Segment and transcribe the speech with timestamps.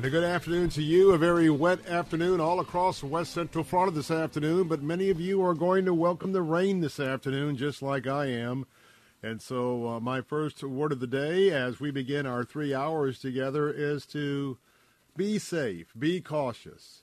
[0.00, 1.12] And a good afternoon to you.
[1.12, 5.44] A very wet afternoon all across West Central Florida this afternoon, but many of you
[5.44, 8.64] are going to welcome the rain this afternoon, just like I am.
[9.22, 13.18] And so, uh, my first word of the day as we begin our three hours
[13.18, 14.56] together is to
[15.18, 17.02] be safe, be cautious,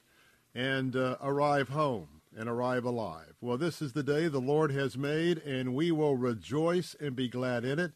[0.55, 3.35] and uh, arrive home and arrive alive.
[3.41, 7.27] Well, this is the day the Lord has made, and we will rejoice and be
[7.27, 7.91] glad in it.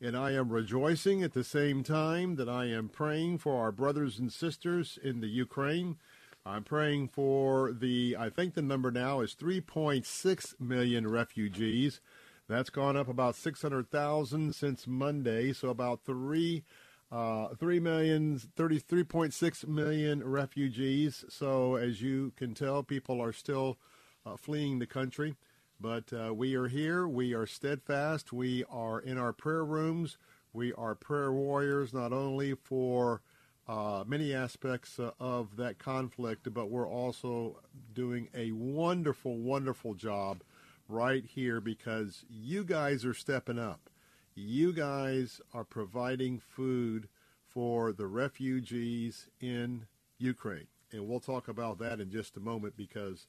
[0.00, 4.18] And I am rejoicing at the same time that I am praying for our brothers
[4.18, 5.96] and sisters in the Ukraine.
[6.44, 12.00] I'm praying for the, I think the number now is 3.6 million refugees.
[12.46, 16.62] That's gone up about 600,000 since Monday, so about 3
[17.10, 21.24] uh, 3 million, 33.6 million refugees.
[21.28, 23.78] So, as you can tell, people are still
[24.24, 25.36] uh, fleeing the country.
[25.80, 27.06] But uh, we are here.
[27.06, 28.32] We are steadfast.
[28.32, 30.16] We are in our prayer rooms.
[30.52, 33.20] We are prayer warriors, not only for
[33.68, 37.60] uh, many aspects uh, of that conflict, but we're also
[37.92, 40.42] doing a wonderful, wonderful job
[40.88, 43.90] right here because you guys are stepping up.
[44.34, 47.08] You guys are providing food
[47.48, 49.86] for the refugees in
[50.18, 50.68] Ukraine.
[50.92, 53.26] And we'll talk about that in just a moment because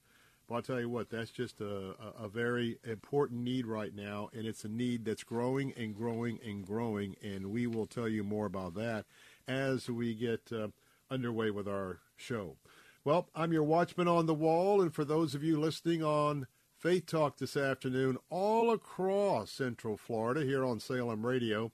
[0.47, 4.45] but I'll tell you what, that's just a, a, very important need right now, and
[4.45, 8.45] it's a need that's growing and growing and growing, and we will tell you more
[8.45, 9.05] about that
[9.47, 10.69] as we get uh,
[11.11, 12.55] underway with our show.
[13.03, 16.47] Well, I'm your watchman on the wall, and for those of you listening on
[16.77, 21.71] Faith Talk this afternoon, all across Central Florida here on Salem Radio,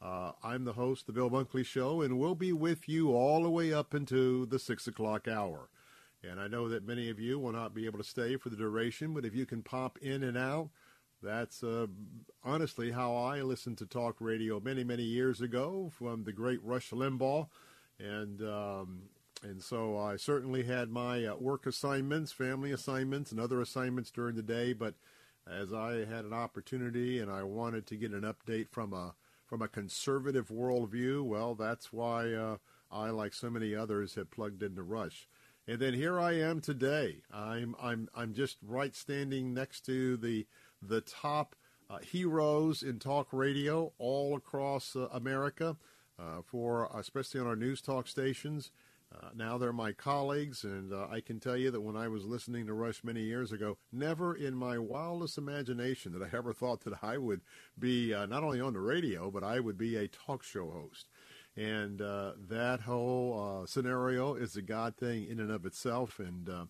[0.00, 3.50] uh, I'm the host, The Bill Bunkley Show, and we'll be with you all the
[3.50, 5.68] way up into the 6 o'clock hour.
[6.30, 8.56] And I know that many of you will not be able to stay for the
[8.56, 10.70] duration, but if you can pop in and out,
[11.22, 11.86] that's uh,
[12.42, 16.90] honestly how I listened to talk radio many, many years ago from the great Rush
[16.90, 17.48] Limbaugh.
[17.98, 19.02] And, um,
[19.42, 24.36] and so I certainly had my uh, work assignments, family assignments, and other assignments during
[24.36, 24.72] the day.
[24.72, 24.94] But
[25.50, 29.14] as I had an opportunity and I wanted to get an update from a,
[29.46, 32.56] from a conservative worldview, well, that's why uh,
[32.90, 35.26] I, like so many others, have plugged into Rush.
[35.66, 37.22] And then here I am today.
[37.32, 40.46] I'm I'm I'm just right standing next to the
[40.82, 41.56] the top
[41.88, 45.76] uh, heroes in talk radio all across uh, America,
[46.18, 48.72] uh, for especially on our news talk stations.
[49.14, 52.24] Uh, now they're my colleagues, and uh, I can tell you that when I was
[52.24, 56.80] listening to Rush many years ago, never in my wildest imagination that I ever thought
[56.84, 57.40] that I would
[57.78, 61.08] be uh, not only on the radio, but I would be a talk show host.
[61.56, 66.18] And uh, that whole uh, scenario is a God thing in and of itself.
[66.18, 66.64] And uh,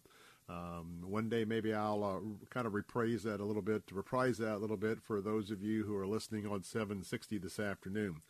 [0.48, 4.38] um, one day maybe I'll uh, kind of reprise that a little bit, to reprise
[4.38, 8.20] that a little bit for those of you who are listening on 760 this afternoon.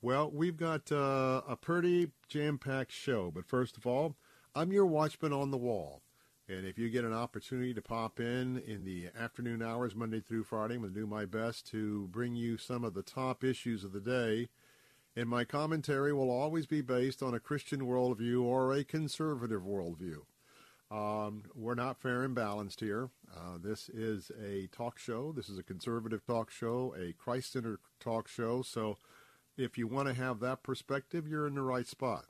[0.00, 3.30] Well, we've got uh, a pretty jam-packed show.
[3.30, 4.16] But first of all,
[4.54, 6.00] I'm your watchman on the wall.
[6.48, 10.44] And if you get an opportunity to pop in in the afternoon hours, Monday through
[10.44, 13.84] Friday, I'm going to do my best to bring you some of the top issues
[13.84, 14.48] of the day
[15.16, 20.22] and my commentary will always be based on a Christian worldview or a conservative worldview.
[20.90, 23.10] Um, we're not fair and balanced here.
[23.32, 25.30] Uh, this is a talk show.
[25.30, 28.62] This is a conservative talk show, a Christ-centered talk show.
[28.62, 28.98] So
[29.56, 32.24] if you want to have that perspective, you're in the right spot.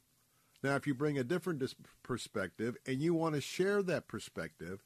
[0.63, 1.63] Now, if you bring a different
[2.03, 4.85] perspective and you want to share that perspective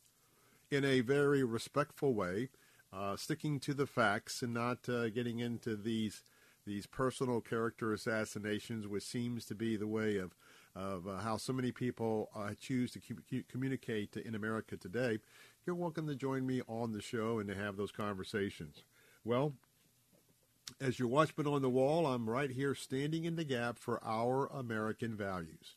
[0.71, 2.51] in a very respectful way,
[2.93, 6.23] uh, sticking to the facts and not uh, getting into these
[6.67, 10.35] these personal character assassinations, which seems to be the way of
[10.77, 13.01] of uh, how so many people uh, choose to
[13.49, 15.19] communicate in America today,
[15.65, 18.83] you're welcome to join me on the show and to have those conversations.
[19.25, 19.53] Well,
[20.81, 24.47] as your watchman on the wall, I'm right here standing in the gap for our
[24.47, 25.77] American values.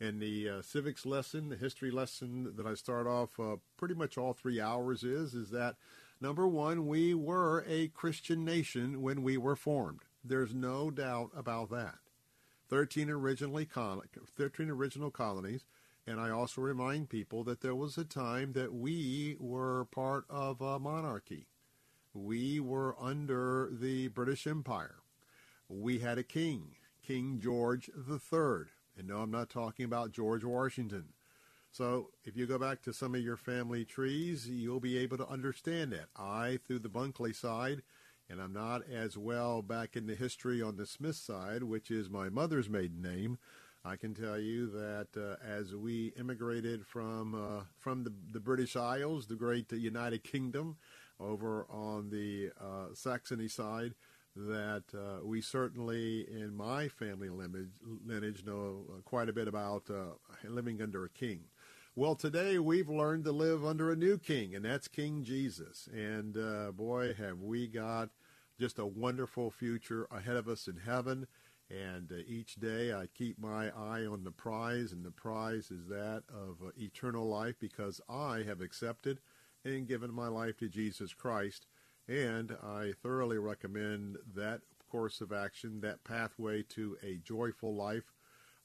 [0.00, 4.18] And the uh, civics lesson, the history lesson that I start off uh, pretty much
[4.18, 5.76] all three hours is, is that
[6.20, 10.00] number one, we were a Christian nation when we were formed.
[10.24, 11.96] There's no doubt about that.
[12.70, 15.66] 13 originally 13 original colonies,
[16.06, 20.62] and I also remind people that there was a time that we were part of
[20.62, 21.46] a monarchy.
[22.14, 24.96] We were under the British Empire.
[25.68, 26.76] We had a king,
[27.06, 28.70] King George III.
[28.96, 31.08] And no, I'm not talking about George Washington.
[31.70, 35.28] So if you go back to some of your family trees, you'll be able to
[35.28, 36.06] understand that.
[36.16, 37.82] I, through the Bunkley side,
[38.28, 42.08] and I'm not as well back in the history on the Smith side, which is
[42.08, 43.38] my mother's maiden name.
[43.84, 48.76] I can tell you that uh, as we immigrated from uh, from the, the British
[48.76, 50.76] Isles, the great United Kingdom,
[51.20, 53.94] over on the uh, Saxony side,
[54.36, 57.74] that uh, we certainly, in my family lineage,
[58.04, 60.14] lineage know uh, quite a bit about uh,
[60.48, 61.40] living under a king.
[61.96, 65.88] Well, today we've learned to live under a new king, and that's King Jesus.
[65.94, 68.08] And uh, boy, have we got
[68.58, 71.28] just a wonderful future ahead of us in heaven.
[71.70, 75.86] And uh, each day I keep my eye on the prize, and the prize is
[75.86, 79.20] that of uh, eternal life because I have accepted
[79.64, 81.68] and given my life to Jesus Christ.
[82.08, 88.13] And I thoroughly recommend that course of action, that pathway to a joyful life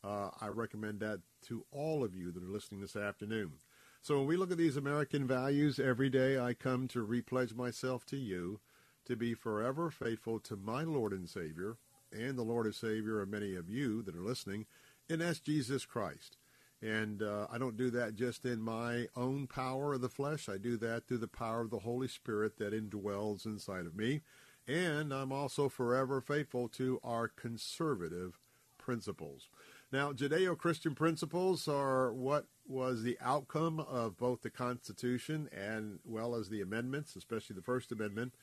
[0.04, 3.54] uh, I recommend that to all of you that are listening this afternoon.
[4.02, 8.06] So when we look at these American values, every day I come to repledge myself
[8.08, 8.60] to you
[9.06, 11.78] to be forever faithful to my Lord and Savior
[12.12, 14.66] and the Lord and Savior of many of you that are listening,
[15.10, 16.38] and that's Jesus Christ.
[16.82, 20.48] And uh, I don't do that just in my own power of the flesh.
[20.48, 24.22] I do that through the power of the Holy Spirit that indwells inside of me.
[24.66, 28.40] And I'm also forever faithful to our conservative
[28.78, 29.50] principles.
[29.92, 36.36] Now, Judeo Christian principles are what was the outcome of both the Constitution and well
[36.36, 38.36] as the amendments, especially the First Amendment.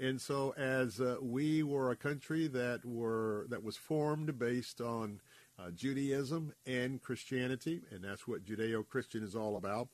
[0.00, 5.20] And so, as uh, we were a country that were that was formed based on
[5.56, 9.88] uh, Judaism and Christianity, and that's what Judeo-Christian is all about.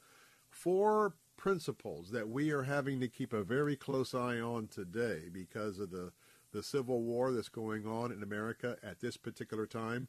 [0.50, 5.78] Four principles that we are having to keep a very close eye on today because
[5.78, 6.12] of the
[6.52, 10.08] the civil war that's going on in America at this particular time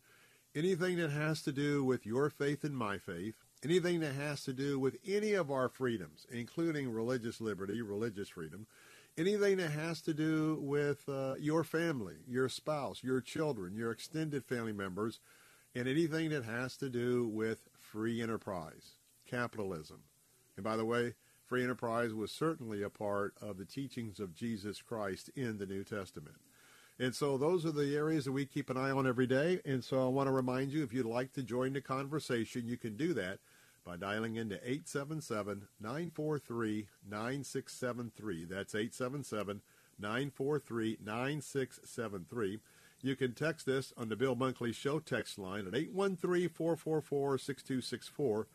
[0.55, 4.53] anything that has to do with your faith and my faith, anything that has to
[4.53, 8.65] do with any of our freedoms, including religious liberty, religious freedom,
[9.17, 14.45] anything that has to do with uh, your family, your spouse, your children, your extended
[14.45, 15.19] family members,
[15.73, 18.93] and anything that has to do with free enterprise,
[19.29, 19.99] capitalism.
[20.55, 21.15] And by the way,
[21.45, 25.83] free enterprise was certainly a part of the teachings of Jesus Christ in the New
[25.83, 26.37] Testament.
[26.97, 29.59] And so those are the areas that we keep an eye on every day.
[29.65, 32.77] And so I want to remind you, if you'd like to join the conversation, you
[32.77, 33.39] can do that
[33.85, 34.55] by dialing into
[35.83, 38.49] 877-943-9673.
[38.49, 38.73] That's
[40.01, 42.59] 877-943-9673.
[43.01, 48.45] You can text this on the Bill Bunkley Show text line at 813-444-6264,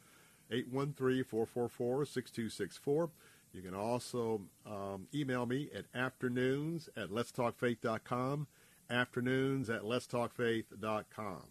[0.50, 3.10] 813-444-6264.
[3.52, 8.46] You can also um, email me at afternoons at letstalkfaith.com,
[8.88, 11.42] afternoons at letstalkfaith.com.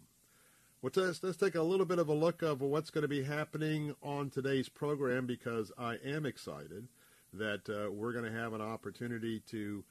[0.82, 3.24] Well, let's, let's take a little bit of a look of what's going to be
[3.24, 6.88] happening on today's program because I am excited
[7.34, 9.84] that uh, we're going to have an opportunity to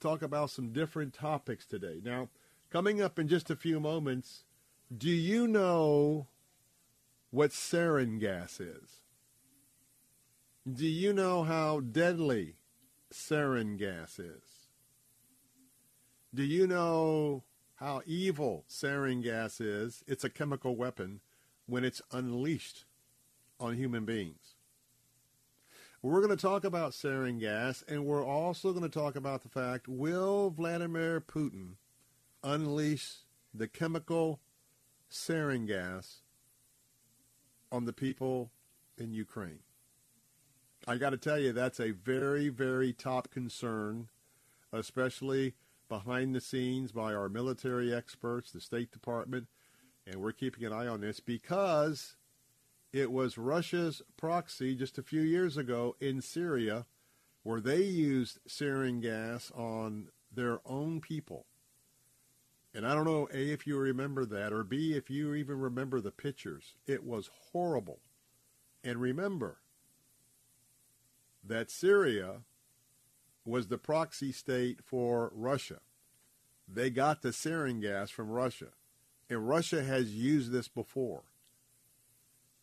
[0.00, 2.00] talk about some different topics today.
[2.02, 2.30] Now,
[2.70, 4.44] coming up in just a few moments,
[4.96, 6.28] do you know
[7.30, 9.01] what sarin gas is?
[10.70, 12.54] Do you know how deadly
[13.12, 14.68] sarin gas is?
[16.32, 17.42] Do you know
[17.74, 20.04] how evil sarin gas is?
[20.06, 21.20] It's a chemical weapon
[21.66, 22.84] when it's unleashed
[23.58, 24.54] on human beings.
[26.00, 29.48] We're going to talk about sarin gas, and we're also going to talk about the
[29.48, 31.72] fact will Vladimir Putin
[32.44, 33.16] unleash
[33.52, 34.38] the chemical
[35.10, 36.20] sarin gas
[37.72, 38.52] on the people
[38.96, 39.58] in Ukraine?
[40.86, 44.08] I got to tell you, that's a very, very top concern,
[44.72, 45.54] especially
[45.88, 49.46] behind the scenes by our military experts, the State Department,
[50.06, 52.16] and we're keeping an eye on this because
[52.92, 56.86] it was Russia's proxy just a few years ago in Syria
[57.44, 61.46] where they used sarin gas on their own people.
[62.74, 66.00] And I don't know, A, if you remember that, or B, if you even remember
[66.00, 66.74] the pictures.
[66.86, 68.00] It was horrible.
[68.82, 69.58] And remember
[71.44, 72.42] that Syria
[73.44, 75.80] was the proxy state for Russia.
[76.68, 78.68] They got the sarin gas from Russia.
[79.28, 81.22] And Russia has used this before.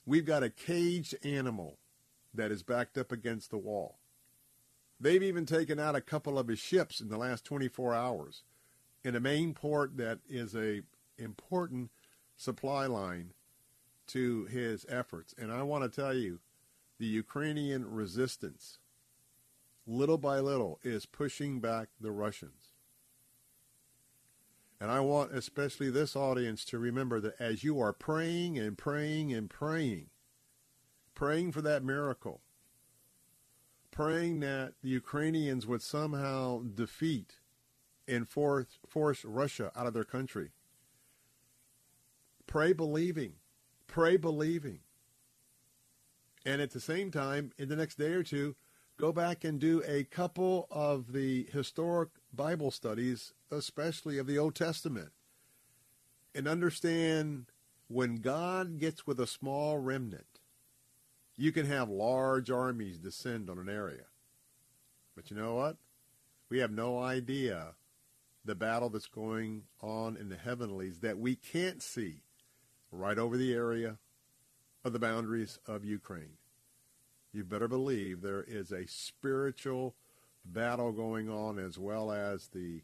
[0.06, 1.78] We've got a caged animal
[2.34, 3.98] that is backed up against the wall.
[5.00, 8.44] They've even taken out a couple of his ships in the last 24 hours
[9.04, 10.82] in a main port that is a
[11.18, 11.92] important
[12.36, 13.34] supply line
[14.08, 15.34] to his efforts.
[15.38, 16.40] And I want to tell you,
[17.00, 18.78] the Ukrainian resistance,
[19.88, 22.74] little by little, is pushing back the Russians.
[24.82, 29.34] And I want especially this audience to remember that as you are praying and praying
[29.34, 30.08] and praying,
[31.16, 32.42] praying for that miracle,
[33.92, 37.40] praying that the Ukrainians would somehow defeat
[38.08, 40.52] and force, force Russia out of their country.
[42.48, 43.34] Pray believing.
[43.88, 44.80] Pray believing.
[46.50, 48.56] And at the same time, in the next day or two,
[48.98, 54.56] go back and do a couple of the historic Bible studies, especially of the Old
[54.56, 55.12] Testament,
[56.34, 57.52] and understand
[57.88, 60.40] when God gets with a small remnant,
[61.38, 64.06] you can have large armies descend on an area.
[65.16, 65.78] But you know what?
[66.50, 67.76] We have no idea
[68.44, 72.24] the battle that's going on in the heavenlies that we can't see
[72.92, 74.00] right over the area
[74.84, 76.39] of the boundaries of Ukraine.
[77.32, 79.96] You better believe there is a spiritual
[80.46, 82.82] battle going on as well as the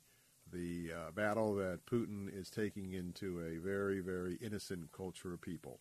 [0.53, 5.79] the uh, battle that Putin is taking into a very, very innocent culture of people.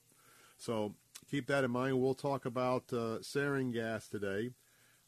[0.56, 0.94] So
[1.30, 2.00] keep that in mind.
[2.00, 4.50] We'll talk about uh, sarin gas today.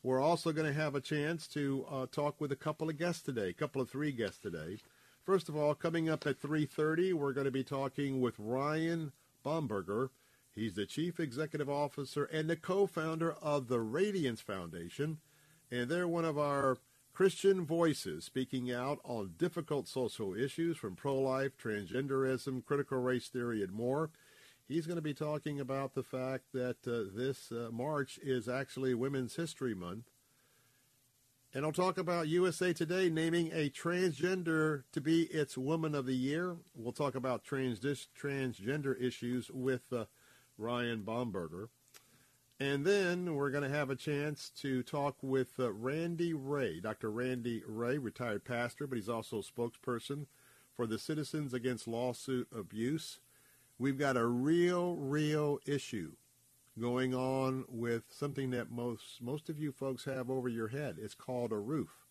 [0.02, 3.22] We're also going to have a chance to uh, talk with a couple of guests
[3.22, 4.78] today, a couple of three guests today.
[5.24, 9.10] First of all, coming up at 3.30, we're going to be talking with Ryan
[9.44, 10.10] Bomberger.
[10.56, 15.18] He's the Chief Executive Officer and the co-founder of the Radiance Foundation.
[15.70, 16.78] And they're one of our
[17.12, 23.72] Christian voices speaking out on difficult social issues from pro-life, transgenderism, critical race theory, and
[23.72, 24.08] more.
[24.66, 28.94] He's going to be talking about the fact that uh, this uh, March is actually
[28.94, 30.06] Women's History Month.
[31.52, 36.16] And I'll talk about USA Today naming a transgender to be its Woman of the
[36.16, 36.56] Year.
[36.74, 40.06] We'll talk about trans- transgender issues with uh,
[40.58, 41.68] Ryan Bomberger.
[42.58, 47.10] And then we're going to have a chance to talk with uh, Randy Ray, Dr.
[47.10, 50.26] Randy Ray, retired pastor, but he's also a spokesperson
[50.74, 53.20] for the Citizens Against Lawsuit Abuse.
[53.78, 56.12] We've got a real, real issue
[56.80, 60.96] going on with something that most most of you folks have over your head.
[61.00, 62.06] It's called a roof.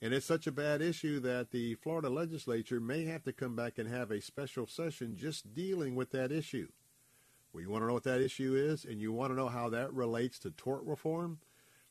[0.00, 3.78] And it's such a bad issue that the Florida legislature may have to come back
[3.78, 6.68] and have a special session just dealing with that issue.
[7.52, 9.70] Well, you want to know what that issue is, and you want to know how
[9.70, 11.38] that relates to tort reform?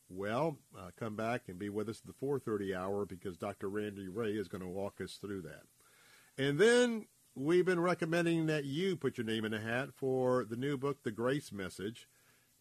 [0.08, 3.68] Well, uh, come back and be with us at the 4:30 hour because Dr.
[3.68, 5.64] Randy Ray is going to walk us through that.
[6.38, 10.56] And then we've been recommending that you put your name in a hat for the
[10.56, 12.08] new book, The Grace Message.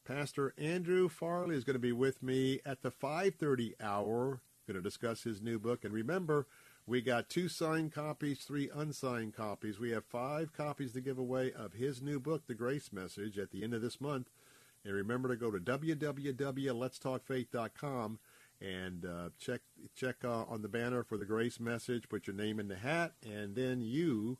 [0.03, 4.81] Pastor Andrew Farley is going to be with me at the 5:30 hour, going to
[4.81, 5.85] discuss his new book.
[5.85, 6.47] And remember,
[6.87, 9.77] we got two signed copies, three unsigned copies.
[9.77, 13.51] We have five copies to give away of his new book, The Grace Message, at
[13.51, 14.29] the end of this month.
[14.85, 18.19] And remember to go to www.letstalkfaith.com
[18.59, 19.61] and uh, check
[19.95, 22.07] check uh, on the banner for the Grace Message.
[22.07, 24.37] Put your name in the hat, and then you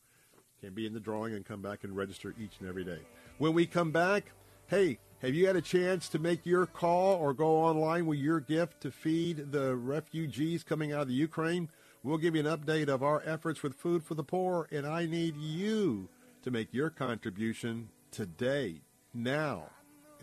[0.62, 3.01] can be in the drawing and come back and register each and every day.
[3.39, 4.32] When we come back,
[4.68, 8.39] hey, have you had a chance to make your call or go online with your
[8.39, 11.70] gift to feed the refugees coming out of the Ukraine?
[12.04, 15.06] We'll give you an update of our efforts with Food for the Poor, and I
[15.06, 16.10] need you
[16.44, 18.82] to make your contribution today,
[19.13, 19.70] now,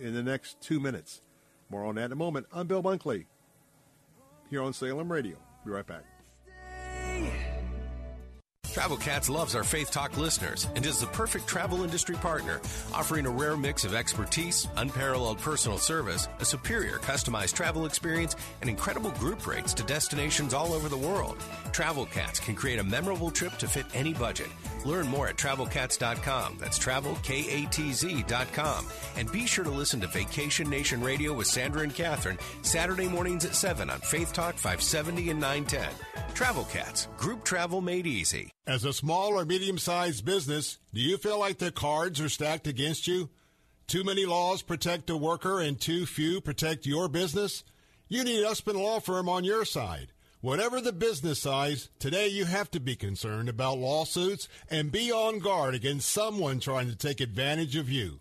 [0.00, 1.21] in the next two minutes.
[1.69, 2.47] More on that in a moment.
[2.52, 3.26] I'm Bill Bunkley
[4.49, 5.37] here on Salem Radio.
[5.64, 6.13] Be right back.
[8.75, 12.61] Travel Katz loves our Faith Talk listeners and is the perfect travel industry partner,
[12.93, 18.69] offering a rare mix of expertise, unparalleled personal service, a superior customized travel experience, and
[18.69, 21.37] incredible group rates to destinations all over the world.
[21.71, 24.49] Travel Katz can create a memorable trip to fit any budget.
[24.85, 26.59] Learn more at travelkatz.com.
[26.61, 28.87] That's travelkatz.com.
[29.17, 33.45] And be sure to listen to Vacation Nation Radio with Sandra and Catherine Saturday mornings
[33.45, 35.88] at 7 on Faith Talk 570 and 910.
[36.35, 38.50] Travel Katz, group travel made easy.
[38.67, 42.67] As a small or medium sized business, do you feel like the cards are stacked
[42.67, 43.31] against you?
[43.87, 47.64] Too many laws protect a worker and too few protect your business?
[48.09, 50.12] You need Usman Law Firm on your side.
[50.45, 55.39] Whatever the business size, today you have to be concerned about lawsuits and be on
[55.39, 58.21] guard against someone trying to take advantage of you.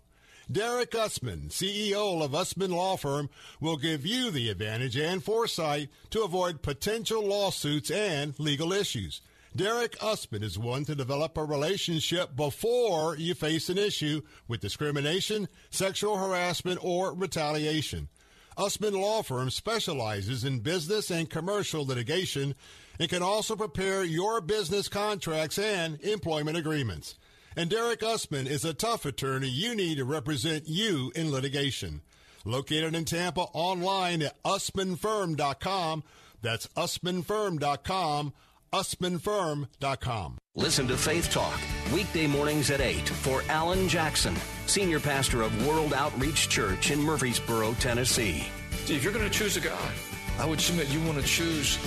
[0.50, 3.28] Derek Usman, CEO of Usman Law Firm,
[3.60, 9.20] will give you the advantage and foresight to avoid potential lawsuits and legal issues.
[9.54, 15.46] Derek Usman is one to develop a relationship before you face an issue with discrimination,
[15.68, 18.08] sexual harassment, or retaliation.
[18.56, 22.54] Usman Law Firm specializes in business and commercial litigation
[22.98, 27.16] and can also prepare your business contracts and employment agreements.
[27.56, 32.02] And Derek Usman is a tough attorney you need to represent you in litigation.
[32.44, 36.04] Located in Tampa, online at usmanfirm.com.
[36.42, 38.32] That's usmanfirm.com
[38.74, 40.38] usmanfirm.com.
[40.56, 41.60] Listen to Faith Talk,
[41.92, 44.34] weekday mornings at 8 for Alan Jackson,
[44.66, 48.44] Senior Pastor of World Outreach Church in Murfreesboro, Tennessee.
[48.84, 49.92] See, if you're going to choose a God,
[50.38, 51.78] I would submit you want to choose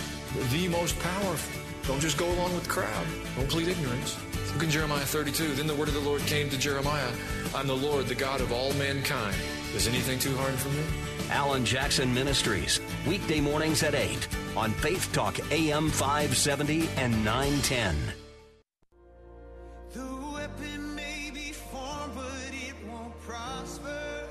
[0.52, 1.62] the most powerful.
[1.88, 3.08] Don't just go along with the crowd.
[3.36, 4.18] Don't plead ignorance.
[4.54, 5.56] Look in Jeremiah 32.
[5.56, 7.12] Then the word of the Lord came to Jeremiah
[7.54, 9.36] I'm the Lord, the God of all mankind.
[9.76, 10.84] Is anything too hard for me?
[11.30, 17.96] Alan Jackson Ministries, weekday mornings at 8 on Faith Talk AM 570 and 910.
[19.94, 24.28] The weapon may be formed, but it won't prosper.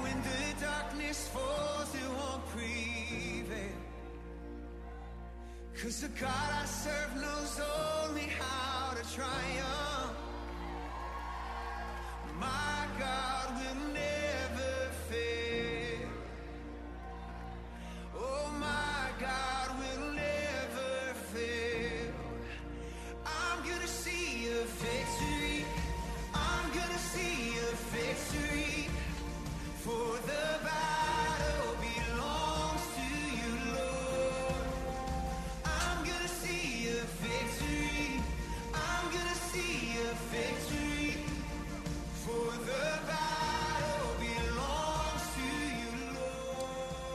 [0.00, 3.76] When the darkness falls, it won't prevail.
[5.82, 7.60] Cause the God I serve knows
[8.08, 10.16] only how to triumph.
[12.40, 14.21] My God will never
[19.22, 19.51] God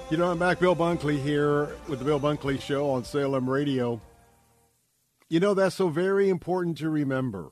[0.10, 4.00] You know, I'm back, Bill Bunkley here with the Bill Bunkley Show on Salem Radio.
[5.28, 7.52] You know, that's so very important to remember.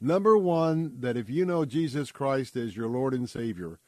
[0.00, 3.78] Number one, that if you know Jesus Christ as your Lord and Savior,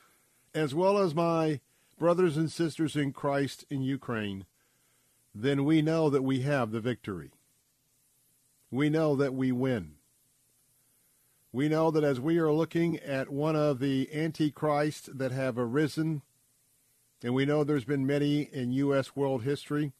[0.54, 1.58] as well as my
[1.98, 4.46] brothers and sisters in Christ in Ukraine,
[5.34, 7.32] then we know that we have the victory.
[8.70, 9.94] We know that we win.
[11.50, 16.22] We know that as we are looking at one of the antichrists that have arisen,
[17.22, 19.16] and we know there's been many in U.S.
[19.16, 19.92] world history,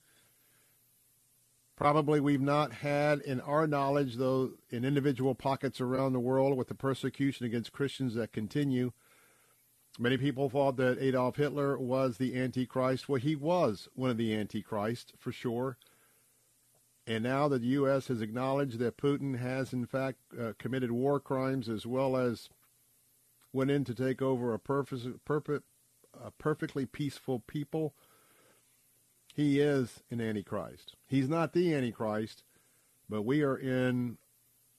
[1.79, 6.67] Probably we've not had in our knowledge, though, in individual pockets around the world with
[6.67, 8.91] the persecution against Christians that continue.
[9.97, 13.09] Many people thought that Adolf Hitler was the Antichrist.
[13.09, 15.77] Well, he was one of the Antichrists, for sure.
[17.07, 18.09] And now that the U.S.
[18.09, 22.49] has acknowledged that Putin has, in fact, uh, committed war crimes as well as
[23.53, 25.65] went in to take over a, perfect, perfect,
[26.25, 27.95] a perfectly peaceful people,
[29.35, 30.97] he is an Antichrist.
[31.07, 32.45] He's not the Antichrist,
[33.09, 34.19] but we are in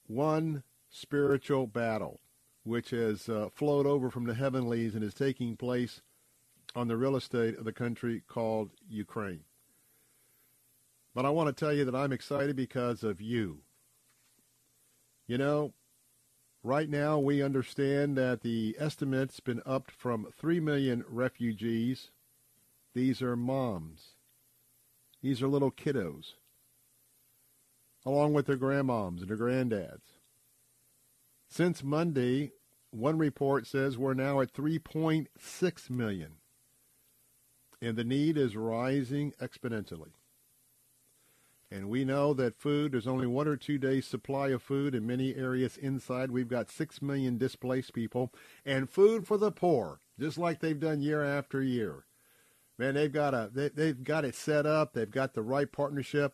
[0.07, 2.19] one spiritual battle,
[2.63, 6.01] which has uh, flowed over from the heavenlies and is taking place
[6.75, 9.43] on the real estate of the country called Ukraine.
[11.15, 13.59] But I want to tell you that I'm excited because of you.
[15.27, 15.73] You know,
[16.63, 22.11] right now we understand that the estimate's been upped from 3 million refugees.
[22.93, 24.15] These are moms.
[25.21, 26.33] These are little kiddos,
[28.05, 30.01] along with their grandmoms and their granddads.
[31.49, 32.51] Since Monday,
[32.91, 36.35] one report says we're now at 3.6 million,
[37.81, 40.13] and the need is rising exponentially.
[41.71, 45.05] And we know that food, there's only one or two days supply of food in
[45.05, 46.31] many areas inside.
[46.31, 48.33] We've got 6 million displaced people
[48.65, 52.05] and food for the poor, just like they've done year after year
[52.79, 54.93] man, they've got a they, they've got it set up.
[54.93, 56.33] They've got the right partnership.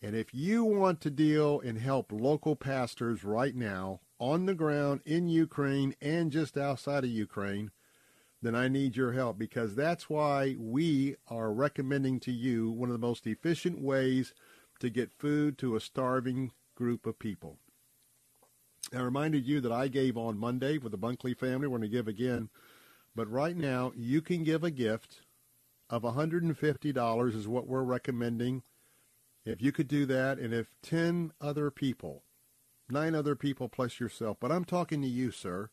[0.00, 5.02] And if you want to deal and help local pastors right now on the ground
[5.04, 7.70] in Ukraine and just outside of Ukraine,
[8.40, 12.94] then I need your help because that's why we are recommending to you one of
[12.94, 14.34] the most efficient ways
[14.82, 17.56] to get food to a starving group of people.
[18.92, 21.68] I reminded you that I gave on Monday with the Bunkley family.
[21.68, 22.48] We're going to give again.
[23.14, 25.20] But right now, you can give a gift
[25.88, 28.64] of $150 is what we're recommending.
[29.44, 32.24] If you could do that, and if 10 other people,
[32.90, 35.70] nine other people plus yourself, but I'm talking to you, sir.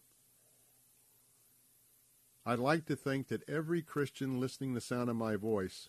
[2.46, 5.88] I'd like to think that every Christian listening the sound of my voice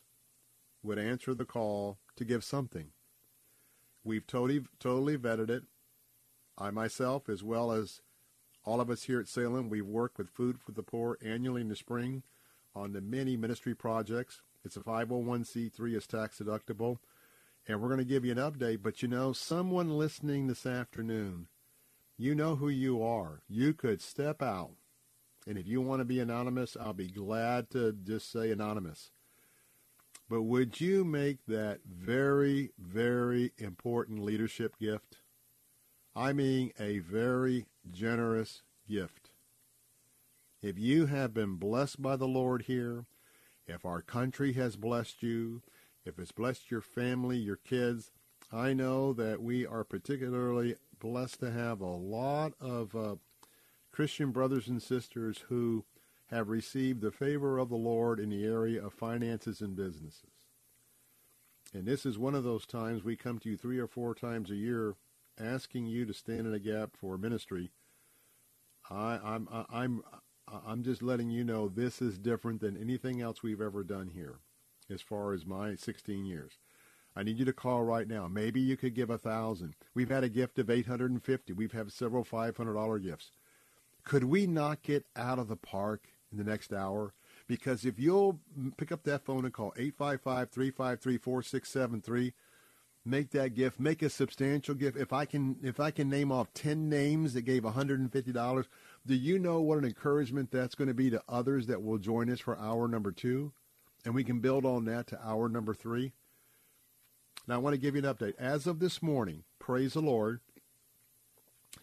[0.81, 2.93] would answer the call to give something.
[4.05, 5.65] We've totally, totally vetted it.
[6.57, 8.03] I myself, as well as
[8.65, 11.69] all of us here at Salem, we've worked with Food for the Poor annually in
[11.69, 12.23] the spring
[12.79, 14.43] on the many ministry projects.
[14.65, 16.99] It's a 501c3, it's tax deductible.
[17.67, 18.83] And we're going to give you an update.
[18.83, 21.49] But you know, someone listening this afternoon,
[22.17, 23.43] you know who you are.
[23.49, 24.73] You could step out.
[25.47, 29.11] And if you want to be anonymous, I'll be glad to just say anonymous.
[30.29, 35.19] But would you make that very, very important leadership gift?
[36.15, 39.28] I mean a very generous gift.
[40.61, 43.07] If you have been blessed by the Lord here,
[43.67, 45.63] if our country has blessed you,
[46.05, 48.11] if it's blessed your family, your kids,
[48.53, 53.17] I know that we are particularly blessed to have a lot of uh,
[53.93, 55.85] Christian brothers and sisters who
[56.31, 60.25] have received the favor of the Lord in the area of finances and businesses.
[61.73, 64.51] And this is one of those times we come to you three or four times
[64.51, 64.97] a year
[65.39, 67.71] asking you to stand in a gap for ministry.
[68.91, 70.03] I, I'm, I'm,
[70.67, 74.37] I'm just letting you know this is different than anything else we've ever done here
[74.91, 76.53] as far as my 16 years.
[77.15, 78.29] I need you to call right now.
[78.29, 79.75] Maybe you could give a thousand.
[79.95, 81.53] We've had a gift of 850.
[81.53, 83.31] We've had several $500 gifts.
[84.05, 87.13] Could we knock it out of the park in the next hour?
[87.47, 88.41] Because if you'll
[88.77, 92.33] pick up that phone and call 855-353-4673,
[93.05, 94.97] make that gift, make a substantial gift.
[94.97, 98.67] If I can if I can name off 10 names that gave $150,
[99.07, 102.31] do you know what an encouragement that's going to be to others that will join
[102.31, 103.53] us for hour number 2?
[104.05, 106.13] And we can build on that to hour number 3.
[107.47, 108.35] Now I want to give you an update.
[108.39, 110.41] As of this morning, praise the Lord,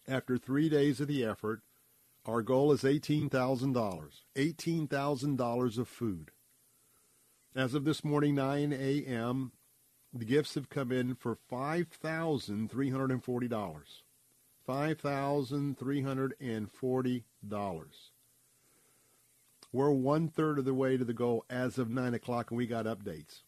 [0.07, 1.61] after 3 days of the effort,
[2.25, 3.29] our goal is $18,000.
[4.35, 6.31] $18,000 of food.
[7.55, 9.53] As of this morning, 9 a.m.,
[10.13, 13.81] the gifts have come in for $5,340.
[14.67, 17.23] $5,340.
[19.71, 22.65] We're one third of the way to the goal as of 9 o'clock, and we
[22.65, 23.41] got updates.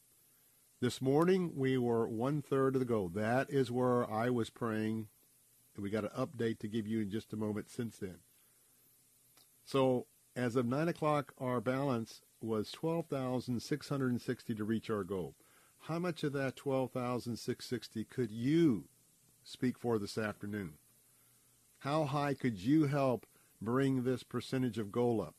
[0.80, 3.10] This morning, we were one third of the goal.
[3.10, 5.08] That is where I was praying.
[5.78, 8.18] We got an update to give you in just a moment since then.
[9.64, 15.36] So as of 9 o'clock, our balance was 12660 to reach our goal.
[15.82, 18.86] How much of that 12660 could you
[19.44, 20.74] speak for this afternoon?
[21.88, 23.26] How high could you help
[23.62, 25.36] bring this percentage of goal up?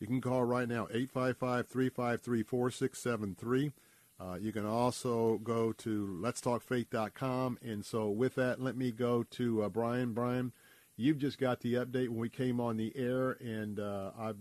[0.00, 3.72] You can call right now, 855-353-4673.
[4.18, 7.58] Uh, you can also go to letstalkfaith.com.
[7.60, 10.14] And so with that, let me go to uh, Brian.
[10.14, 10.54] Brian,
[10.96, 14.38] You've just got the update when we came on the air, and uh, I've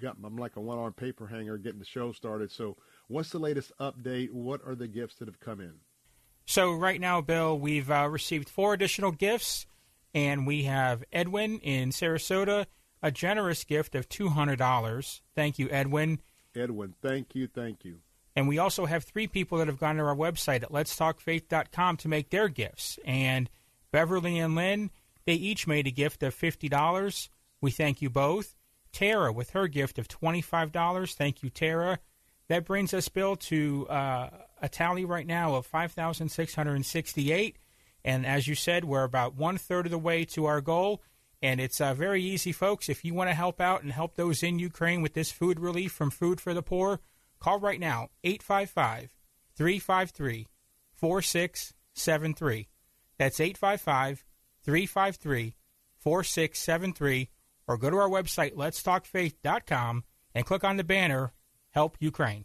[0.00, 2.50] got I'm like a one-arm paper hanger getting the show started.
[2.50, 2.76] So,
[3.06, 4.32] what's the latest update?
[4.32, 5.74] What are the gifts that have come in?
[6.46, 9.66] So right now, Bill, we've uh, received four additional gifts,
[10.16, 12.64] and we have Edwin in Sarasota,
[13.02, 15.20] a generous gift of two hundred dollars.
[15.34, 16.20] Thank you, Edwin.
[16.54, 17.98] Edwin, thank you, thank you.
[18.34, 22.08] And we also have three people that have gone to our website at letstalkfaith.com to
[22.08, 22.98] make their gifts.
[23.04, 23.50] And
[23.92, 24.90] Beverly and Lynn
[25.26, 27.28] they each made a gift of $50.
[27.60, 28.54] We thank you both.
[28.92, 31.14] Tara with her gift of $25.
[31.14, 31.98] Thank you, Tara.
[32.48, 34.30] That brings us, Bill, to uh,
[34.62, 37.58] a tally right now of 5,668.
[38.06, 41.02] And as you said, we're about one third of the way to our goal.
[41.42, 42.88] And it's uh, very easy, folks.
[42.88, 45.92] If you want to help out and help those in Ukraine with this food relief
[45.92, 47.00] from Food for the Poor,
[47.38, 49.10] Call right now, 855
[49.54, 50.46] 353
[50.94, 52.68] 4673.
[53.18, 54.24] That's 855
[54.64, 55.54] 353
[55.98, 57.28] 4673.
[57.68, 61.32] Or go to our website, letstalkfaith.com, and click on the banner,
[61.70, 62.44] Help Ukraine.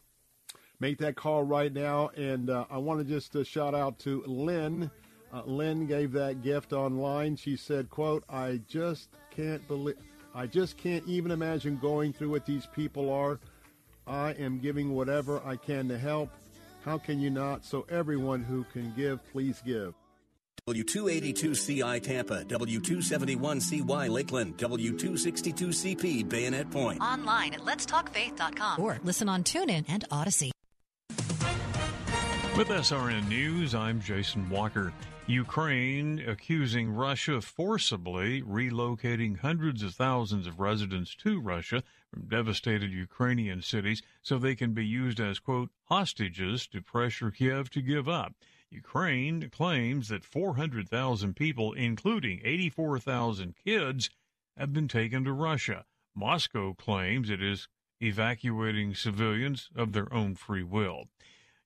[0.79, 2.09] Make that call right now.
[2.15, 4.89] And uh, I want to just uh, shout out to Lynn.
[5.33, 7.35] Uh, Lynn gave that gift online.
[7.35, 9.95] She said, quote, I just can't believe,
[10.35, 13.39] I just can't even imagine going through what these people are.
[14.07, 16.29] I am giving whatever I can to help.
[16.83, 17.63] How can you not?
[17.63, 19.93] So everyone who can give, please give.
[20.69, 27.01] W282CI Tampa, W271CY Lakeland, W262CP Bayonet Point.
[27.01, 30.51] Online at letstalkfaith.com or listen on TuneIn and Odyssey.
[32.61, 34.93] With SRN News, I'm Jason Walker.
[35.25, 43.63] Ukraine accusing Russia forcibly relocating hundreds of thousands of residents to Russia from devastated Ukrainian
[43.63, 48.35] cities so they can be used as, quote, hostages to pressure Kiev to give up.
[48.69, 54.11] Ukraine claims that 400,000 people, including 84,000 kids,
[54.55, 55.85] have been taken to Russia.
[56.13, 57.67] Moscow claims it is
[58.03, 61.07] evacuating civilians of their own free will.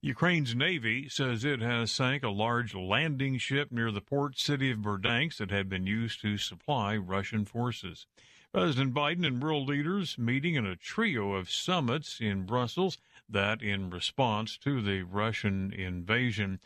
[0.06, 4.78] Ukraine's Navy says it has sank a large landing ship near the port city of
[4.78, 8.06] Berdyansk that had been used to supply Russian forces.
[8.54, 13.90] President Biden and world leaders meeting in a trio of summits in Brussels, that in
[13.90, 16.60] response to the Russian invasion.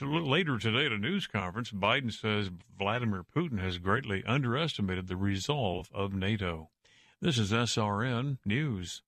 [0.00, 5.90] Later today at a news conference, Biden says Vladimir Putin has greatly underestimated the resolve
[5.92, 6.70] of NATO.
[7.20, 9.02] This is SRN News.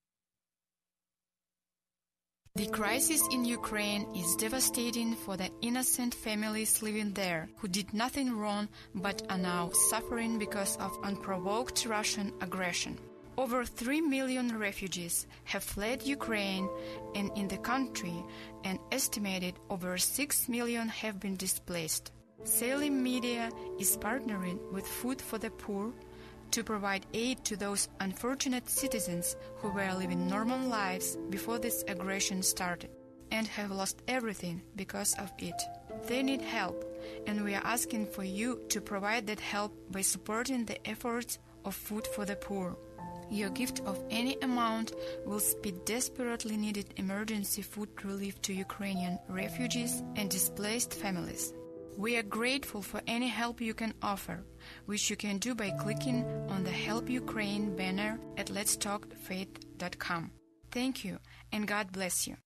[2.57, 8.31] The crisis in Ukraine is devastating for the innocent families living there who did nothing
[8.39, 12.97] wrong but are now suffering because of unprovoked Russian aggression.
[13.37, 16.69] Over 3 million refugees have fled Ukraine,
[17.17, 18.23] and in the country,
[18.63, 22.13] an estimated over 6 million have been displaced.
[22.45, 25.93] Salem Media is partnering with Food for the Poor
[26.55, 32.41] to provide aid to those unfortunate citizens who were living normal lives before this aggression
[32.45, 32.91] started
[33.33, 35.61] and have lost everything because of it.
[36.07, 36.85] They need help,
[37.27, 41.75] and we are asking for you to provide that help by supporting the efforts of
[41.75, 42.77] Food for the Poor.
[43.31, 44.93] Your gift of any amount
[45.27, 51.53] will speed desperately needed emergency food relief to Ukrainian refugees and displaced families.
[51.97, 54.45] We are grateful for any help you can offer,
[54.87, 60.31] which you can do by clicking on the Help Ukraine banner at letstalkfaith.com.
[60.71, 61.19] Thank you,
[61.53, 62.37] and God bless you.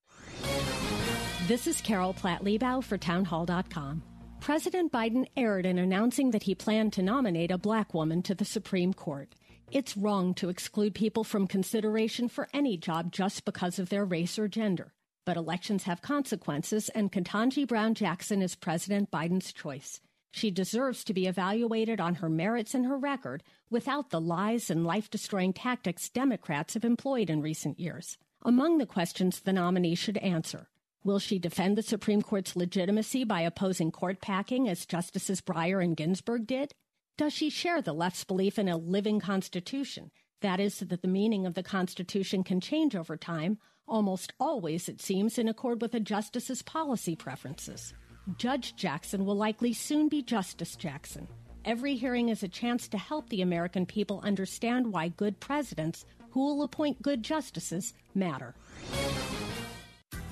[1.46, 4.02] This is Carol Platt Liebau for Townhall.com.
[4.40, 8.44] President Biden erred in announcing that he planned to nominate a black woman to the
[8.44, 9.34] Supreme Court.
[9.70, 14.38] It's wrong to exclude people from consideration for any job just because of their race
[14.38, 14.92] or gender.
[15.26, 20.00] But elections have consequences, and Ketanji Brown Jackson is President Biden's choice.
[20.30, 24.84] She deserves to be evaluated on her merits and her record without the lies and
[24.84, 28.18] life destroying tactics Democrats have employed in recent years.
[28.42, 30.68] Among the questions the nominee should answer
[31.04, 35.96] Will she defend the Supreme Court's legitimacy by opposing court packing as Justices Breyer and
[35.96, 36.72] Ginsburg did?
[37.16, 40.10] Does she share the left's belief in a living Constitution?
[40.40, 45.00] That is, that the meaning of the Constitution can change over time, almost always, it
[45.00, 47.94] seems, in accord with a justice's policy preferences.
[48.36, 51.26] Judge Jackson will likely soon be Justice Jackson.
[51.64, 56.40] Every hearing is a chance to help the American people understand why good presidents, who
[56.40, 58.54] will appoint good justices, matter.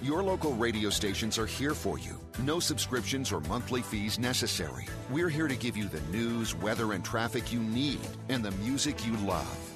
[0.02, 2.20] Your local radio stations are here for you.
[2.42, 4.86] No subscriptions or monthly fees necessary.
[5.10, 9.06] We're here to give you the news, weather, and traffic you need and the music
[9.06, 9.75] you love.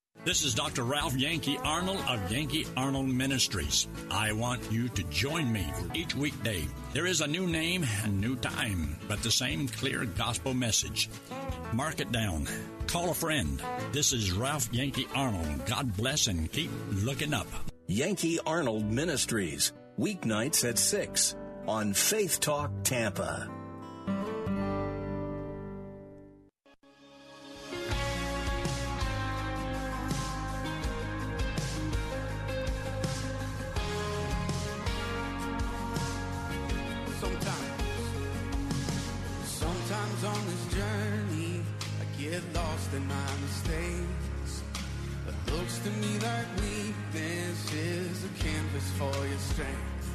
[0.23, 0.83] This is Dr.
[0.83, 3.87] Ralph Yankee Arnold of Yankee Arnold Ministries.
[4.11, 6.67] I want you to join me for each weekday.
[6.93, 11.09] There is a new name and new time, but the same clear gospel message.
[11.73, 12.47] Mark it down.
[12.85, 13.63] Call a friend.
[13.93, 15.65] This is Ralph Yankee Arnold.
[15.65, 17.47] God bless and keep looking up.
[17.87, 21.35] Yankee Arnold Ministries, weeknights at 6
[21.67, 23.49] on Faith Talk Tampa.
[46.21, 50.05] Like weakness is a canvas for your strength.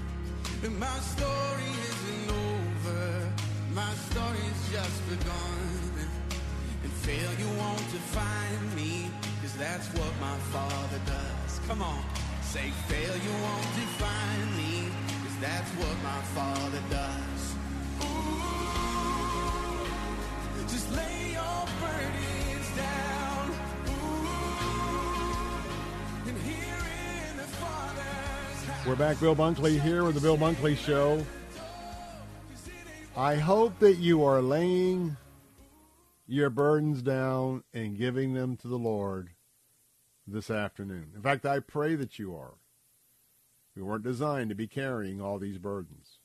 [0.63, 3.33] And my story isn't over,
[3.75, 6.09] my story's just begun.
[6.85, 9.11] And failure won't define me,
[9.43, 11.61] cause that's what my father does.
[11.67, 12.03] Come on,
[12.43, 14.89] say failure won't define me,
[15.25, 17.55] cause that's what my father does.
[18.05, 18.47] Ooh,
[20.69, 22.26] just lay your burdens
[28.87, 31.27] We're back, Bill Bunkley here with the Bill Bunkley Show.
[33.17, 35.17] I hope that you are laying
[36.29, 39.31] your burdens down and giving them to the Lord
[40.25, 41.11] this afternoon.
[41.17, 42.55] In fact, I pray that you are.
[43.75, 46.21] We weren't designed to be carrying all these burdens.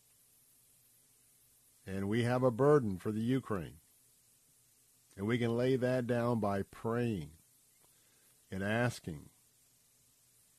[1.88, 3.80] And we have a burden for the Ukraine.
[5.18, 7.32] And we can lay that down by praying
[8.52, 9.30] and asking.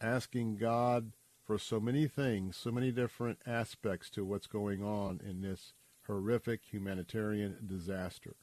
[0.01, 1.13] Asking God
[1.53, 5.75] for so many things, so many different aspects to what's going on in this
[6.07, 8.37] horrific humanitarian disaster.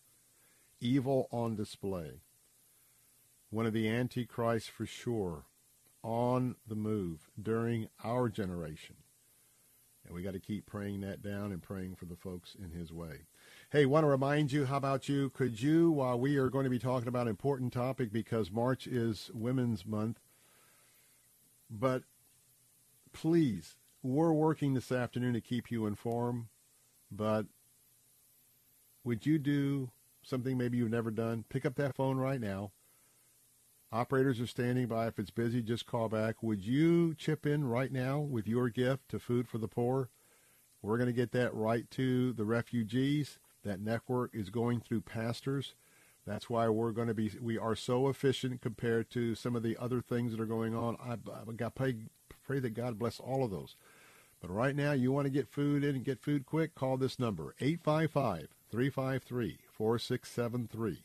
[0.80, 2.22] Evil on display.
[3.50, 5.46] One of the antichrists for sure
[6.04, 8.98] on the move during our generation.
[10.06, 12.94] And we got to keep praying that down and praying for the folks in his
[12.94, 13.22] way.
[13.72, 15.32] Hey, want to remind you, how about you?
[15.32, 18.86] Could you, while we are going to be talking about an important topic because March
[18.86, 20.20] is Women's Month,
[21.72, 22.04] but
[23.14, 26.46] please, we're working this afternoon to keep you informed,
[27.12, 27.46] but
[29.04, 29.92] would you do
[30.22, 31.46] something maybe you've never done?
[31.50, 32.72] Pick up that phone right now.
[33.92, 35.08] Operators are standing by.
[35.08, 36.44] If it's busy, just call back.
[36.44, 40.10] Would you chip in right now with your gift to Food for the Poor?
[40.82, 43.40] We're going to get that right to the refugees.
[43.64, 45.74] That network is going through pastors.
[46.26, 49.76] That's why we're going to be, we are so efficient compared to some of the
[49.78, 50.96] other things that are going on.
[51.04, 51.96] I, I got pray,
[52.50, 53.76] pray that God bless all of those.
[54.42, 57.20] But right now, you want to get food in and get food quick, call this
[57.20, 61.04] number, 855 353 4673.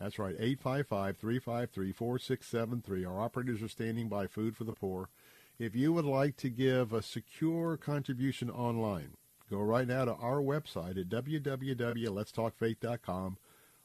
[0.00, 3.06] That's right, 855-353-4673.
[3.06, 5.10] Our operators are standing by Food for the Poor.
[5.58, 9.12] If you would like to give a secure contribution online,
[9.50, 13.38] go right now to our website at www.letstalkfaith.com.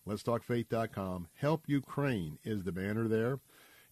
[0.06, 1.28] Letstalkfaith.com.
[1.36, 3.40] Help Ukraine is the banner there.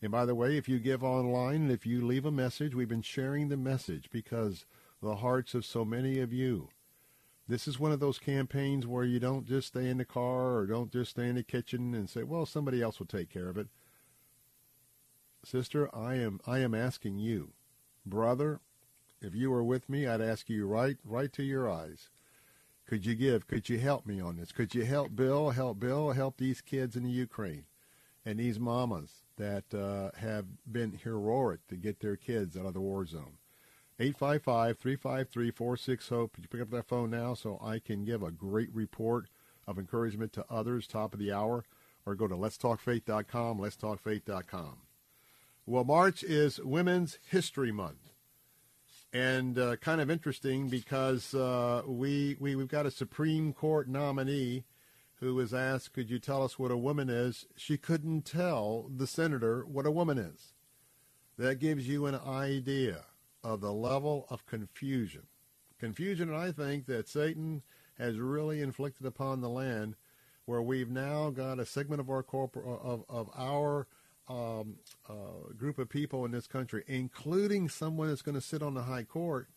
[0.01, 2.87] And by the way, if you give online and if you leave a message, we've
[2.87, 4.65] been sharing the message because
[5.01, 6.69] the hearts of so many of you
[7.49, 10.67] this is one of those campaigns where you don't just stay in the car or
[10.67, 13.57] don't just stay in the kitchen and say, "Well, somebody else will take care of
[13.57, 13.69] it."
[15.43, 17.53] Sister, I am I am asking you,
[18.05, 18.59] brother,
[19.19, 22.11] if you were with me, I'd ask you right right to your eyes.
[22.85, 23.47] Could you give?
[23.47, 24.51] Could you help me on this?
[24.51, 25.49] Could you help Bill?
[25.49, 26.11] Help Bill?
[26.11, 27.65] Help these kids in the Ukraine
[28.23, 32.81] and these mamas that uh, have been heroic to get their kids out of the
[32.81, 33.39] war zone.
[33.99, 36.33] 855-353-46-HOPE.
[36.33, 39.29] Could you pick up that phone now so I can give a great report
[39.65, 41.63] of encouragement to others, top of the hour,
[42.05, 44.77] or go to letstalkfaith.com, letstalkfaith.com.
[45.65, 48.11] Well, March is Women's History Month.
[49.11, 54.65] And uh, kind of interesting because uh, we, we, we've got a Supreme Court nominee
[55.19, 57.45] who was asked, could you tell us what a woman is?
[57.57, 60.53] She couldn't tell the senator what a woman is.
[61.37, 63.05] That gives you an idea
[63.43, 65.23] of the level of confusion.
[65.79, 67.63] Confusion, I think, that Satan
[67.97, 69.95] has really inflicted upon the land,
[70.45, 73.87] where we've now got a segment of our corpor- of of our
[74.27, 74.75] um,
[75.09, 78.83] uh, group of people in this country, including someone that's going to sit on the
[78.83, 79.47] high court,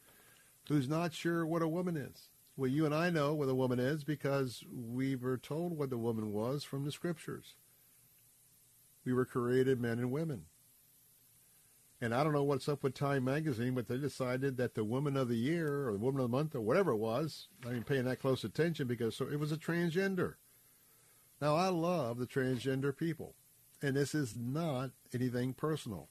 [0.69, 2.29] who's not sure what a woman is.
[2.57, 5.99] Well, you and I know what the woman is because we were told what the
[5.99, 7.55] woman was from the scriptures.
[9.05, 10.45] We were created men and women.
[12.01, 15.17] And I don't know what's up with Time Magazine, but they decided that the Woman
[15.17, 17.87] of the Year or the Woman of the Month or whatever it was, I ain't
[17.87, 20.35] paying that close attention because so it was a transgender.
[21.41, 23.35] Now, I love the transgender people,
[23.81, 26.09] and this is not anything personal.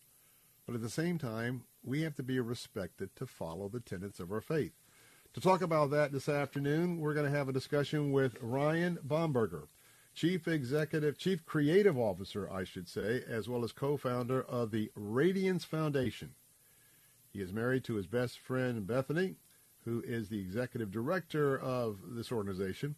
[0.65, 4.31] But at the same time, we have to be respected to follow the tenets of
[4.31, 4.73] our faith.
[5.33, 9.67] To talk about that this afternoon, we're going to have a discussion with Ryan Bomberger.
[10.13, 15.63] Chief Executive, Chief Creative Officer, I should say, as well as co-founder of the Radiance
[15.63, 16.31] Foundation.
[17.31, 19.35] He is married to his best friend Bethany,
[19.85, 22.95] who is the executive director of this organization.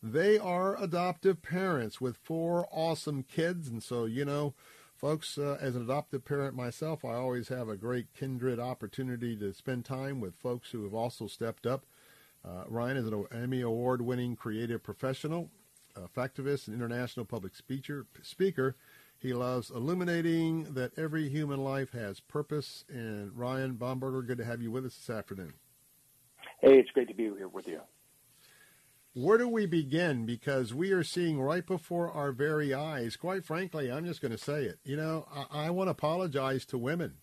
[0.00, 4.54] They are adoptive parents with four awesome kids, and so you know,
[5.02, 9.52] folks, uh, as an adoptive parent myself, I always have a great kindred opportunity to
[9.52, 11.84] spend time with folks who have also stepped up.
[12.44, 15.50] Uh, Ryan is an Emmy Award-winning creative professional
[16.16, 18.06] factivist and international public speaker.
[18.22, 18.76] Speaker.
[19.18, 22.84] He loves illuminating that every human life has purpose.
[22.88, 25.52] And Ryan Bomberger, good to have you with us this afternoon.
[26.60, 27.80] Hey, it's great to be here with you.
[29.14, 30.24] Where do we begin?
[30.24, 34.38] Because we are seeing right before our very eyes, quite frankly, I'm just going to
[34.38, 34.78] say it.
[34.84, 37.16] You know, I, I want to apologize to women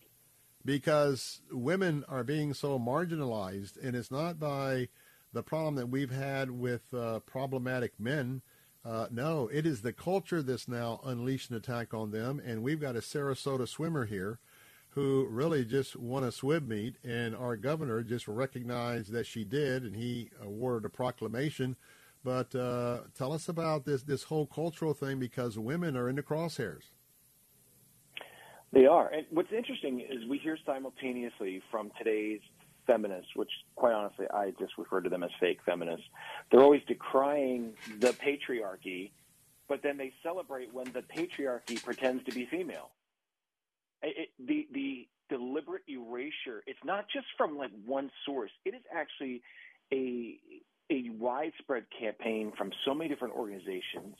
[0.64, 4.88] because women are being so marginalized, and it's not by
[5.32, 8.42] the problem that we've had with uh, problematic men.
[8.84, 12.80] Uh, no, it is the culture that's now unleashed an attack on them, and we've
[12.80, 14.38] got a Sarasota swimmer here
[14.90, 19.84] who really just won a swim meet, and our governor just recognized that she did,
[19.84, 21.76] and he awarded a proclamation.
[22.24, 26.22] But uh, tell us about this this whole cultural thing because women are in the
[26.22, 26.90] crosshairs.
[28.72, 32.40] They are, and what's interesting is we hear simultaneously from today's
[32.86, 36.06] feminists, which quite honestly I just refer to them as fake feminists.
[36.50, 39.10] They're always decrying the patriarchy,
[39.68, 42.90] but then they celebrate when the patriarchy pretends to be female.
[44.02, 46.62] It, the the deliberate erasure.
[46.66, 48.50] It's not just from like one source.
[48.64, 49.42] It is actually
[49.92, 50.38] a
[50.90, 54.16] a widespread campaign from so many different organizations,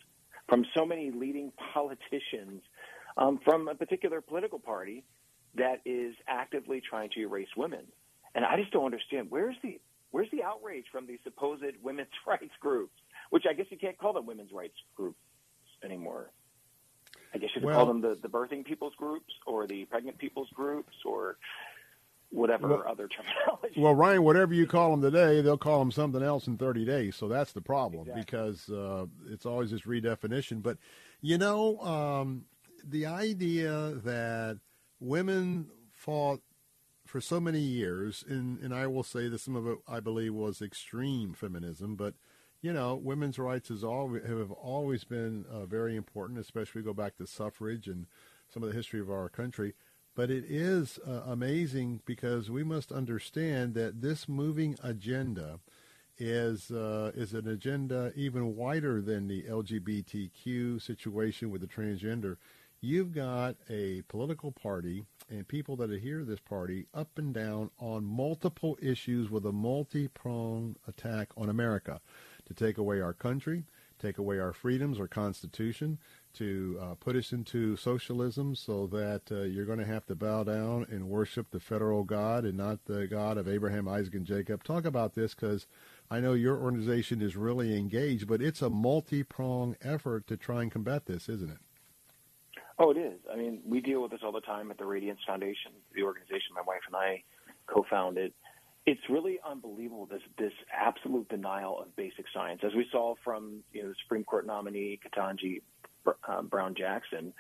[0.49, 2.63] from so many leading politicians,
[3.17, 5.05] um, from a particular political party
[5.57, 7.85] that is actively trying to erase women.
[8.35, 9.81] And I just don't understand where's the
[10.13, 12.95] where's the outrage from these supposed women's rights groups,
[13.31, 15.19] which I guess you can't call them women's rights groups
[15.85, 16.31] anymore.
[17.33, 20.19] I guess you could Well- call them the, the birthing people's groups or the pregnant
[20.19, 21.37] people's groups or
[22.31, 23.81] whatever Well- other terminology.
[23.81, 27.17] Well, Ryan, whatever you call them today, they'll call them something else in 30 days.
[27.17, 30.63] So that's the problem because uh, it's always this redefinition.
[30.63, 30.79] But,
[31.21, 32.45] you know, um,
[32.85, 34.59] the idea that
[35.01, 36.41] women fought
[37.07, 40.33] for so many years, and, and I will say that some of it, I believe,
[40.33, 42.15] was extreme feminism, but
[42.63, 47.17] you know, women's rights has always have always been uh, very important, especially go back
[47.17, 48.07] to suffrage and
[48.53, 49.75] some of the history of our country.
[50.15, 55.61] But it is uh, amazing because we must understand that this moving agenda
[56.19, 62.37] is uh, is an agenda even wider than the LGBTQ situation with the transgender.
[62.83, 67.71] You've got a political party and people that adhere to this party up and down
[67.79, 72.01] on multiple issues with a multi-pronged attack on America
[72.51, 73.63] to take away our country,
[74.01, 75.99] take away our freedoms, our constitution,
[76.35, 80.43] to uh, put us into socialism so that uh, you're going to have to bow
[80.43, 84.65] down and worship the federal God and not the God of Abraham, Isaac, and Jacob.
[84.65, 85.69] Talk about this because
[86.11, 90.73] I know your organization is really engaged, but it's a multi-pronged effort to try and
[90.73, 91.59] combat this, isn't it?
[92.81, 93.21] Oh, it is.
[93.33, 96.55] I mean, we deal with this all the time at the Radiance Foundation, the organization
[96.55, 97.23] my wife and I
[97.69, 98.33] co-founded.
[98.87, 103.83] It's really unbelievable this this absolute denial of basic science, as we saw from you
[103.83, 105.63] know the Supreme Court nominee Ketanji
[106.27, 107.33] uh, Brown Jackson,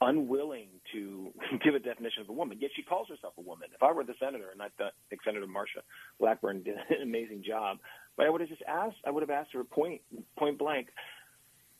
[0.00, 1.32] unwilling to
[1.64, 2.58] give a definition of a woman.
[2.60, 3.68] Yet she calls herself a woman.
[3.74, 5.80] If I were the senator, and I th- think Senator Marsha
[6.20, 7.78] Blackburn did an amazing job,
[8.16, 8.96] but I would have just asked.
[9.06, 10.02] I would have asked her point
[10.38, 10.88] point blank.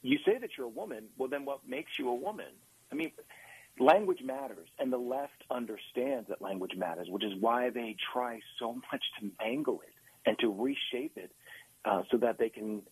[0.02, 1.06] You say that you're a woman.
[1.16, 2.52] Well, then what makes you a woman?
[2.92, 3.12] I mean,
[3.78, 8.74] language matters, and the left understands that language matters, which is why they try so
[8.74, 9.94] much to mangle it
[10.26, 11.30] and to reshape it
[11.84, 12.82] uh, so that they can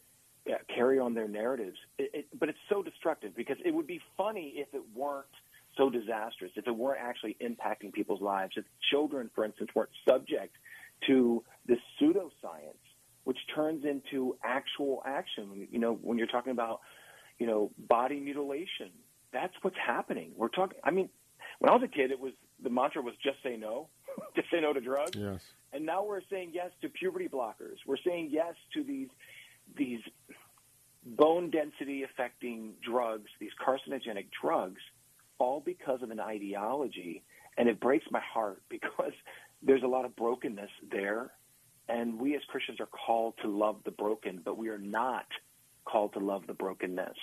[0.51, 1.77] uh, carry on their narratives.
[1.99, 5.27] It, it, but it's so destructive because it would be funny if it weren't
[5.77, 10.55] so disastrous, if it weren't actually impacting people's lives, if children, for instance, weren't subject
[11.07, 12.83] to this pseudoscience,
[13.25, 15.69] which turns into actual action.
[15.71, 16.81] You know, when you're talking about,
[17.39, 18.91] you know, body mutilation,
[19.33, 20.33] that's what's happening.
[20.37, 20.79] We're talking.
[20.85, 21.09] I mean,
[21.59, 23.89] when I was a kid, it was the mantra was just say no,
[24.37, 25.17] just say no to drugs.
[25.17, 25.43] Yes.
[25.73, 27.77] And now we're saying yes to puberty blockers.
[27.87, 29.09] We're saying yes to these
[29.77, 30.01] these
[31.05, 34.81] bone density affecting drugs, these carcinogenic drugs,
[35.39, 37.23] all because of an ideology.
[37.59, 39.13] And it breaks my heart because
[39.63, 41.33] there's a lot of brokenness there.
[41.89, 45.27] And we as Christians are called to love the broken, but we are not
[45.85, 47.17] called to love the brokenness.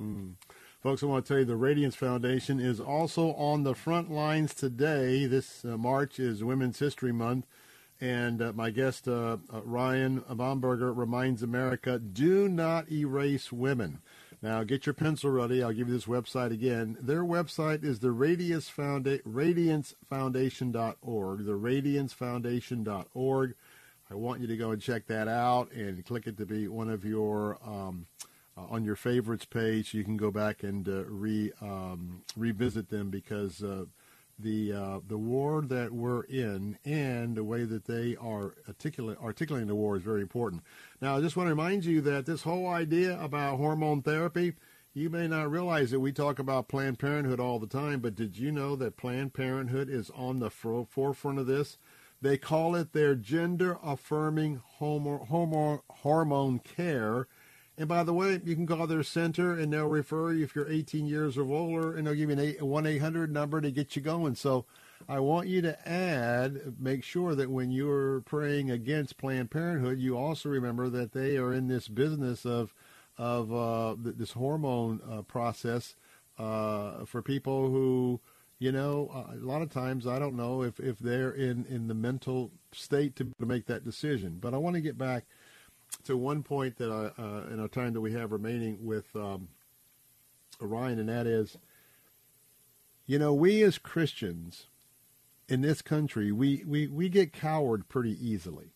[0.00, 0.34] Mm.
[0.80, 4.54] Folks, I want to tell you the Radiance Foundation is also on the front lines
[4.54, 5.26] today.
[5.26, 7.46] This uh, March is Women's History Month.
[8.00, 13.98] And uh, my guest, uh, uh, Ryan Bomberger, reminds America do not erase women.
[14.40, 15.64] Now, get your pencil ready.
[15.64, 16.96] I'll give you this website again.
[17.00, 23.54] Their website is the Radiance Founda- radiancefoundation.org, the radiancefoundation.org.
[24.10, 26.88] I want you to go and check that out and click it to be one
[26.88, 28.06] of your um,
[28.58, 29.94] uh, on your favorites page.
[29.94, 33.84] You can go back and uh, re um, revisit them because uh,
[34.38, 38.54] the uh, the war that we're in and the way that they are
[39.22, 40.62] articulating the war is very important.
[41.00, 44.54] Now, I just want to remind you that this whole idea about hormone therapy,
[44.94, 48.38] you may not realize that we talk about Planned Parenthood all the time, but did
[48.38, 51.78] you know that Planned Parenthood is on the forefront of this?
[52.20, 57.28] They call it their gender affirming hormone, hormone care
[57.78, 60.68] and by the way, you can call their center and they'll refer you if you're
[60.68, 64.02] 18 years or older, and they'll give you an 1 800 number to get you
[64.02, 64.34] going.
[64.34, 64.66] So
[65.08, 70.16] I want you to add, make sure that when you're praying against Planned Parenthood, you
[70.18, 72.74] also remember that they are in this business of
[73.16, 75.96] of uh, this hormone uh, process
[76.38, 78.20] uh, for people who,
[78.60, 81.88] you know, uh, a lot of times I don't know if, if they're in, in
[81.88, 84.38] the mental state to, to make that decision.
[84.40, 85.24] But I want to get back
[86.04, 89.48] to one point that I, uh, in our time that we have remaining with um,
[90.60, 91.56] Ryan, and that is,
[93.06, 94.66] you know, we as Christians
[95.48, 98.72] in this country, we, we, we get cowed pretty easily.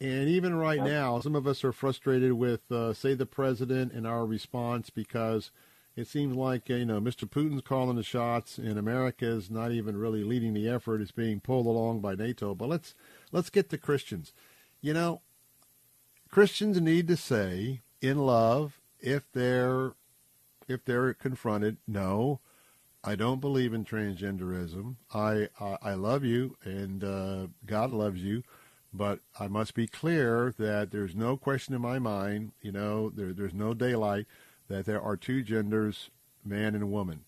[0.00, 4.06] And even right now, some of us are frustrated with, uh, say, the president and
[4.06, 5.50] our response because
[5.96, 7.28] it seems like you know Mr.
[7.28, 11.40] Putin's calling the shots, and America is not even really leading the effort; it's being
[11.40, 12.54] pulled along by NATO.
[12.54, 12.94] But let's
[13.32, 14.34] let's get to Christians.
[14.82, 15.22] You know,
[16.30, 19.92] Christians need to say in love if they're
[20.68, 22.40] if they're confronted, no,
[23.04, 24.96] I don't believe in transgenderism.
[25.14, 28.42] I I, I love you and uh, God loves you,
[28.92, 32.52] but I must be clear that there's no question in my mind.
[32.60, 34.26] You know, there, there's no daylight
[34.68, 36.10] that there are two genders,
[36.44, 37.24] man and woman.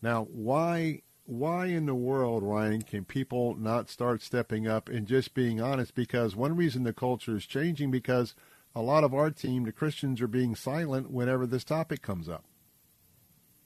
[0.00, 5.34] Now, why why in the world, Ryan, can people not start stepping up and just
[5.34, 5.94] being honest?
[5.94, 8.34] Because one reason the culture is changing because
[8.74, 12.44] a lot of our team, the Christians, are being silent whenever this topic comes up.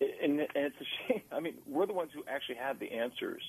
[0.00, 1.22] And, and it's a shame.
[1.30, 3.42] I mean, we're the ones who actually have the answers.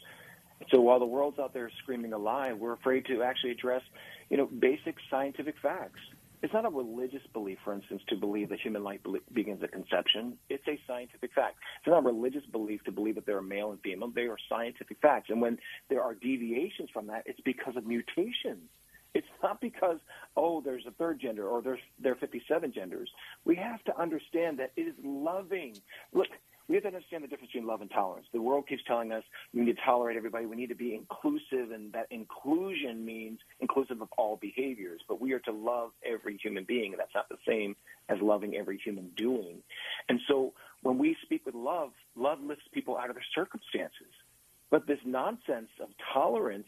[0.70, 3.82] So while the world's out there screaming a lie, we're afraid to actually address,
[4.30, 5.99] you know, basic scientific facts.
[6.44, 9.00] It's not a religious belief, for instance, to believe that human life
[9.32, 10.38] begins at conception.
[10.50, 11.56] It's a scientific fact.
[11.80, 14.12] It's not a religious belief to believe that there are male and female.
[14.14, 15.30] They are scientific facts.
[15.30, 15.58] And when
[15.89, 18.70] there are deviations from that, it's because of mutations.
[19.14, 20.00] It's not because,
[20.36, 23.10] oh, there's a third gender or there's there are 57 genders.
[23.46, 25.78] We have to understand that it is loving.
[26.12, 26.28] Look,
[26.68, 28.26] we have to understand the difference between love and tolerance.
[28.32, 31.72] The world keeps telling us we need to tolerate everybody, we need to be inclusive,
[31.72, 35.01] and that inclusion means inclusive of all behaviors.
[35.07, 37.76] But we are to love every human being, and that's not the same
[38.09, 39.57] as loving every human doing.
[40.07, 44.14] And so when we speak with love, love lifts people out of their circumstances.
[44.72, 46.68] But this nonsense of tolerance,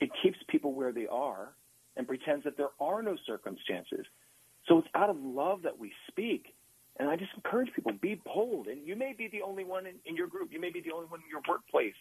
[0.00, 1.52] it keeps people where they are
[1.96, 4.04] and pretends that there are no circumstances.
[4.66, 6.54] So it's out of love that we speak.
[6.98, 8.68] And I just encourage people, be bold.
[8.68, 10.52] And you may be the only one in, in your group.
[10.52, 11.94] You may be the only one in your workplace.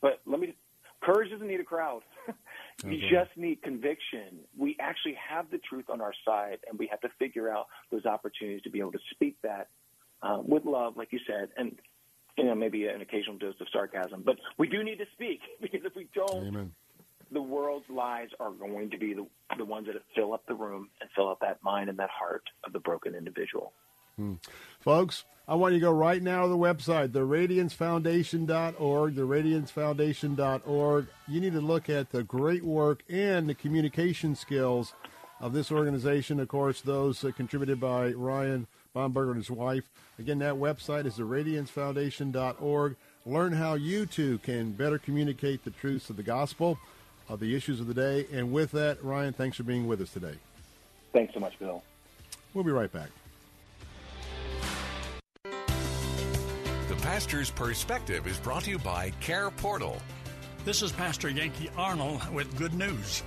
[0.00, 0.54] But let me,
[1.00, 2.02] courage doesn't need a crowd.
[2.84, 3.10] you okay.
[3.10, 4.40] just need conviction.
[4.56, 8.06] We actually have the truth on our side, and we have to figure out those
[8.06, 9.68] opportunities to be able to speak that
[10.22, 11.76] uh, with love, like you said, and
[12.36, 14.22] you know maybe an occasional dose of sarcasm.
[14.24, 16.72] But we do need to speak because if we don't, Amen.
[17.30, 20.88] the world's lies are going to be the the ones that fill up the room
[21.00, 23.72] and fill up that mind and that heart of the broken individual.
[24.20, 24.34] Hmm.
[24.80, 31.06] Folks, I want you to go right now to the website, theradiancefoundation.org, theradiancefoundation.org.
[31.26, 34.92] You need to look at the great work and the communication skills
[35.40, 36.38] of this organization.
[36.38, 39.84] Of course, those uh, contributed by Ryan Bomberger and his wife.
[40.18, 42.96] Again, that website is theradiancefoundation.org.
[43.24, 46.78] Learn how you too can better communicate the truths of the gospel,
[47.26, 48.26] of the issues of the day.
[48.30, 50.34] And with that, Ryan, thanks for being with us today.
[51.14, 51.82] Thanks so much, Bill.
[52.52, 53.08] We'll be right back.
[57.02, 60.00] Pastor's Perspective is brought to you by Care Portal.
[60.66, 63.22] This is Pastor Yankee Arnold with good news.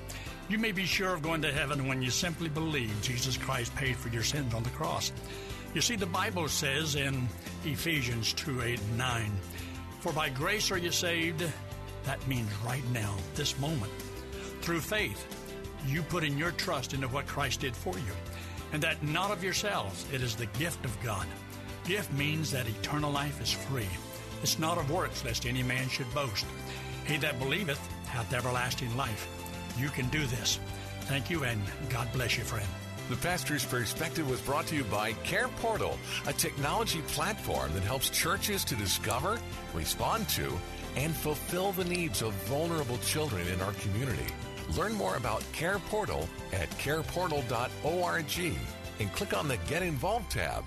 [0.47, 3.95] You may be sure of going to heaven when you simply believe Jesus Christ paid
[3.95, 5.11] for your sins on the cross.
[5.73, 7.27] You see, the Bible says in
[7.65, 9.31] Ephesians 2 8 and 9,
[10.01, 11.43] For by grace are you saved.
[12.03, 13.91] That means right now, this moment.
[14.61, 15.25] Through faith,
[15.87, 18.13] you put in your trust into what Christ did for you,
[18.71, 21.25] and that not of yourselves, it is the gift of God
[21.85, 23.89] Gift means that eternal life is free.
[24.41, 26.45] It's not of works, lest any man should boast.
[27.05, 29.27] He that believeth hath everlasting life.
[29.77, 30.59] You can do this.
[31.01, 32.67] Thank you, and God bless you, friend.
[33.09, 38.09] The Pastor's Perspective was brought to you by Care Portal, a technology platform that helps
[38.09, 39.37] churches to discover,
[39.73, 40.53] respond to,
[40.95, 44.33] and fulfill the needs of vulnerable children in our community.
[44.77, 48.55] Learn more about Care Portal at careportal.org
[48.99, 50.63] and click on the Get Involved tab.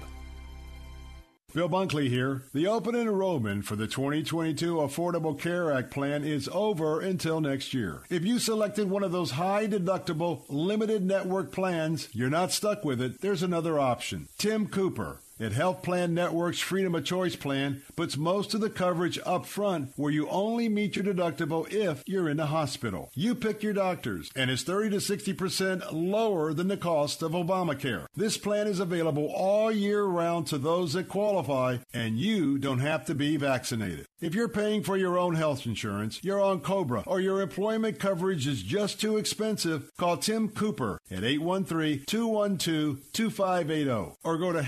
[1.57, 2.43] Bill Bunkley here.
[2.53, 8.03] The open enrollment for the 2022 Affordable Care Act plan is over until next year.
[8.11, 13.01] If you selected one of those high deductible, limited network plans, you're not stuck with
[13.01, 13.23] it.
[13.23, 14.29] There's another option.
[14.37, 19.19] Tim Cooper at Health Plan Network's Freedom of Choice plan puts most of the coverage
[19.27, 23.11] up front where you only meet your deductible if you're in the hospital.
[23.15, 28.07] You pick your doctors and it's 30 to 60% lower than the cost of Obamacare.
[28.15, 33.05] This plan is available all year round to those that qualify and you don't have
[33.07, 34.07] to be vaccinated.
[34.19, 38.47] If you're paying for your own health insurance, you're on Cobra, or your employment coverage
[38.47, 44.63] is just too expensive, call Tim Cooper at 813-212-2580 or go to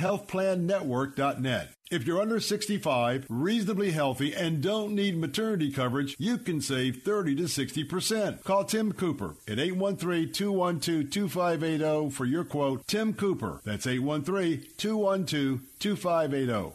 [0.66, 1.74] healthplannetwork.net.
[1.90, 7.36] If you're under 65, reasonably healthy, and don't need maternity coverage, you can save 30
[7.36, 8.44] to 60%.
[8.44, 12.86] Call Tim Cooper at 813-212-2580 for your quote.
[12.86, 13.62] Tim Cooper.
[13.64, 16.74] That's 813-212-2580.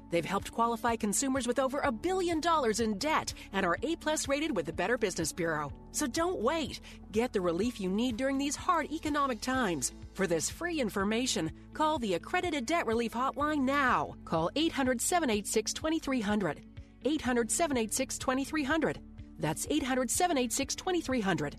[0.11, 4.27] They've helped qualify consumers with over a billion dollars in debt and are A plus
[4.27, 5.71] rated with the Better Business Bureau.
[5.91, 6.81] So don't wait.
[7.11, 9.93] Get the relief you need during these hard economic times.
[10.13, 14.15] For this free information, call the Accredited Debt Relief Hotline now.
[14.25, 16.61] Call 800 786 2300.
[17.03, 18.99] 800 786 2300.
[19.39, 21.55] That's 800 786 2300.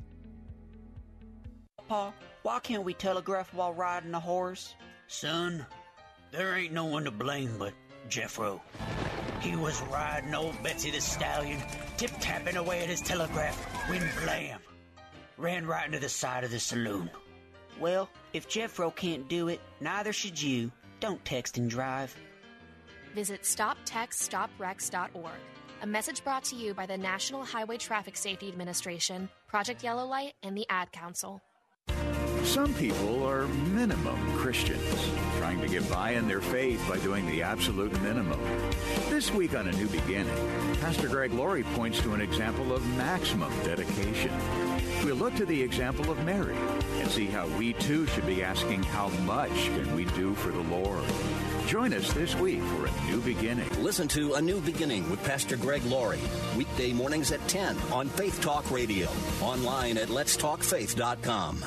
[1.89, 4.75] Pa, why can't we telegraph while riding a horse?
[5.09, 5.67] Son,
[6.31, 7.75] there ain't no one to blame but
[8.09, 8.61] Jeffro.
[9.41, 11.61] He was riding old Betsy the Stallion,
[11.97, 13.57] tip tapping away at his telegraph
[13.89, 14.61] when blam!
[15.37, 17.11] Ran right into the side of the saloon.
[17.81, 20.71] Well, if Jeffro can't do it, neither should you.
[21.01, 22.15] Don't text and drive.
[23.15, 25.33] Visit StopTextStopWrecks.org.
[25.83, 30.35] A message brought to you by the National Highway Traffic Safety Administration, Project Yellow Light,
[30.45, 31.43] and the Ad Council.
[32.45, 34.83] Some people are minimum Christians,
[35.39, 38.39] trying to get by in their faith by doing the absolute minimum.
[39.09, 40.37] This week on A New Beginning,
[40.81, 44.33] Pastor Greg Laurie points to an example of maximum dedication.
[45.05, 46.57] We'll look to the example of Mary
[47.01, 50.61] and see how we too should be asking how much can we do for the
[50.61, 51.05] Lord.
[51.67, 53.69] Join us this week for A New Beginning.
[53.83, 56.21] Listen to A New Beginning with Pastor Greg Laurie,
[56.57, 59.09] weekday mornings at 10 on Faith Talk Radio,
[59.41, 61.65] online at letstalkfaith.com.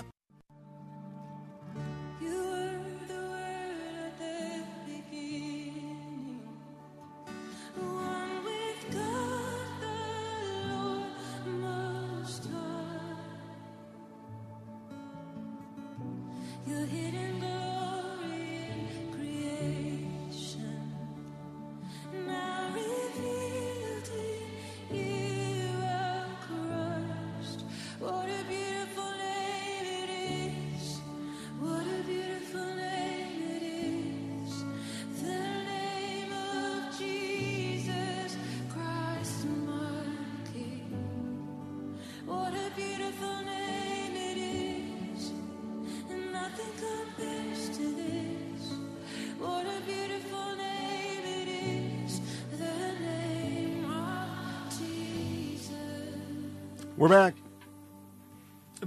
[57.05, 57.35] We're back.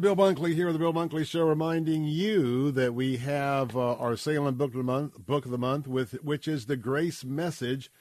[0.00, 4.56] Bill Bunkley here, the Bill Bunkley Show, reminding you that we have uh, our Salem
[4.56, 7.92] Book of the Month, Book of the Month, with which is the Grace Message.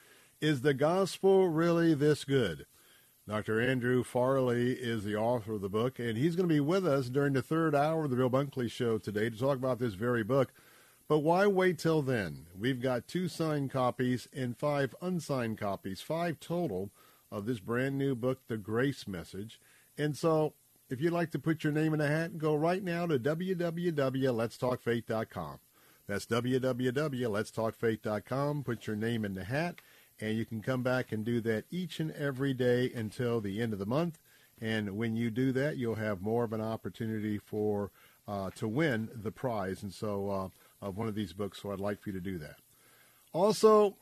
[0.42, 2.66] Is the gospel really this good?
[3.28, 3.62] Dr.
[3.62, 7.10] Andrew Farley is the author of the book, and he's going to be with us
[7.10, 10.24] during the third hour of the Bill Bunkley Show today to talk about this very
[10.24, 10.52] book.
[11.08, 12.48] But why wait till then?
[12.60, 16.90] We've got two signed copies and five unsigned copies, five total,
[17.32, 19.60] of this brand new book, The Grace Message.
[19.98, 20.54] And so,
[20.90, 25.60] if you'd like to put your name in a hat, go right now to www.letstalkfaith.com.
[26.08, 28.64] That's www.letstalkfaith.com.
[28.64, 29.82] Put your name in the hat,
[30.22, 33.74] and you can come back and do that each and every day until the end
[33.74, 34.20] of the month.
[34.62, 37.92] And when you do that, you'll have more of an opportunity for
[38.28, 39.84] uh, to win the prize.
[39.84, 40.48] And so, uh,
[40.86, 41.62] of one of these books.
[41.62, 42.58] So, I'd like for you to do that.
[43.34, 43.98] Also,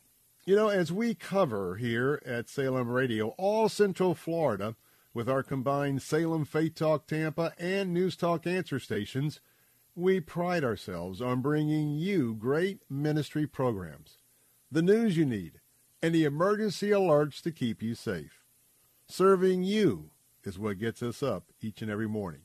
[0.45, 4.75] you know, as we cover here at Salem Radio, all Central Florida
[5.15, 9.39] With our combined Salem Faith Talk Tampa and News Talk answer stations,
[9.95, 14.17] we pride ourselves on bringing you great ministry programs,
[14.69, 15.61] the news you need,
[16.01, 18.43] and the emergency alerts to keep you safe.
[19.07, 20.09] Serving you
[20.43, 22.41] is what gets us up each and every morning.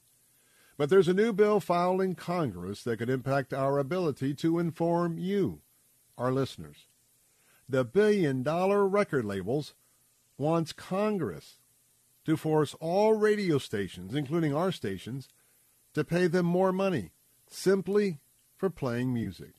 [0.78, 5.18] But there's a new bill filed in Congress that could impact our ability to inform
[5.18, 5.62] you,
[6.16, 6.86] our listeners.
[7.68, 9.74] The billion dollar record labels
[10.38, 11.56] wants Congress
[12.30, 15.28] to force all radio stations, including our stations,
[15.94, 17.10] to pay them more money
[17.48, 18.20] simply
[18.56, 19.54] for playing music.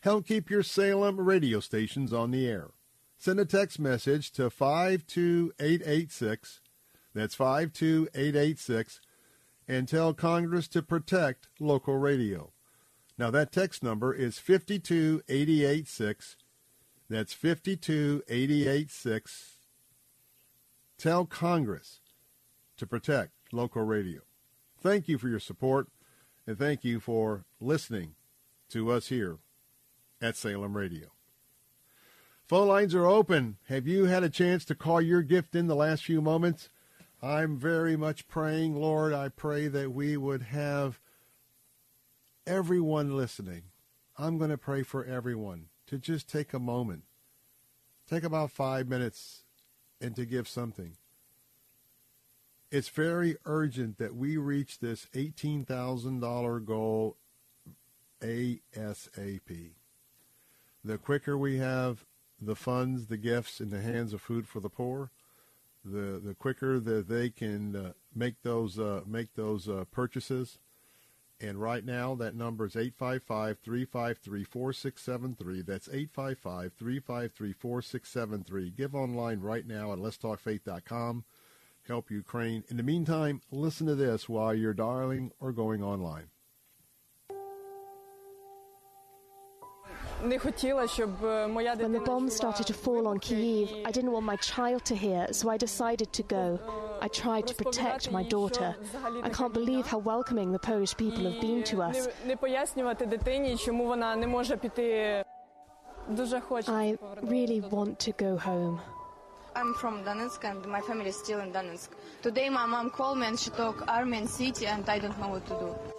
[0.00, 2.70] Help keep your Salem radio stations on the air.
[3.18, 6.62] Send a text message to 52886.
[7.14, 9.02] That's 52886
[9.68, 12.50] and tell Congress to protect local radio.
[13.18, 16.36] Now that text number is 52886.
[17.10, 19.53] That's 52886.
[20.98, 22.00] Tell Congress
[22.76, 24.20] to protect local radio.
[24.80, 25.88] Thank you for your support,
[26.46, 28.14] and thank you for listening
[28.70, 29.38] to us here
[30.20, 31.08] at Salem Radio.
[32.46, 33.56] Phone lines are open.
[33.68, 36.68] Have you had a chance to call your gift in the last few moments?
[37.22, 41.00] I'm very much praying, Lord, I pray that we would have
[42.46, 43.62] everyone listening.
[44.18, 47.04] I'm going to pray for everyone to just take a moment,
[48.08, 49.43] take about five minutes
[50.00, 50.96] and to give something.
[52.70, 57.16] It's very urgent that we reach this $18,000 goal
[58.20, 59.70] ASAP.
[60.84, 62.04] The quicker we have
[62.40, 65.10] the funds, the gifts in the hands of Food for the Poor,
[65.84, 70.58] the the quicker that they can uh, make those uh, make those uh, purchases.
[71.40, 75.66] And right now, that number is 855-353-4673.
[75.66, 78.76] That's 855-353-4673.
[78.76, 81.24] Give online right now at letstalkfaith.com.
[81.86, 82.64] Help Ukraine.
[82.68, 86.28] In the meantime, listen to this while you're dialing or going online.
[90.24, 95.30] When the bombs started to fall on Kiev, I didn't want my child to hear,
[95.32, 96.58] so I decided to go.
[97.02, 98.74] I tried to protect my daughter.
[99.22, 102.08] I can't believe how welcoming the Polish people have been to us.
[106.68, 108.80] I really want to go home.
[109.54, 111.90] I'm from Donetsk and my family is still in Donetsk.
[112.22, 115.28] Today my mom called me and she talked army and city and I don't know
[115.28, 115.93] what to do.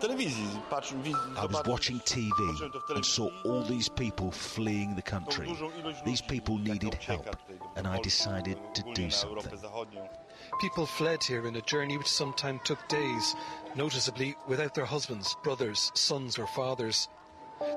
[0.00, 5.54] I was watching TV and saw all these people fleeing the country.
[6.04, 7.36] These people needed help,
[7.76, 9.58] and I decided to do something.
[10.60, 13.34] People fled here in a journey which sometimes took days,
[13.74, 17.08] noticeably without their husbands, brothers, sons, or fathers.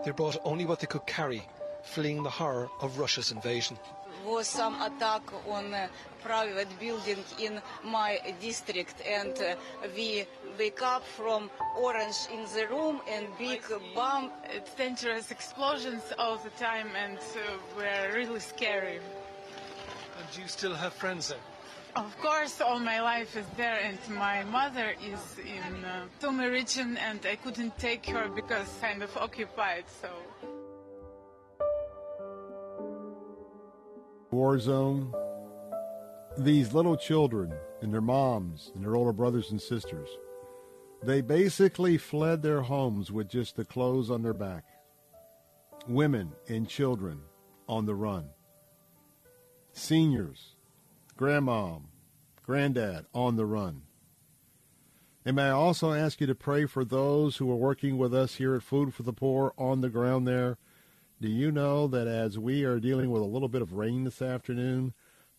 [0.03, 1.47] They brought only what they could carry,
[1.84, 3.78] fleeing the horror of Russia's invasion
[4.26, 5.89] was some attack on a
[6.23, 9.55] private building in my district and uh,
[9.95, 10.26] we
[10.57, 13.61] wake up from orange in the room and big
[13.93, 14.32] bomb.
[14.49, 18.97] It's dangerous explosions all the time and uh, we're really scary.
[20.17, 21.38] And do you still have friends there?
[21.95, 26.97] Of course, all my life is there, and my mother is in uh, Sumy region,
[26.97, 29.86] and I couldn't take her because kind of occupied.
[30.01, 30.09] So.
[34.36, 35.13] War zone,
[36.38, 40.09] these little children and their moms and their older brothers and sisters,
[41.01, 44.65] they basically fled their homes with just the clothes on their back.
[45.88, 47.21] Women and children
[47.69, 48.29] on the run.
[49.71, 50.55] Seniors,
[51.17, 51.83] grandmom,
[52.43, 53.83] granddad on the run.
[55.23, 58.36] And may I also ask you to pray for those who are working with us
[58.36, 60.57] here at Food for the Poor on the ground there
[61.22, 64.22] do you know that as we are dealing with a little bit of rain this
[64.22, 64.93] afternoon,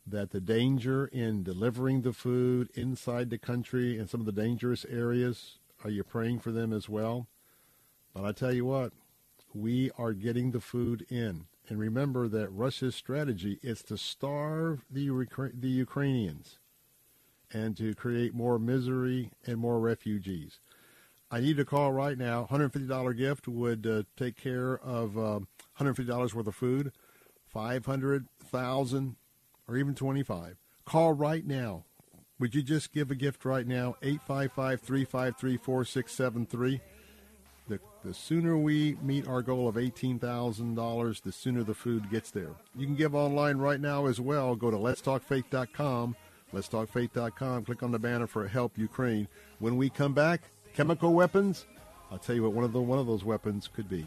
[0.07, 4.87] that the danger in delivering the food inside the country and some of the dangerous
[4.89, 7.27] areas, are you praying for them as well?
[8.15, 8.93] But I tell you what,
[9.53, 11.47] we are getting the food in.
[11.69, 15.09] And remember that Russia's strategy is to starve the,
[15.53, 16.59] the Ukrainians
[17.53, 20.61] and to create more misery and more refugees.
[21.31, 22.47] I need a call right now.
[22.51, 25.49] $150 gift would uh, take care of um,
[25.79, 26.93] $150 worth of food,
[27.49, 29.17] 500,000
[29.69, 30.57] or even 25.
[30.85, 31.85] Call right now.
[32.39, 33.97] Would you just give a gift right now?
[34.03, 36.81] 855-353-4673.
[37.69, 42.51] The, the sooner we meet our goal of $18,000, the sooner the food gets there.
[42.77, 44.55] You can give online right now as well.
[44.55, 46.17] Go to letstalkfaith.com.
[46.55, 47.65] Letstalkfaith.com.
[47.65, 49.27] Click on the banner for Help Ukraine.
[49.59, 50.43] When we come back,
[50.75, 51.67] chemical weapons.
[52.11, 54.07] I'll tell you what one of the one of those weapons could be.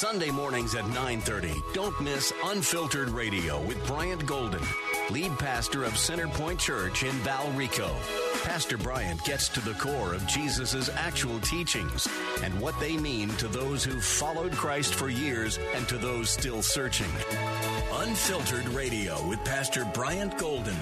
[0.00, 1.54] Sunday mornings at 9:30.
[1.74, 4.62] Don't miss Unfiltered Radio with Bryant Golden,
[5.10, 7.90] lead pastor of Center Point Church in Valrico.
[8.42, 12.08] Pastor Bryant gets to the core of Jesus' actual teachings
[12.42, 16.62] and what they mean to those who've followed Christ for years and to those still
[16.62, 17.12] searching.
[17.92, 20.78] Unfiltered Radio with Pastor Bryant Golden.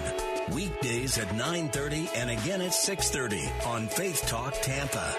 [0.52, 5.16] Weekdays at 9:30 and again at 6:30 on Faith Talk Tampa.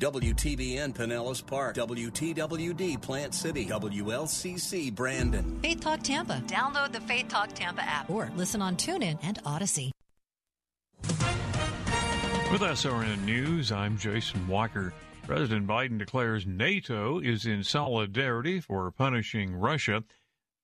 [0.00, 5.58] WTBN Pinellas Park, WTWD Plant City, WLCC Brandon.
[5.60, 6.40] Faith Talk Tampa.
[6.46, 9.90] Download the Faith Talk Tampa app or listen on TuneIn and Odyssey.
[12.52, 14.94] With SRN News, I'm Jason Walker.
[15.26, 20.04] President Biden declares NATO is in solidarity for punishing Russia.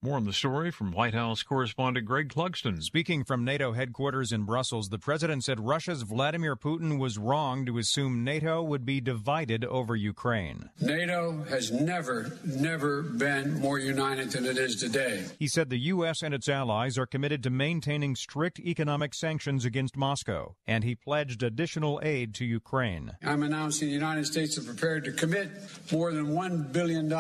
[0.05, 2.83] More on the story from White House correspondent Greg Clugston.
[2.83, 7.79] Speaking from NATO headquarters in Brussels, the president said Russia's Vladimir Putin was wrong to
[7.79, 10.69] assume NATO would be divided over Ukraine.
[10.79, 15.25] NATO has never, never been more united than it is today.
[15.39, 16.21] He said the U.S.
[16.21, 21.43] and its allies are committed to maintaining strict economic sanctions against Moscow, and he pledged
[21.43, 23.13] additional aid to Ukraine.
[23.25, 25.49] I'm announcing the United States are prepared to commit
[25.91, 27.11] more than $1 billion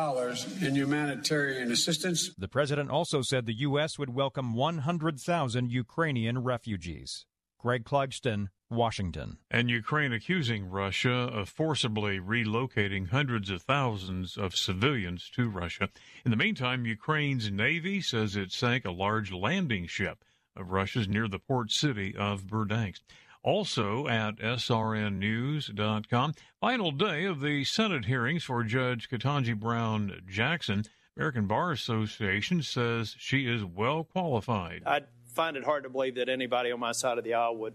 [0.61, 2.31] in humanitarian assistance.
[2.37, 4.01] The president president also said the U.S.
[4.01, 7.25] would welcome 100,000 Ukrainian refugees.
[7.57, 9.39] Greg Clugston, Washington.
[9.49, 15.89] And Ukraine accusing Russia of forcibly relocating hundreds of thousands of civilians to Russia.
[16.25, 20.25] In the meantime, Ukraine's Navy says it sank a large landing ship
[20.57, 23.03] of Russia's near the port city of Berdyansk.
[23.45, 30.83] Also at srnnews.com, final day of the Senate hearings for Judge Ketanji Brown Jackson.
[31.17, 34.83] American Bar Association says she is well qualified.
[34.85, 35.03] I
[35.35, 37.75] find it hard to believe that anybody on my side of the aisle would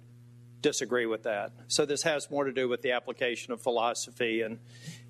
[0.59, 1.53] disagree with that.
[1.67, 4.59] So this has more to do with the application of philosophy and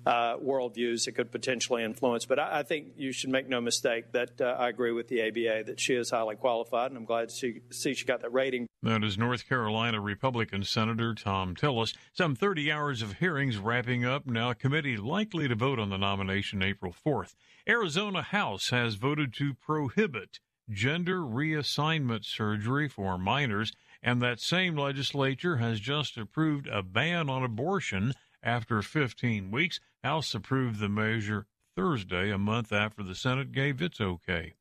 [0.06, 2.24] uh, worldviews it could potentially influence.
[2.24, 5.22] But I, I, think you should make no mistake that uh, I agree with the
[5.22, 8.32] ABA that she is highly qualified, and I'm glad to see, see she got that
[8.32, 8.66] rating.
[8.82, 11.94] That is North Carolina Republican Senator Thom Tillis.
[12.12, 14.26] Some 30 hours of hearings wrapping up.
[14.26, 17.34] Now, committee likely to vote on the nomination April 4th.
[17.68, 20.40] Arizona House has voted to prohibit
[20.70, 23.72] gender reassignment surgery for minors,
[24.02, 29.80] and that same legislature has just approved a ban on abortion after 15 weeks.
[30.02, 31.46] House approved the measure
[31.76, 34.54] Thursday, a month after the Senate gave its okay.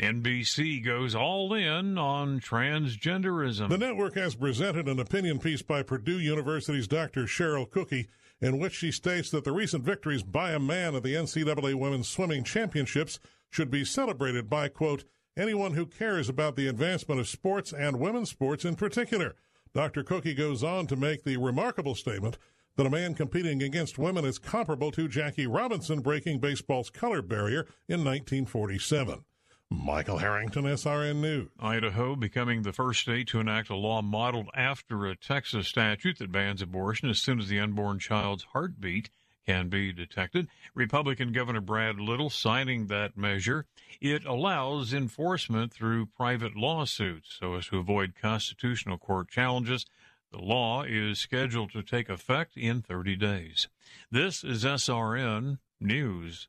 [0.01, 3.69] NBC goes all in on transgenderism.
[3.69, 7.25] The network has presented an opinion piece by Purdue University's Dr.
[7.25, 8.07] Cheryl Cooky
[8.41, 12.07] in which she states that the recent victories by a man at the NCAA Women's
[12.07, 13.19] Swimming Championships
[13.51, 15.03] should be celebrated by, quote,
[15.37, 19.37] anyone who cares about the advancement of sports and women's sports in particular.
[19.75, 20.03] Dr.
[20.03, 22.39] Cooky goes on to make the remarkable statement
[22.77, 27.67] that a man competing against women is comparable to Jackie Robinson breaking baseball's color barrier
[27.89, 29.25] in 1947.
[29.71, 31.49] Michael Harrington, SRN News.
[31.59, 36.31] Idaho becoming the first state to enact a law modeled after a Texas statute that
[36.31, 39.11] bans abortion as soon as the unborn child's heartbeat
[39.47, 40.49] can be detected.
[40.75, 43.67] Republican Governor Brad Little signing that measure.
[44.01, 49.87] It allows enforcement through private lawsuits so as to avoid constitutional court challenges.
[50.33, 53.69] The law is scheduled to take effect in 30 days.
[54.11, 56.49] This is SRN News.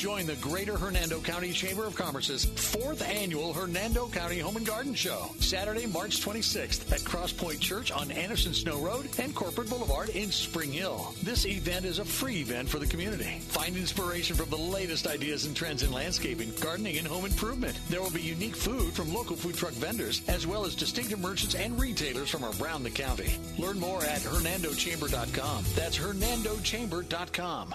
[0.00, 4.94] Join the Greater Hernando County Chamber of Commerce's fourth annual Hernando County Home and Garden
[4.94, 10.30] Show, Saturday, March 26th at Crosspoint Church on Anderson Snow Road and Corporate Boulevard in
[10.30, 11.14] Spring Hill.
[11.22, 13.40] This event is a free event for the community.
[13.48, 17.78] Find inspiration from the latest ideas and trends in landscaping, gardening, and home improvement.
[17.90, 21.56] There will be unique food from local food truck vendors, as well as distinctive merchants
[21.56, 23.34] and retailers from around the county.
[23.58, 25.64] Learn more at hernandochamber.com.
[25.76, 27.74] That's hernandochamber.com.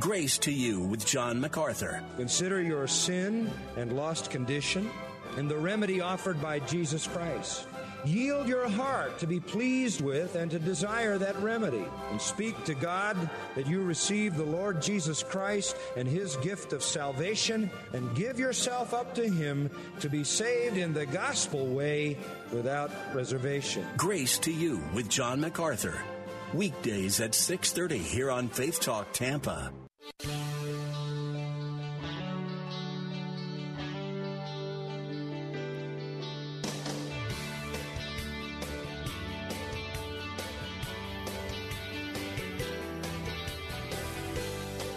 [0.00, 2.02] Grace to You with John MacArthur.
[2.16, 4.88] Consider your sin and lost condition
[5.36, 7.66] and the remedy offered by Jesus Christ.
[8.04, 11.84] Yield your heart to be pleased with and to desire that remedy.
[12.10, 13.16] And speak to God
[13.56, 18.94] that you receive the Lord Jesus Christ and His gift of salvation and give yourself
[18.94, 19.68] up to Him
[19.98, 22.16] to be saved in the gospel way
[22.52, 23.84] without reservation.
[23.96, 26.00] Grace to You with John MacArthur.
[26.54, 29.72] Weekdays at 6:30 here on Faith Talk Tampa.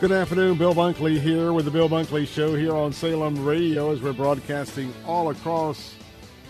[0.01, 4.01] Good afternoon, Bill Bunkley here with the Bill Bunkley Show here on Salem Radio as
[4.01, 5.93] we're broadcasting all across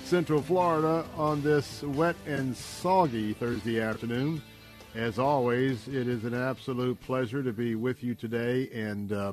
[0.06, 4.42] Central Florida on this wet and soggy Thursday afternoon.
[4.94, 9.32] As always, it is an absolute pleasure to be with you today, and uh,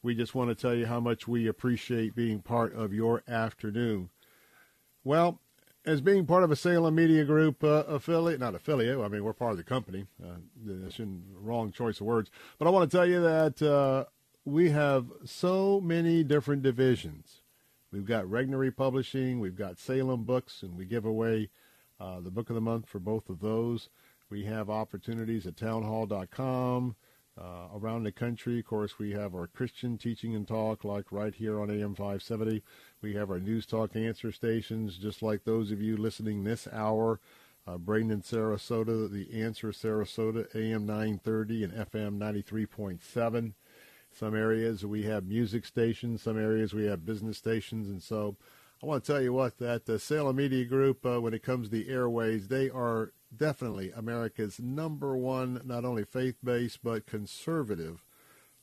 [0.00, 4.10] we just want to tell you how much we appreciate being part of your afternoon.
[5.02, 5.40] Well,
[5.84, 9.32] as being part of a Salem Media Group uh, affiliate, not affiliate, I mean, we're
[9.32, 10.06] part of the company.
[10.22, 12.30] Uh, in wrong choice of words.
[12.60, 14.04] But I want to tell you that uh,
[14.44, 17.40] we have so many different divisions.
[17.92, 21.48] We've got Regnery Publishing, we've got Salem Books, and we give away
[21.98, 23.88] uh, the book of the month for both of those.
[24.32, 26.96] We have opportunities at townhall.com.
[27.38, 31.34] Uh, around the country, of course, we have our Christian teaching and talk, like right
[31.34, 32.62] here on AM 570.
[33.02, 37.20] We have our news talk answer stations, just like those of you listening this hour.
[37.66, 43.52] Uh, Sarasota, the answer Sarasota, AM 930 and FM 93.7.
[44.14, 48.38] Some areas we have music stations, some areas we have business stations, and so
[48.82, 51.68] I want to tell you what that the Salem Media Group, uh, when it comes
[51.68, 58.04] to the airways, they are definitely America's number one, not only faith-based but conservative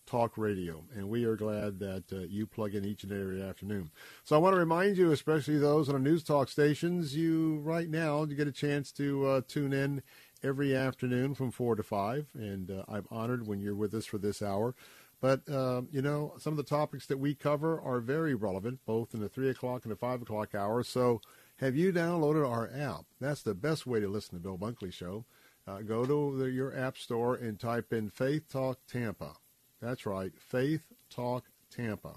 [0.05, 3.91] talk radio, and we are glad that uh, you plug in each and every afternoon.
[4.25, 7.89] So I want to remind you, especially those on the news talk stations, you right
[7.89, 10.03] now you get a chance to uh, tune in
[10.43, 14.17] every afternoon from four to five, and uh, I'm honored when you're with us for
[14.17, 14.75] this hour.
[15.21, 19.13] But, uh, you know, some of the topics that we cover are very relevant, both
[19.13, 20.83] in the 3 o'clock and the 5 o'clock hour.
[20.83, 21.21] So
[21.57, 23.05] have you downloaded our app?
[23.19, 25.25] That's the best way to listen to Bill Bunkley Show.
[25.67, 29.33] Uh, go to the, your app store and type in Faith Talk Tampa.
[29.81, 32.15] That's right, Faith Talk Tampa.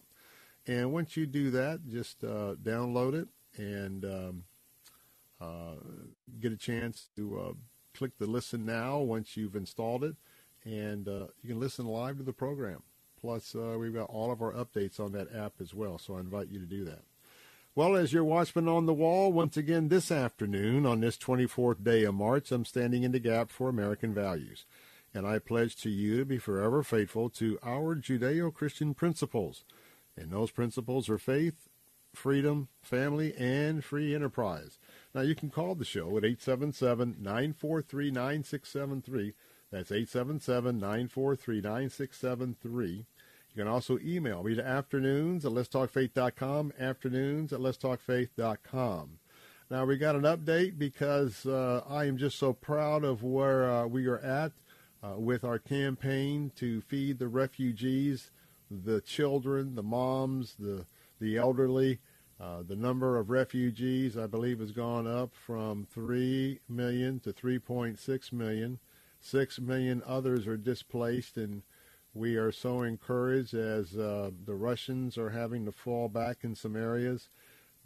[0.67, 4.45] And once you do that, just uh, download it and um,
[5.41, 5.75] uh,
[6.41, 7.53] get a chance to uh,
[7.95, 10.15] click the listen now once you've installed it.
[10.65, 12.83] And uh, you can listen live to the program.
[13.23, 16.20] Plus, uh, we've got all of our updates on that app as well, so I
[16.20, 17.03] invite you to do that.
[17.75, 22.03] Well, as your watchman on the wall, once again this afternoon on this 24th day
[22.03, 24.66] of March, I'm standing in the gap for American values.
[25.14, 29.64] And I pledge to you to be forever faithful to our Judeo Christian principles.
[30.16, 31.68] And those principles are faith,
[32.12, 34.79] freedom, family, and free enterprise.
[35.14, 39.35] Now, you can call the show at 877 943 9673.
[39.70, 43.07] That's 877 943 9673.
[43.55, 49.19] You can also email me to afternoons at letstalkfaith.com, afternoons at letstalkfaith.com.
[49.71, 53.87] Now, we got an update because uh, I am just so proud of where uh,
[53.87, 54.53] we are at
[55.03, 58.31] uh, with our campaign to feed the refugees,
[58.71, 60.87] the children, the moms, the,
[61.21, 61.99] the elderly.
[62.41, 68.33] Uh, the number of refugees, I believe, has gone up from 3 million to 3.6
[68.33, 68.79] million.
[69.21, 71.63] 6 million others are displaced and
[72.15, 76.77] we are so encouraged as uh, the Russians are having to fall back in some
[76.77, 77.29] areas.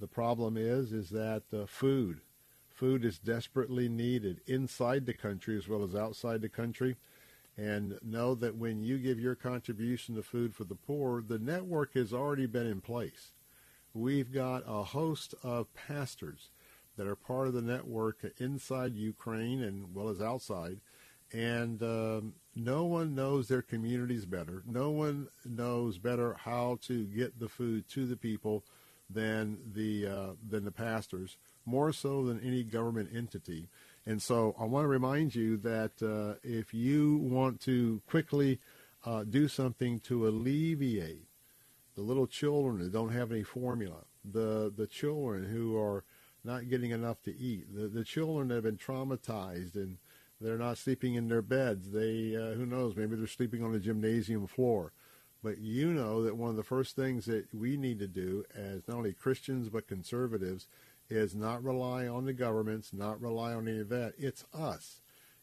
[0.01, 2.20] The problem is, is that uh, food,
[2.68, 6.97] food is desperately needed inside the country as well as outside the country.
[7.57, 11.95] And know that when you give your contribution to food for the poor, the network
[11.95, 13.33] has already been in place.
[13.95, 16.51] We've got a host of pastors
[16.99, 20.81] that are part of the network inside Ukraine and well as outside
[21.33, 24.62] And um, no one knows their communities better.
[24.66, 28.64] No one knows better how to get the food to the people
[29.11, 31.36] than the uh, than the pastors,
[31.66, 33.68] more so than any government entity.
[34.07, 38.59] And so I want to remind you that uh, if you want to quickly
[39.04, 41.26] uh, do something to alleviate
[41.94, 46.04] the little children that don't have any formula, the the children who are
[46.42, 49.98] not getting enough to eat, the the children that have been traumatized and
[50.41, 51.91] they're not sleeping in their beds.
[51.91, 54.93] They uh, who knows maybe they're sleeping on the gymnasium floor.
[55.43, 58.89] But you know that one of the first things that we need to do as
[58.89, 60.66] not only Christians but conservatives
[61.09, 64.14] is not rely on the governments, not rely on any of that.
[64.18, 65.01] It's us.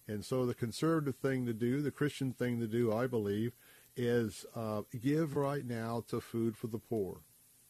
[0.07, 3.53] And so the conservative thing to do, the Christian thing to do, I believe,
[3.95, 7.21] is uh, give right now to food for the poor.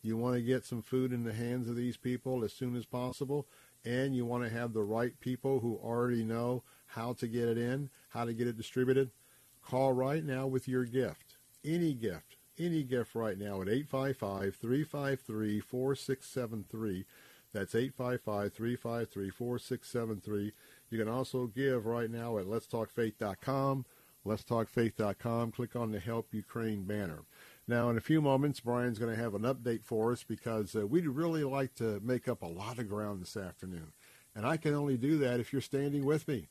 [0.01, 2.86] You want to get some food in the hands of these people as soon as
[2.86, 3.47] possible,
[3.86, 6.63] and you want to have the right people who already know
[6.95, 9.11] how to get it in, how to get it distributed.
[9.61, 15.59] Call right now with your gift, any gift, any gift right now at 855 353
[15.59, 17.05] 4673.
[17.53, 20.51] That's 855-353-4673.
[20.89, 23.85] You can also give right now at letstalkfaith.com.
[24.25, 25.51] Letstalkfaith.com.
[25.51, 27.25] Click on the Help Ukraine banner.
[27.67, 30.87] Now, in a few moments, Brian's going to have an update for us because uh,
[30.87, 33.93] we'd really like to make up a lot of ground this afternoon.
[34.35, 36.49] And I can only do that if you're standing with me.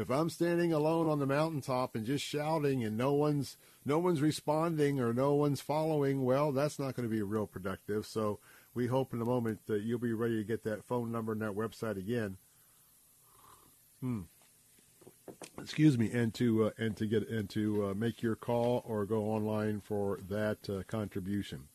[0.00, 4.22] If I'm standing alone on the mountaintop and just shouting and no one's no one's
[4.22, 8.06] responding or no one's following, well, that's not going to be real productive.
[8.06, 8.40] So
[8.74, 11.42] we hope in a moment that you'll be ready to get that phone number and
[11.42, 12.38] that website again.
[14.00, 14.22] Hmm.
[15.60, 19.04] Excuse me, and to uh, and to get and to uh, make your call or
[19.04, 21.68] go online for that uh, contribution.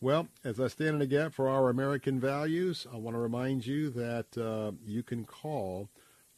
[0.00, 3.64] Well, as I stand in the gap for our American values, I want to remind
[3.66, 5.88] you that uh, you can call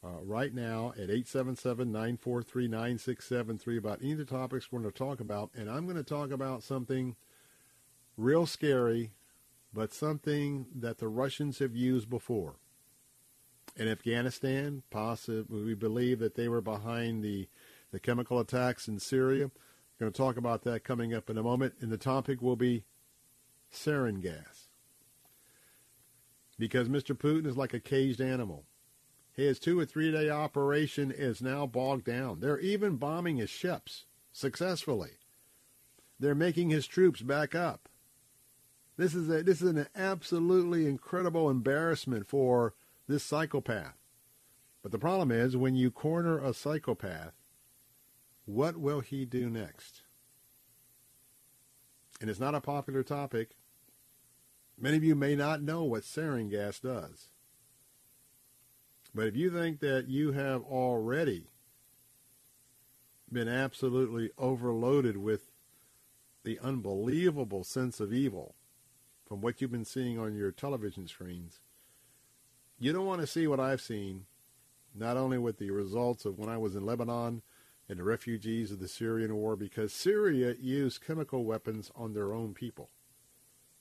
[0.05, 5.49] uh, right now at 877-943-9673 about any of the topics we're going to talk about,
[5.55, 7.15] and I'm going to talk about something
[8.17, 9.11] real scary
[9.75, 12.55] but something that the Russians have used before.
[13.75, 17.49] In Afghanistan, possibly we believe that they were behind the,
[17.91, 19.47] the chemical attacks in Syria.
[19.47, 22.55] We're going to talk about that coming up in a moment, and the topic will
[22.55, 22.85] be
[23.73, 24.69] sarin gas.
[26.57, 27.13] Because Mr.
[27.13, 28.63] Putin is like a caged animal.
[29.35, 32.39] His two or three day operation is now bogged down.
[32.39, 35.17] They're even bombing his ships successfully.
[36.19, 37.89] They're making his troops back up.
[38.95, 42.75] This is a, this is an absolutely incredible embarrassment for
[43.09, 43.97] this psychopath.
[44.81, 47.33] But the problem is when you corner a psychopath,
[48.45, 50.03] what will he do next?
[52.21, 53.57] And it's not a popular topic.
[54.79, 57.31] Many of you may not know what sarin gas does.
[59.15, 61.47] But if you think that you have already
[63.31, 65.51] been absolutely overloaded with
[66.43, 68.55] the unbelievable sense of evil
[69.25, 71.61] from what you've been seeing on your television screens,
[72.77, 74.25] you don't want to see what I've seen,
[74.93, 77.41] not only with the results of when I was in Lebanon
[77.87, 82.53] and the refugees of the Syrian war, because Syria used chemical weapons on their own
[82.53, 82.89] people.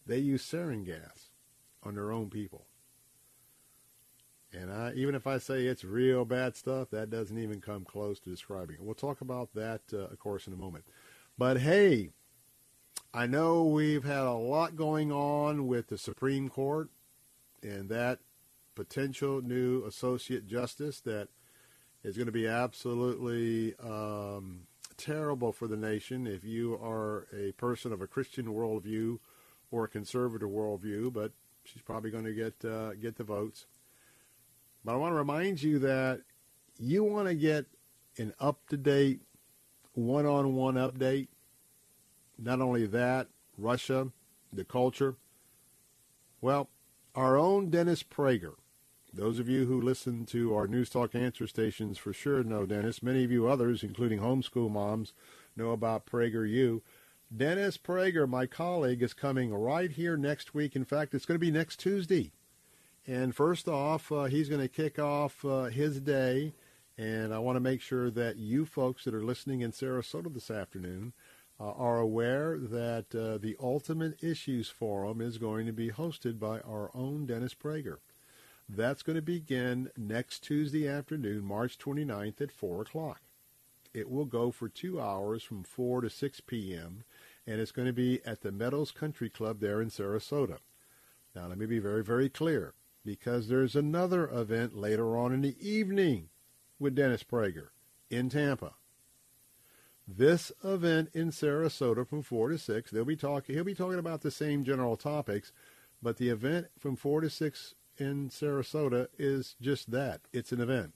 [0.07, 1.31] They used sarin gas
[1.83, 2.67] on their own people.
[4.55, 8.21] And I, even if I say it's real bad stuff, that doesn't even come close
[8.21, 8.83] to describing it.
[8.83, 10.85] We'll talk about that, uh, of course, in a moment.
[11.37, 12.11] But hey,
[13.13, 16.89] I know we've had a lot going on with the Supreme Court
[17.63, 18.21] and that
[18.75, 21.29] potential new associate justice that
[22.03, 27.93] is going to be absolutely um, terrible for the nation if you are a person
[27.93, 29.19] of a Christian worldview
[29.71, 31.33] or a conservative worldview, but
[31.65, 33.67] she's probably going to get uh, get the votes.
[34.85, 36.21] But I want to remind you that
[36.79, 37.67] you want to get
[38.19, 39.21] an up to date,
[39.95, 41.29] one on one update
[42.39, 44.09] not only that, Russia,
[44.53, 45.17] the culture.
[46.41, 46.69] Well,
[47.15, 48.55] our own Dennis Prager.
[49.13, 53.03] Those of you who listen to our News Talk answer stations for sure know Dennis.
[53.03, 55.13] Many of you others, including homeschool moms,
[55.57, 56.49] know about Prager.
[56.49, 56.81] PragerU.
[57.35, 60.77] Dennis Prager, my colleague, is coming right here next week.
[60.77, 62.33] In fact, it's going to be next Tuesday.
[63.07, 66.55] And first off, uh, he's going to kick off uh, his day.
[66.97, 70.51] And I want to make sure that you folks that are listening in Sarasota this
[70.51, 71.13] afternoon
[71.61, 76.61] uh, are aware that uh, the Ultimate Issues Forum is going to be hosted by
[76.61, 77.99] our own Dennis Prager.
[78.69, 83.21] That's going to begin next Tuesday afternoon, March 29th at 4 o'clock.
[83.93, 87.05] It will go for two hours from 4 to 6 p.m.,
[87.47, 90.59] and it's going to be at the Meadows Country Club there in Sarasota.
[91.35, 92.73] Now, let me be very, very clear,
[93.05, 96.29] because there's another event later on in the evening
[96.79, 97.69] with Dennis Prager
[98.11, 98.75] in Tampa.
[100.07, 104.21] This event in Sarasota from 4 to 6, they'll be talking he'll be talking about
[104.21, 105.53] the same general topics,
[106.03, 110.21] but the event from 4 to 6 in Sarasota is just that.
[110.33, 110.93] It's an event.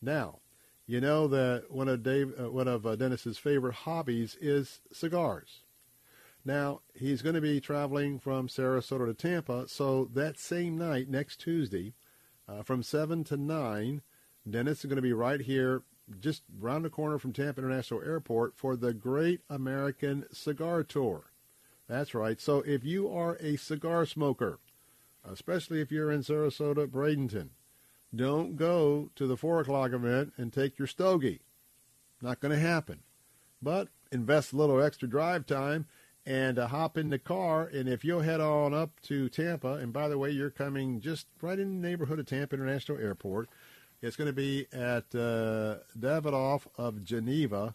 [0.00, 0.38] Now,
[0.86, 5.62] you know that one of Dave uh, one of uh, Dennis's favorite hobbies is cigars.
[6.44, 11.40] Now, he's going to be traveling from Sarasota to Tampa, so that same night, next
[11.40, 11.94] Tuesday,
[12.48, 14.02] uh, from 7 to 9,
[14.48, 15.82] Dennis is going to be right here,
[16.18, 21.30] just round the corner from Tampa International Airport for the Great American Cigar Tour.
[21.88, 22.40] That's right.
[22.40, 24.58] So if you are a cigar smoker,
[25.24, 27.50] especially if you're in Sarasota, Bradenton,
[28.14, 31.40] don't go to the 4 o'clock event and take your stogie.
[32.20, 33.00] Not going to happen.
[33.60, 35.86] But invest a little extra drive time
[36.24, 37.64] and uh, hop in the car.
[37.66, 41.26] And if you'll head on up to Tampa, and by the way, you're coming just
[41.40, 43.48] right in the neighborhood of Tampa International Airport.
[44.00, 47.74] It's going to be at uh, Davidoff of Geneva,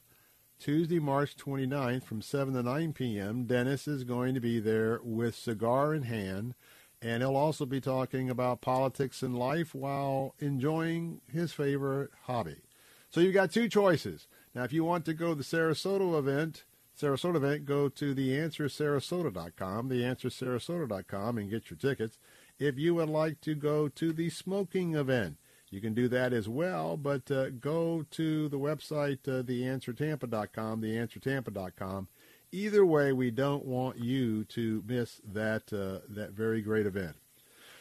[0.59, 3.45] Tuesday, March 29th from 7 to 9 p.m.
[3.45, 6.53] Dennis is going to be there with cigar in hand,
[7.01, 12.57] and he'll also be talking about politics and life while enjoying his favorite hobby.
[13.09, 14.27] So you've got two choices.
[14.53, 16.65] Now, if you want to go to the Sarasota event,
[16.99, 22.17] Sarasota event, go to theanswersarasota.com, theanswersarasota.com, and get your tickets.
[22.57, 25.37] If you would like to go to the smoking event,
[25.69, 32.07] you can do that as well, but uh, go to the website, uh, theanswertampa.com, theanswertampa.com.
[32.51, 37.17] Either way, we don't want you to miss that uh, that very great event.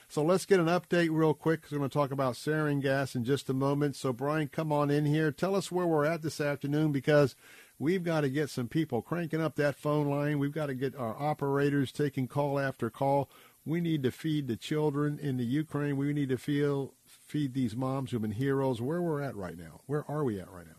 [0.09, 1.65] So let's get an update real quick.
[1.71, 3.97] We're going to talk about sarin gas in just a moment.
[3.97, 5.33] So Brian, come on in here.
[5.33, 7.35] Tell us where we're at this afternoon because
[7.79, 10.39] We've got to get some people cranking up that phone line.
[10.39, 13.29] We've got to get our operators taking call after call.
[13.67, 15.97] We need to feed the children in the Ukraine.
[15.97, 18.81] We need to feel feed these moms who've been heroes.
[18.81, 19.81] Where we're at right now?
[19.87, 20.73] Where are we at right now?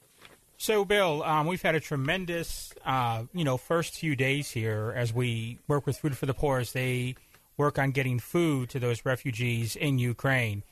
[0.59, 5.13] So, Bill, um, we've had a tremendous, uh, you know, first few days here as
[5.13, 7.15] we work with Food for the Poor as they
[7.57, 10.63] work on getting food to those refugees in Ukraine.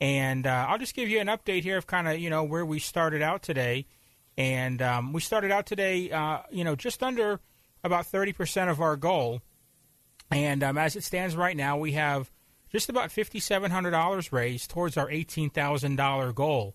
[0.00, 2.64] And uh, I'll just give you an update here of kind of, you know, where
[2.64, 3.86] we started out today.
[4.36, 7.40] And um, we started out today, uh, you know, just under
[7.82, 9.42] about 30% of our goal.
[10.30, 12.30] And um, as it stands right now, we have
[12.72, 16.74] just about $5,700 raised towards our $18,000 goal.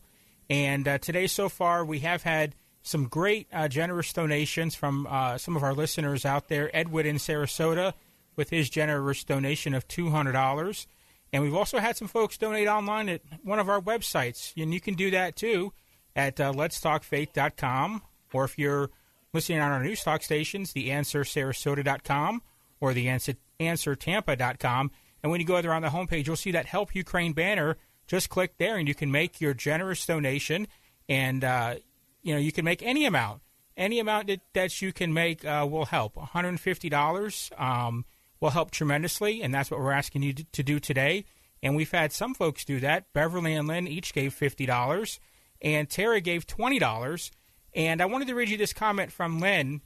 [0.49, 5.37] And uh, today, so far, we have had some great uh, generous donations from uh,
[5.37, 6.75] some of our listeners out there.
[6.75, 7.93] Edward in Sarasota
[8.35, 10.87] with his generous donation of $200.
[11.33, 14.53] And we've also had some folks donate online at one of our websites.
[14.61, 15.73] And you can do that too
[16.19, 18.01] at uh, letstalkfaith.com,
[18.33, 18.89] or if you're
[19.33, 22.41] listening on our news talk stations, the answer sarasota.com
[22.81, 24.91] or the answer, answer tampa.com.
[25.23, 27.77] And when you go there on the homepage, you'll see that Help Ukraine banner.
[28.05, 30.67] Just click there, and you can make your generous donation.
[31.07, 31.75] And uh,
[32.21, 33.41] you know you can make any amount,
[33.77, 36.17] any amount that, that you can make uh, will help.
[36.17, 38.05] One hundred and fifty dollars um,
[38.39, 41.25] will help tremendously, and that's what we're asking you to, to do today.
[41.61, 43.11] And we've had some folks do that.
[43.13, 45.19] Beverly and Lynn each gave fifty dollars
[45.61, 47.31] and Tara gave $20.
[47.75, 49.81] And I wanted to read you this comment from Lynn,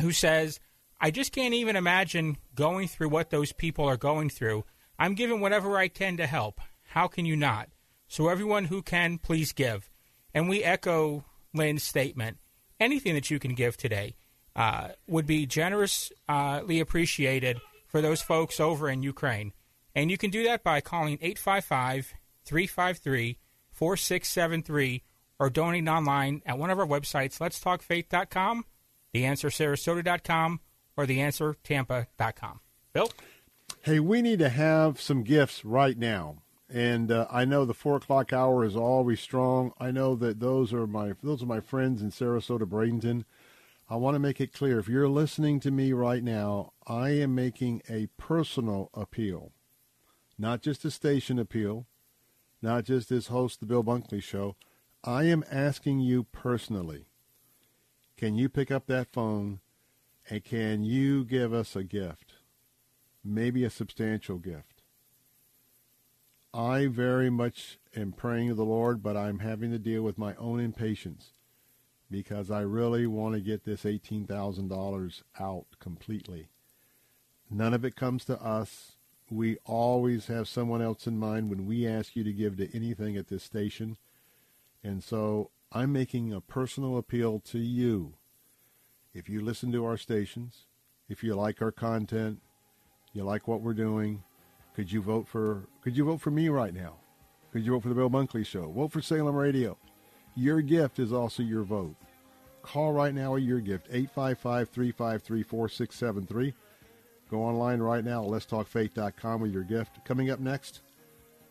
[0.00, 0.60] who says,
[1.00, 4.64] I just can't even imagine going through what those people are going through.
[4.98, 6.60] I'm giving whatever I can to help.
[6.88, 7.68] How can you not?
[8.06, 9.90] So, everyone who can, please give.
[10.32, 12.38] And we echo Lynn's statement.
[12.78, 14.14] Anything that you can give today
[14.54, 19.52] uh, would be generously appreciated for those folks over in Ukraine.
[19.94, 23.38] And you can do that by calling 855 353
[23.74, 25.02] 4673
[25.38, 28.64] or donate online at one of our websites, letstalkfaith.com,
[29.12, 30.60] theanswersarasota.com,
[30.96, 32.60] or theanswertampa.com.
[32.92, 33.10] Bill?
[33.82, 36.38] Hey, we need to have some gifts right now.
[36.70, 39.72] And uh, I know the four o'clock hour is always strong.
[39.78, 43.24] I know that those are my those are my friends in Sarasota, Bradenton.
[43.88, 47.34] I want to make it clear: if you're listening to me right now, I am
[47.34, 49.52] making a personal appeal,
[50.38, 51.86] not just a station appeal,
[52.64, 54.56] not just as host of the Bill Bunkley Show.
[55.04, 57.04] I am asking you personally,
[58.16, 59.60] can you pick up that phone
[60.30, 62.32] and can you give us a gift?
[63.22, 64.82] Maybe a substantial gift.
[66.54, 70.34] I very much am praying to the Lord, but I'm having to deal with my
[70.36, 71.32] own impatience
[72.10, 76.48] because I really want to get this $18,000 out completely.
[77.50, 78.93] None of it comes to us
[79.30, 83.16] we always have someone else in mind when we ask you to give to anything
[83.16, 83.96] at this station.
[84.82, 88.14] And so I'm making a personal appeal to you.
[89.14, 90.66] If you listen to our stations,
[91.08, 92.40] if you like our content,
[93.12, 94.24] you like what we're doing,
[94.74, 96.96] could you vote for could you vote for me right now?
[97.52, 98.72] Could you vote for the Bill Bunkley show?
[98.72, 99.78] Vote for Salem Radio.
[100.34, 101.94] Your gift is also your vote.
[102.62, 106.54] Call right now or your gift, 855 353 4673.
[107.30, 110.04] Go online right now, letstalkfaith.com with your gift.
[110.04, 110.80] Coming up next,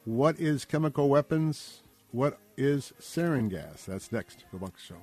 [0.05, 1.81] what is chemical weapons?
[2.11, 3.85] What is sarin gas?
[3.85, 4.45] That's next.
[4.51, 4.97] The Bunk Show.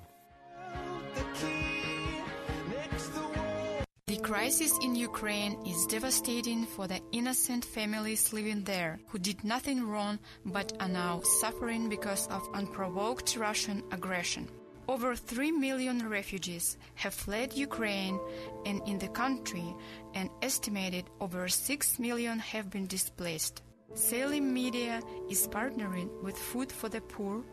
[4.07, 9.87] The crisis in Ukraine is devastating for the innocent families living there who did nothing
[9.87, 14.49] wrong but are now suffering because of unprovoked Russian aggression.
[14.91, 18.19] Over 3 million refugees have fled Ukraine,
[18.67, 19.73] and in the country,
[20.15, 23.63] an estimated over 6 million have been displaced.
[23.95, 25.01] Salem Media
[25.31, 27.45] is partnering with Food for the Poor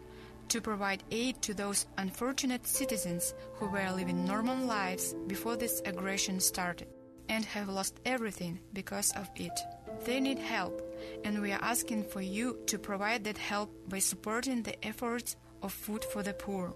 [0.47, 6.39] to provide aid to those unfortunate citizens who were living normal lives before this aggression
[6.39, 6.87] started
[7.29, 9.59] and have lost everything because of it.
[10.05, 10.81] They need help,
[11.23, 15.71] and we are asking for you to provide that help by supporting the efforts of
[15.71, 16.73] Food for the Poor.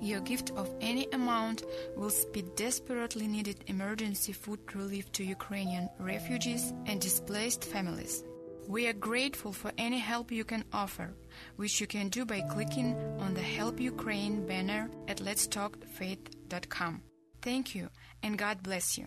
[0.00, 1.64] Your gift of any amount
[1.96, 8.24] will speed desperately needed emergency food relief to Ukrainian refugees and displaced families.
[8.66, 11.12] We are grateful for any help you can offer,
[11.56, 17.02] which you can do by clicking on the Help Ukraine banner at letstalkfaith.com.
[17.42, 17.88] Thank you,
[18.22, 19.06] and God bless you.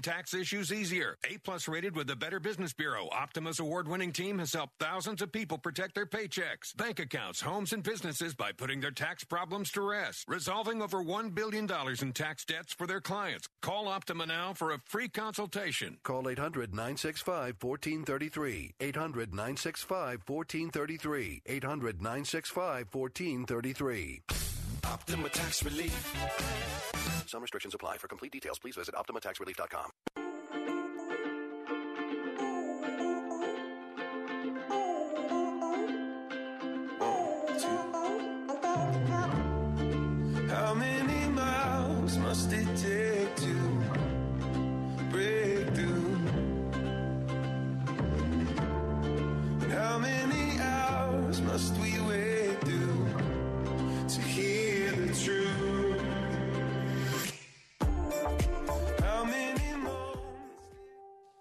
[0.00, 1.16] tax issues easier.
[1.30, 5.22] A plus rated with the Better Business Bureau, Optima's award winning team has helped thousands
[5.22, 9.70] of people protect their paychecks, bank accounts, homes, and businesses by putting their tax problems
[9.72, 11.68] to rest, resolving over $1 billion
[12.00, 13.48] in tax debts for their clients.
[13.60, 15.98] Call Optima now for a free consultation.
[16.02, 18.74] Call 800 965 1433.
[18.80, 21.42] 800 965 1433.
[21.46, 24.41] 800 965 1433.
[24.86, 26.14] Optima Tax Relief.
[27.26, 27.98] Some restrictions apply.
[27.98, 29.90] For complete details, please visit OptimaTaxRelief.com.
[40.48, 43.11] How many miles must it take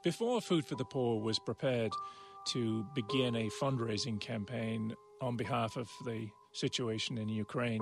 [0.04, 1.92] Before Food for the Poor was prepared
[2.48, 7.82] to begin a fundraising campaign on behalf of the situation in Ukraine,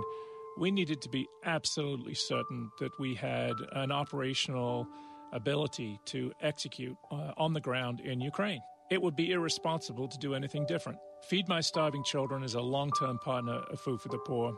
[0.58, 4.86] we needed to be absolutely certain that we had an operational
[5.32, 8.60] ability to execute uh, on the ground in Ukraine.
[8.92, 11.00] It would be irresponsible to do anything different.
[11.30, 14.54] Feed My Starving Children is a long term partner of Food for the Poor.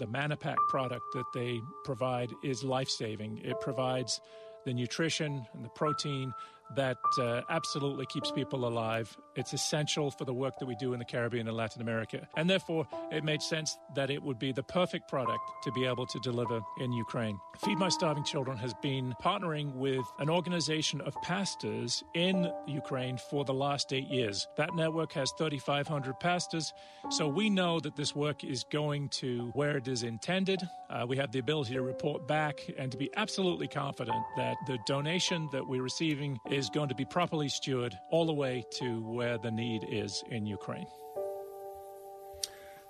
[0.00, 3.38] The MannaPack product that they provide is life saving.
[3.44, 4.20] It provides
[4.64, 6.32] the nutrition and the protein
[6.76, 9.16] that uh, absolutely keeps people alive.
[9.36, 12.26] It's essential for the work that we do in the Caribbean and Latin America.
[12.36, 16.06] And therefore, it made sense that it would be the perfect product to be able
[16.06, 17.38] to deliver in Ukraine.
[17.64, 23.44] Feed My Starving Children has been partnering with an organization of pastors in Ukraine for
[23.44, 24.46] the last eight years.
[24.56, 26.72] That network has 3,500 pastors.
[27.10, 30.60] So we know that this work is going to where it is intended.
[30.88, 34.78] Uh, we have the ability to report back and to be absolutely confident that the
[34.86, 39.38] donation that we're receiving is going to be properly stewarded all the way to where
[39.38, 40.86] the need is in Ukraine.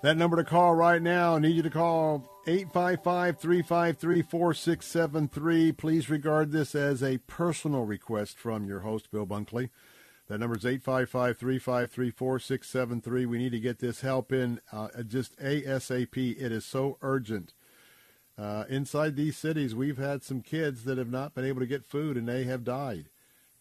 [0.01, 5.71] That number to call right now, I need you to call 855 353 4673.
[5.73, 9.69] Please regard this as a personal request from your host, Bill Bunkley.
[10.27, 13.25] That number is 855 353 4673.
[13.27, 16.17] We need to get this help in uh, just ASAP.
[16.17, 17.53] It is so urgent.
[18.39, 21.85] Uh, inside these cities, we've had some kids that have not been able to get
[21.85, 23.09] food and they have died.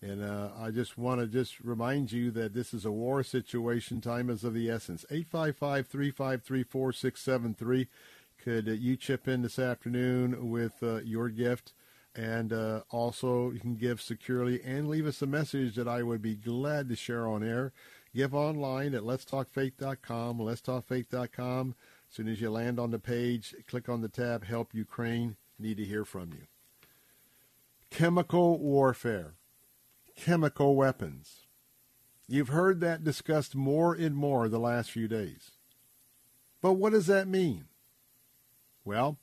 [0.02, 4.00] And uh, I just want to just remind you that this is a war situation.
[4.00, 5.04] Time is of the essence.
[5.10, 7.86] 855-353-4673.
[8.42, 11.74] Could uh, you chip in this afternoon with uh, your gift?
[12.14, 16.22] And uh, also, you can give securely and leave us a message that I would
[16.22, 17.74] be glad to share on air.
[18.14, 21.74] Give online at letstalkfaith.com, letstalkfaith.com.
[22.08, 25.36] As soon as you land on the page, click on the tab Help Ukraine.
[25.58, 26.46] Need to hear from you.
[27.90, 29.34] Chemical warfare
[30.20, 31.46] chemical weapons.
[32.28, 35.52] You've heard that discussed more and more the last few days.
[36.60, 37.64] But what does that mean?
[38.84, 39.18] Well,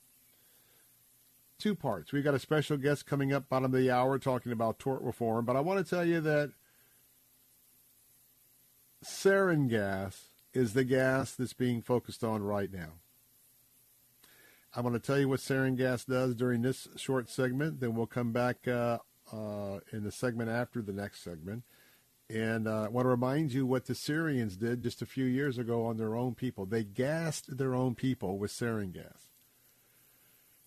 [1.60, 2.12] two parts.
[2.12, 5.46] We've got a special guest coming up bottom of the hour talking about tort reform,
[5.46, 6.52] but I want to tell you that
[9.06, 12.94] sarin gas is the gas that's being focused on right now.
[14.76, 17.80] I'm going to tell you what sarin gas does during this short segment.
[17.80, 18.98] Then we'll come back uh,
[19.32, 21.64] uh, in the segment after the next segment.
[22.30, 25.58] And uh, I want to remind you what the Syrians did just a few years
[25.58, 26.66] ago on their own people.
[26.66, 29.28] They gassed their own people with sarin gas.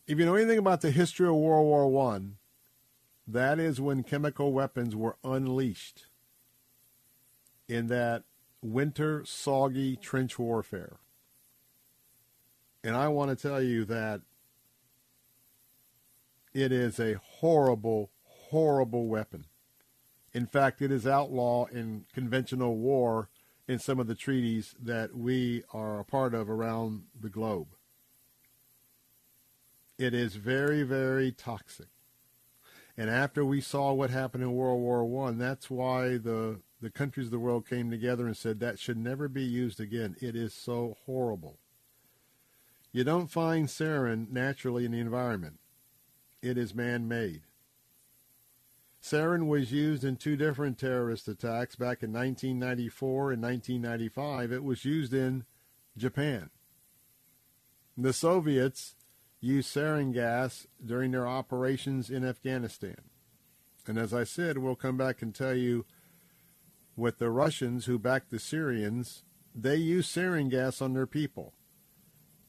[0.07, 2.37] If you know anything about the history of World War One,
[3.27, 6.07] that is when chemical weapons were unleashed
[7.69, 8.25] in that
[8.63, 10.97] winter, soggy trench warfare.
[12.83, 14.23] And I want to tell you that
[16.53, 18.11] it is a horrible,
[18.51, 19.47] horrible weapon.
[20.33, 23.29] In fact, it is outlaw in conventional war
[23.67, 27.69] in some of the treaties that we are a part of around the globe.
[29.99, 31.89] It is very, very toxic.
[32.97, 37.27] And after we saw what happened in World War One, that's why the the countries
[37.27, 40.17] of the world came together and said that should never be used again.
[40.21, 41.59] It is so horrible.
[42.93, 45.59] You don't find sarin naturally in the environment.
[46.43, 47.43] It is man-made.
[49.03, 54.53] Sarin was used in two different terrorist attacks back in 1994 and 1995.
[54.53, 55.45] It was used in
[55.97, 56.51] Japan.
[57.97, 58.95] The Soviets
[59.41, 62.97] used sarin gas during their operations in Afghanistan.
[63.87, 65.87] And as I said, we'll come back and tell you
[66.95, 69.23] with the Russians who backed the Syrians,
[69.55, 71.55] they used sarin gas on their people.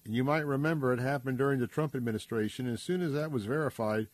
[0.03, 2.68] You might remember it happened during the Trump administration.
[2.68, 4.07] As soon as that was verified,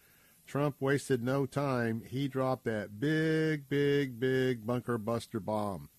[0.47, 2.03] Trump wasted no time.
[2.07, 5.89] He dropped that big, big, big bunker buster bomb.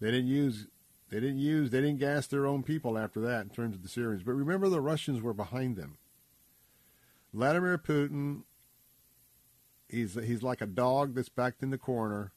[0.00, 0.66] They didn't use
[1.10, 3.88] they didn't use, they didn't gas their own people after that in terms of the
[3.88, 4.22] Syrians.
[4.22, 5.98] But remember, the Russians were behind them.
[7.34, 8.42] Vladimir Putin,
[9.88, 12.32] he's he's like a dog that's backed in the corner.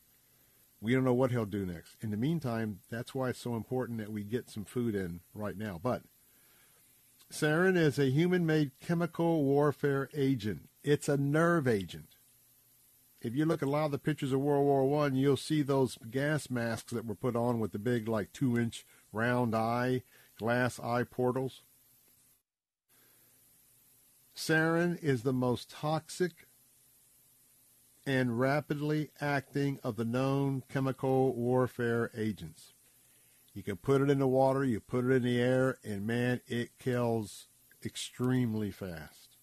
[0.82, 1.96] We don't know what he'll do next.
[2.02, 5.58] In the meantime, that's why it's so important that we get some food in right
[5.58, 5.80] now.
[5.82, 6.02] But
[7.34, 10.70] sarin is a human-made chemical warfare agent.
[10.84, 12.14] It's a nerve agent
[13.24, 15.62] if you look at a lot of the pictures of World War One, you'll see
[15.62, 20.04] those gas masks that were put on with the big, like two inch round eye,
[20.38, 21.62] glass eye portals.
[24.36, 26.48] Sarin is the most toxic
[28.06, 32.73] and rapidly acting of the known chemical warfare agents.
[33.54, 36.42] You can put it in the water, you put it in the air, and man,
[36.48, 37.48] it kills
[37.86, 39.38] extremely fast.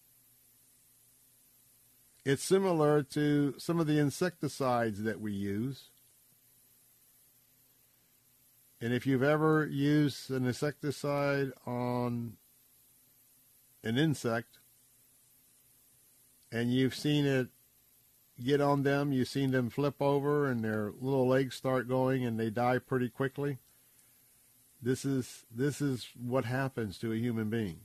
[2.25, 5.89] It's similar to some of the insecticides that we use.
[8.79, 12.37] And if you've ever used an insecticide on
[13.83, 14.59] an insect
[16.51, 17.47] and you've seen it
[18.43, 22.39] get on them, you've seen them flip over and their little legs start going and
[22.39, 23.59] they die pretty quickly.
[24.81, 27.81] This is this is what happens to a human being.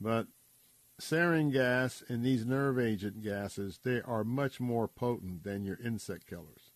[0.00, 0.28] But
[1.00, 6.26] sarin gas and these nerve agent gases, they are much more potent than your insect
[6.26, 6.70] killers.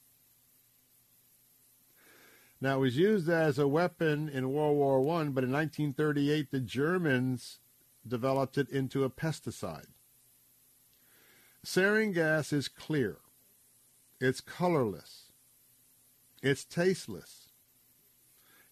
[2.61, 6.61] Now, it was used as a weapon in World War I, but in 1938, the
[6.61, 7.59] Germans
[8.07, 9.89] developed it into a pesticide.
[11.67, 13.19] Sarin gas is clear.
[14.21, 15.22] It's colorless.
[16.43, 17.49] It's tasteless.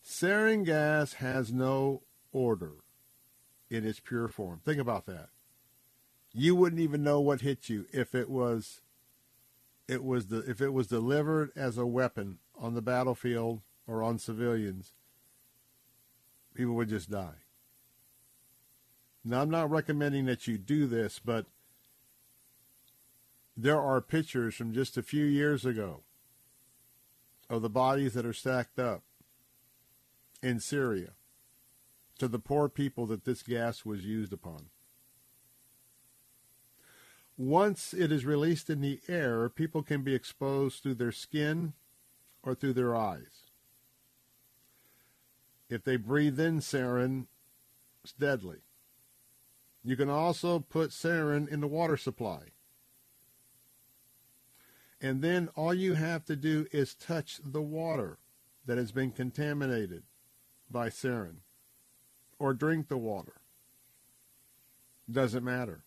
[0.04, 2.02] Sarin gas has no
[2.34, 2.82] odor
[3.68, 4.60] in its pure form.
[4.64, 5.28] Think about that
[6.32, 8.80] you wouldn't even know what hit you if it was
[9.88, 14.18] it was the if it was delivered as a weapon on the battlefield or on
[14.18, 14.92] civilians
[16.54, 17.42] people would just die
[19.24, 21.46] now i'm not recommending that you do this but
[23.56, 26.02] there are pictures from just a few years ago
[27.50, 29.02] of the bodies that are stacked up
[30.42, 31.10] in Syria
[32.18, 34.70] to the poor people that this gas was used upon
[37.40, 41.72] once it is released in the air, people can be exposed through their skin
[42.42, 43.48] or through their eyes.
[45.70, 47.28] If they breathe in sarin,
[48.04, 48.58] it's deadly.
[49.82, 52.40] You can also put sarin in the water supply.
[55.00, 58.18] And then all you have to do is touch the water
[58.66, 60.02] that has been contaminated
[60.70, 61.36] by sarin
[62.38, 63.40] or drink the water.
[65.10, 65.82] Doesn't matter.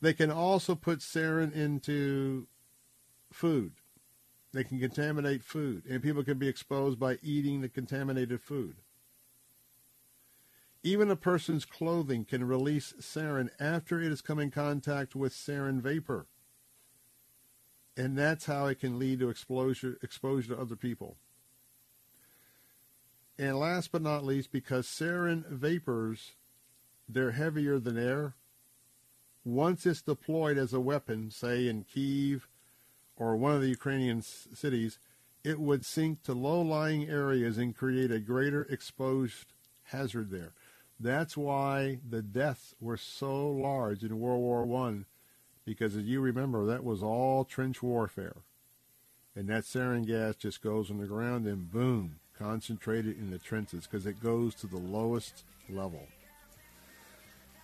[0.00, 2.48] They can also put sarin into
[3.32, 3.72] food.
[4.52, 8.76] They can contaminate food, and people can be exposed by eating the contaminated food.
[10.82, 15.80] Even a person's clothing can release sarin after it has come in contact with sarin
[15.80, 16.26] vapor.
[18.00, 21.18] And that's how it can lead to exposure, exposure to other people.
[23.38, 26.32] And last but not least, because sarin vapors,
[27.06, 28.36] they're heavier than air.
[29.44, 32.48] Once it's deployed as a weapon, say in Kiev
[33.18, 34.98] or one of the Ukrainian cities,
[35.44, 39.52] it would sink to low-lying areas and create a greater exposed
[39.82, 40.54] hazard there.
[40.98, 45.04] That's why the deaths were so large in World War One,
[45.64, 48.36] because as you remember, that was all trench warfare.
[49.36, 53.86] And that sarin gas just goes on the ground and boom, concentrated in the trenches
[53.86, 56.06] because it goes to the lowest level.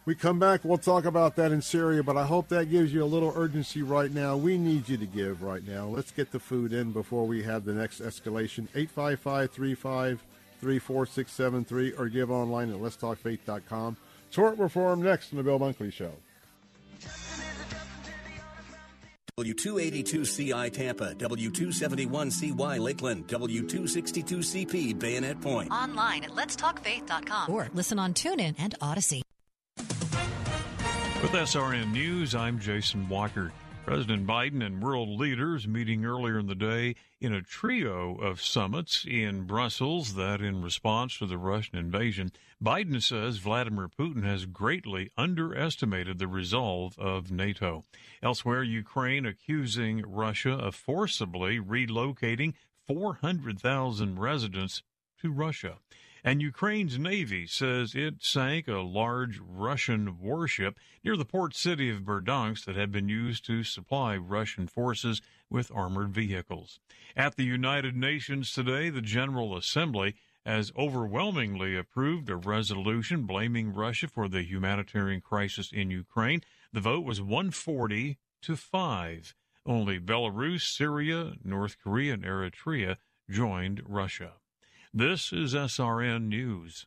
[0.04, 3.02] We come back, we'll talk about that in Syria, but I hope that gives you
[3.02, 4.36] a little urgency right now.
[4.36, 5.86] We need you to give right now.
[5.86, 8.68] Let's get the food in before we have the next escalation.
[8.76, 10.22] 855 35
[10.60, 13.96] 34673 or give online at letstalkfaith.com.
[14.30, 16.12] Tort Reform next on the Bill Bunkley Show.
[19.38, 25.70] W282CI Tampa, W271CY Lakeland, W262CP Bayonet Point.
[25.70, 29.20] Online at letstalkfaith.com or listen on TuneIn and Odyssey.
[29.76, 33.52] With SRN News, I'm Jason Walker.
[33.86, 39.06] President Biden and world leaders meeting earlier in the day in a trio of summits
[39.08, 45.12] in Brussels that, in response to the Russian invasion, Biden says Vladimir Putin has greatly
[45.16, 47.84] underestimated the resolve of NATO.
[48.24, 52.54] Elsewhere, Ukraine accusing Russia of forcibly relocating
[52.88, 54.82] 400,000 residents
[55.22, 55.78] to Russia.
[56.26, 62.02] And Ukraine's Navy says it sank a large Russian warship near the port city of
[62.02, 66.80] Berdyansk that had been used to supply Russian forces with armored vehicles.
[67.16, 74.08] At the United Nations today, the General Assembly has overwhelmingly approved a resolution blaming Russia
[74.08, 76.40] for the humanitarian crisis in Ukraine.
[76.72, 79.34] The vote was 140 to 5.
[79.64, 82.96] Only Belarus, Syria, North Korea, and Eritrea
[83.30, 84.32] joined Russia.
[84.98, 86.86] This is SRN News.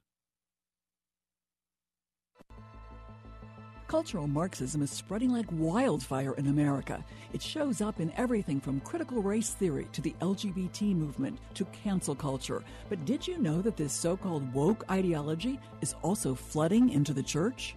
[3.88, 7.06] Cultural Marxism is spreading like wildfire in America.
[7.34, 12.16] It shows up in everything from critical race theory to the LGBT movement to cancel
[12.16, 12.64] culture.
[12.90, 17.22] But did you know that this so called woke ideology is also flooding into the
[17.22, 17.76] church?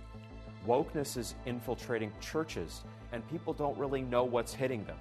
[0.67, 4.97] Wokeness is infiltrating churches, and people don't really know what's hitting them.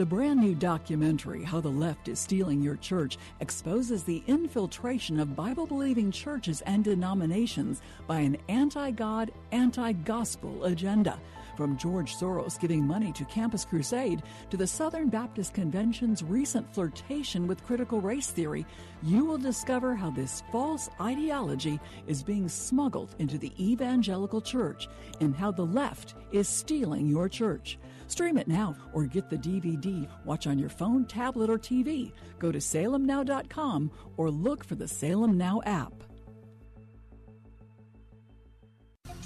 [0.00, 5.36] The brand new documentary, How the Left is Stealing Your Church, exposes the infiltration of
[5.36, 11.20] Bible believing churches and denominations by an anti God, anti gospel agenda.
[11.54, 17.46] From George Soros giving money to Campus Crusade to the Southern Baptist Convention's recent flirtation
[17.46, 18.64] with critical race theory,
[19.02, 24.88] you will discover how this false ideology is being smuggled into the evangelical church
[25.20, 27.78] and how the left is stealing your church.
[28.10, 30.08] Stream it now or get the DVD.
[30.24, 32.10] Watch on your phone, tablet, or TV.
[32.40, 35.92] Go to salemnow.com or look for the Salem Now app.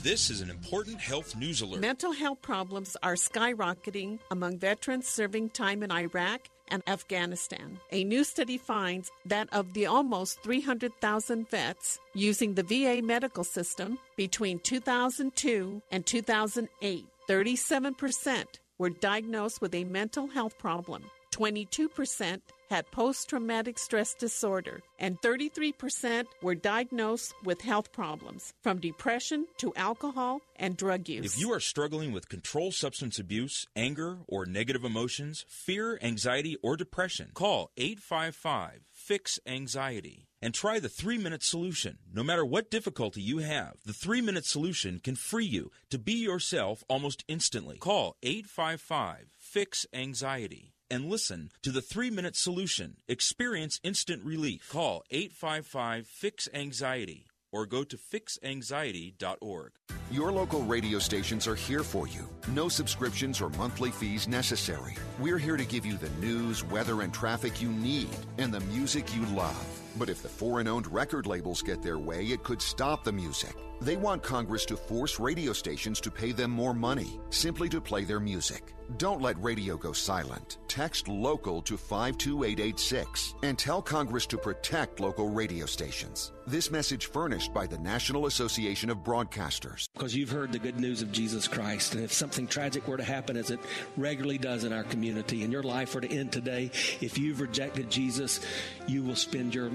[0.02, 1.80] This is an important health news alert.
[1.80, 7.78] Mental health problems are skyrocketing among veterans serving time in Iraq and Afghanistan.
[7.90, 13.96] A new study finds that of the almost 300,000 vets using the VA medical system
[14.14, 18.44] between 2002 and 2008, 37%
[18.78, 21.04] were diagnosed with a mental health problem.
[21.32, 22.40] 22%
[22.70, 29.72] had post traumatic stress disorder, and 33% were diagnosed with health problems, from depression to
[29.74, 31.34] alcohol and drug use.
[31.34, 36.76] If you are struggling with controlled substance abuse, anger, or negative emotions, fear, anxiety, or
[36.76, 41.96] depression, call 855 Fix Anxiety and try the three minute solution.
[42.12, 46.12] No matter what difficulty you have, the three minute solution can free you to be
[46.12, 47.78] yourself almost instantly.
[47.78, 52.98] Call 855 Fix Anxiety and listen to the three minute solution.
[53.08, 54.68] Experience instant relief.
[54.70, 59.72] Call 855 Fix Anxiety or go to fixanxiety.org.
[60.10, 62.28] Your local radio stations are here for you.
[62.48, 64.94] No subscriptions or monthly fees necessary.
[65.18, 69.14] We're here to give you the news, weather, and traffic you need and the music
[69.14, 69.83] you love.
[69.96, 73.54] But if the foreign owned record labels get their way, it could stop the music.
[73.80, 78.04] They want Congress to force radio stations to pay them more money simply to play
[78.04, 78.74] their music.
[78.98, 80.58] Don't let radio go silent.
[80.68, 86.32] Text local to 52886 and tell Congress to protect local radio stations.
[86.46, 89.88] This message furnished by the National Association of Broadcasters.
[89.94, 91.94] because you've heard the good news of Jesus Christ.
[91.94, 93.60] And if something tragic were to happen, as it
[93.96, 96.70] regularly does in our community, and your life were to end today,
[97.00, 98.40] if you've rejected Jesus,
[98.86, 99.70] you will spend your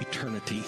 [0.00, 0.62] eternity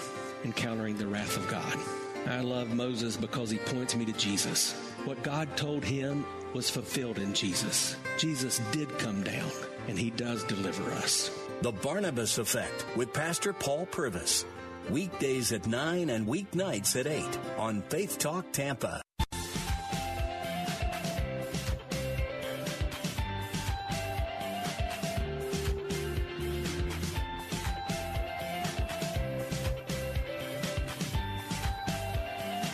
[0.45, 2.06] encountering the wrath of God.
[2.27, 4.73] I love Moses because he points me to Jesus.
[5.05, 6.25] What God told him
[6.55, 7.97] was fulfilled in Jesus.
[8.19, 9.51] Jesus did come down,
[9.87, 11.31] and he does deliver us.
[11.63, 14.45] The Barnabas Effect with Pastor Paul Purvis.
[14.91, 17.25] Weekdays at 9 and weeknights at 8
[17.59, 19.03] on Faith Talk Tampa.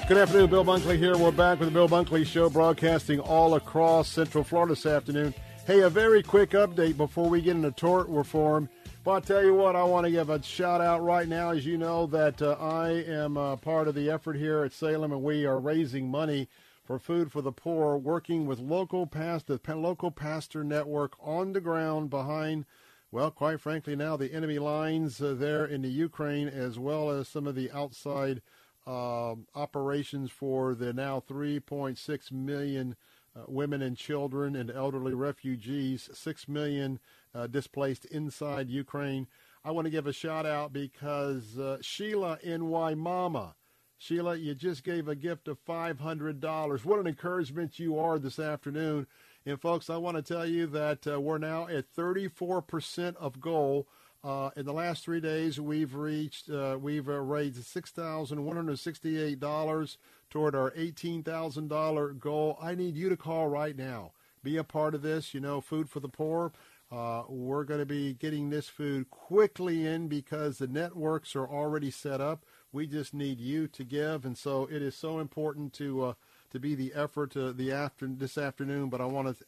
[0.08, 1.16] Good afternoon, Bill Bunkley here.
[1.16, 5.32] We're back with the Bill Bunkley Show, broadcasting all across Central Florida this afternoon.
[5.64, 8.68] Hey, a very quick update before we get into tort reform.
[9.04, 11.50] But I'll tell you what, I want to give a shout out right now.
[11.50, 15.12] As you know, that uh, I am uh, part of the effort here at Salem,
[15.12, 16.48] and we are raising money
[16.84, 22.10] for Food for the Poor, working with local pastor, local pastor network on the ground
[22.10, 22.66] behind,
[23.12, 27.28] well, quite frankly, now the enemy lines uh, there in the Ukraine, as well as
[27.28, 28.42] some of the outside
[28.86, 32.96] uh, operations for the now 3.6 million
[33.34, 36.98] uh, women and children and elderly refugees, 6 million
[37.34, 39.26] uh, displaced inside Ukraine.
[39.64, 43.54] I want to give a shout out because uh, Sheila in Wimauma.
[43.96, 46.84] Sheila, you just gave a gift of $500.
[46.84, 49.06] What an encouragement you are this afternoon.
[49.46, 53.86] And folks, I want to tell you that uh, we're now at 34% of goal.
[54.24, 59.96] Uh, in the last three days, we've reached, uh, we've uh, raised $6,168
[60.30, 62.56] toward our $18,000 goal.
[62.62, 64.12] I need you to call right now.
[64.44, 65.34] Be a part of this.
[65.34, 66.52] You know, Food for the Poor.
[66.90, 71.90] Uh, we're going to be getting this food quickly in because the networks are already
[71.90, 72.44] set up.
[72.70, 76.12] We just need you to give, and so it is so important to uh,
[76.50, 78.90] to be the effort uh, the after this afternoon.
[78.90, 79.44] But I want to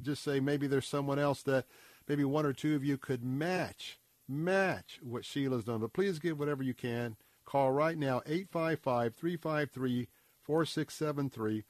[0.00, 1.66] just say maybe there's someone else that
[2.08, 3.98] maybe one or two of you could match
[4.28, 5.80] match what Sheila's done.
[5.80, 7.16] But please give whatever you can.
[7.44, 10.08] Call right now 855 353
[10.42, 11.64] 4673.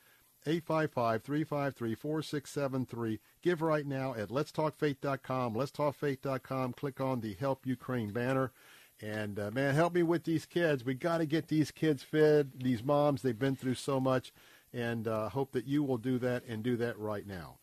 [0.47, 3.19] 855-353-4673.
[3.43, 5.55] Give right now at letstalkfaith.com.
[5.55, 6.73] Letstalkfaith.com.
[6.75, 8.53] Click on the Help Ukraine banner.
[9.01, 10.85] And, uh, man, help me with these kids.
[10.85, 13.21] We got to get these kids fed, these moms.
[13.23, 14.33] They've been through so much.
[14.73, 17.59] And uh, hope that you will do that and do that right now.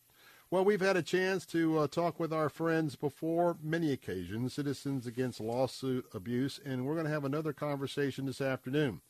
[0.54, 5.08] Well, we've had a chance to uh, talk with our friends before many occasions, Citizens
[5.08, 9.02] Against Lawsuit Abuse, and we're going to have another conversation this afternoon.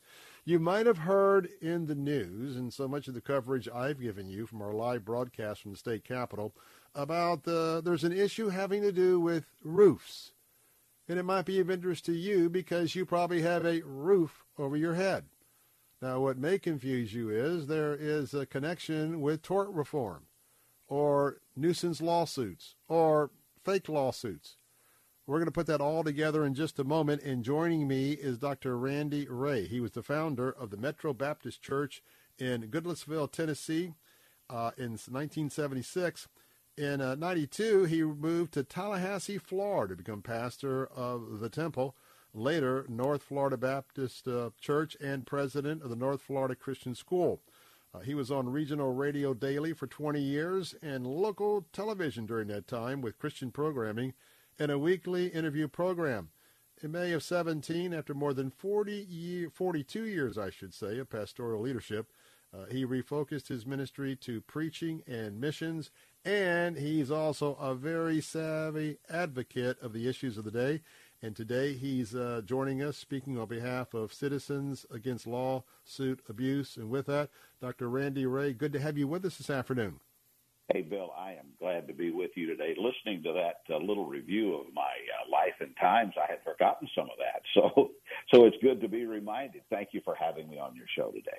[0.46, 4.26] You might have heard in the news, and so much of the coverage I've given
[4.26, 6.54] you from our live broadcast from the state capitol,
[6.94, 10.32] about the, there's an issue having to do with roofs.
[11.10, 14.78] And it might be of interest to you because you probably have a roof over
[14.78, 15.26] your head.
[16.00, 20.24] Now, what may confuse you is there is a connection with tort reform
[20.88, 23.30] or nuisance lawsuits or
[23.64, 24.56] fake lawsuits.
[25.26, 27.22] We're going to put that all together in just a moment.
[27.22, 28.76] And joining me is Dr.
[28.76, 29.66] Randy Ray.
[29.66, 32.02] He was the founder of the Metro Baptist Church
[32.38, 33.94] in Goodlettsville, Tennessee
[34.50, 36.28] uh, in 1976.
[36.76, 41.94] In uh, 92, he moved to Tallahassee, Florida to become pastor of the temple.
[42.34, 47.40] Later, North Florida Baptist uh, Church and president of the North Florida Christian School.
[47.94, 52.66] Uh, he was on regional radio daily for 20 years and local television during that
[52.66, 54.14] time with Christian programming
[54.58, 56.30] and a weekly interview program.
[56.82, 61.08] In May of 17, after more than 40 year, 42 years, I should say, of
[61.08, 62.10] pastoral leadership,
[62.52, 65.90] uh, he refocused his ministry to preaching and missions,
[66.24, 70.82] and he's also a very savvy advocate of the issues of the day.
[71.24, 76.76] And today he's uh, joining us, speaking on behalf of Citizens Against Lawsuit Abuse.
[76.76, 77.30] And with that,
[77.62, 77.88] Dr.
[77.88, 80.00] Randy Ray, good to have you with us this afternoon.
[80.70, 82.76] Hey, Bill, I am glad to be with you today.
[82.76, 86.90] Listening to that uh, little review of my uh, life and times, I had forgotten
[86.94, 87.40] some of that.
[87.54, 87.92] So,
[88.30, 89.62] so it's good to be reminded.
[89.70, 91.38] Thank you for having me on your show today.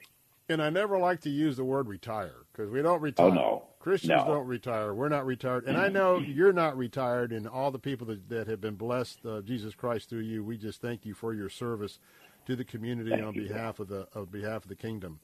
[0.50, 3.28] And I never like to use the word retire because we don't retire.
[3.28, 3.64] Oh, no.
[3.86, 4.34] Christians no.
[4.34, 4.96] don't retire.
[4.96, 5.66] We're not retired.
[5.66, 9.24] And I know you're not retired, and all the people that, that have been blessed,
[9.24, 12.00] uh, Jesus Christ, through you, we just thank you for your service
[12.48, 15.20] to the community Thank on you, behalf of the of behalf of the kingdom.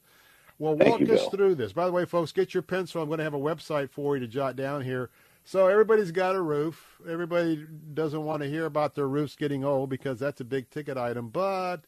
[0.60, 1.30] Well, Thank walk you, us Bill.
[1.30, 1.72] through this.
[1.72, 3.02] By the way, folks, get your pencil.
[3.02, 5.10] I'm going to have a website for you to jot down here.
[5.44, 7.00] So everybody's got a roof.
[7.08, 10.96] Everybody doesn't want to hear about their roofs getting old because that's a big ticket
[10.96, 11.30] item.
[11.30, 11.78] But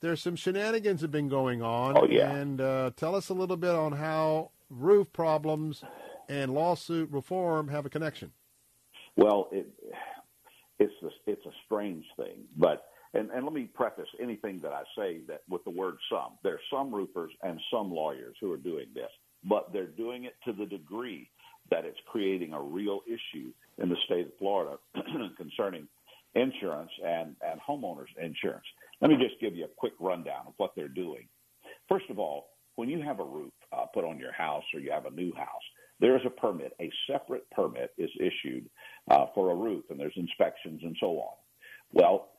[0.00, 1.98] there's some shenanigans have been going on.
[1.98, 2.30] Oh, yeah.
[2.30, 5.82] And uh, tell us a little bit on how roof problems
[6.30, 8.30] and lawsuit reform have a connection.
[9.16, 9.66] Well, it,
[10.78, 14.84] it's a, it's a strange thing, but and, and let me preface anything that I
[14.96, 16.38] say that with the word some.
[16.44, 19.10] There are some roofers and some lawyers who are doing this,
[19.44, 21.28] but they're doing it to the degree
[21.72, 24.78] that it's creating a real issue in the state of Florida
[25.36, 25.88] concerning
[26.36, 28.64] insurance and, and homeowners insurance.
[29.00, 31.26] Let me just give you a quick rundown of what they're doing.
[31.88, 34.92] First of all, when you have a roof uh, put on your house or you
[34.92, 35.62] have a new house,
[36.00, 36.72] there is a permit.
[36.80, 38.68] A separate permit is issued
[39.10, 41.34] uh, for a roof, and there's inspections and so on.
[41.92, 42.30] Well,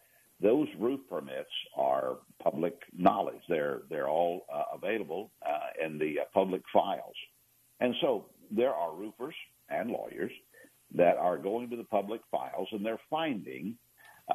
[0.42, 3.42] those roof permits are public knowledge.
[3.48, 7.16] They're they're all uh, available uh, in the uh, public files,
[7.80, 9.36] and so there are roofers
[9.70, 10.32] and lawyers
[10.94, 13.78] that are going to the public files and they're finding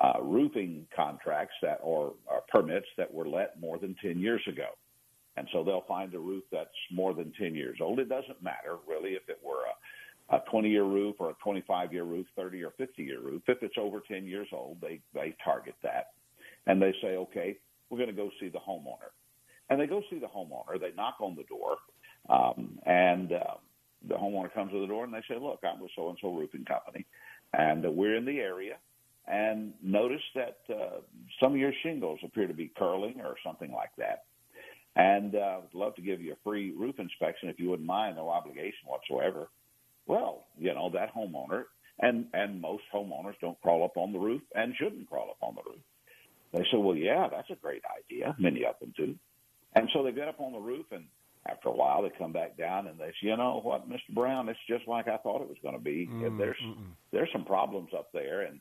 [0.00, 4.68] uh, roofing contracts that or, or permits that were let more than 10 years ago.
[5.36, 7.98] And so they'll find a roof that's more than 10 years old.
[7.98, 9.64] It doesn't matter really if it were
[10.30, 13.42] a, a 20 year roof or a 25 year roof, 30 or 50 year roof.
[13.46, 16.12] If it's over 10 years old, they, they target that.
[16.66, 17.58] And they say, okay,
[17.90, 19.12] we're going to go see the homeowner.
[19.68, 20.80] And they go see the homeowner.
[20.80, 21.76] They knock on the door.
[22.28, 23.54] Um, and uh,
[24.08, 26.32] the homeowner comes to the door and they say, look, I'm with so and so
[26.32, 27.04] roofing company.
[27.52, 28.76] And uh, we're in the area
[29.28, 31.00] and notice that uh,
[31.40, 34.24] some of your shingles appear to be curling or something like that.
[34.97, 38.16] And uh, would love to give you a free roof inspection if you wouldn't mind,
[38.16, 39.48] no obligation whatsoever.
[40.06, 41.64] Well, you know that homeowner,
[42.01, 45.55] and and most homeowners don't crawl up on the roof and shouldn't crawl up on
[45.55, 45.82] the roof.
[46.52, 48.35] They say, well, yeah, that's a great idea.
[48.39, 49.14] Many of them do.
[49.74, 51.05] And so they get up on the roof, and
[51.47, 54.14] after a while, they come back down and they say, you know what, Mr.
[54.14, 56.09] Brown, it's just like I thought it was going to be.
[56.10, 56.93] Mm, there's mm-mm.
[57.12, 58.60] there's some problems up there, and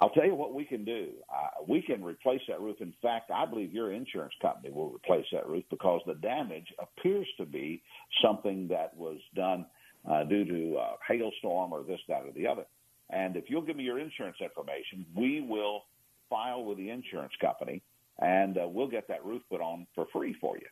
[0.00, 1.08] I'll tell you what we can do.
[1.28, 2.76] Uh, we can replace that roof.
[2.80, 7.26] In fact, I believe your insurance company will replace that roof because the damage appears
[7.38, 7.82] to be
[8.22, 9.66] something that was done
[10.08, 12.64] uh, due to a hailstorm or this, that, or the other.
[13.10, 15.82] And if you'll give me your insurance information, we will
[16.30, 17.82] file with the insurance company
[18.20, 20.66] and uh, we'll get that roof put on for free for you.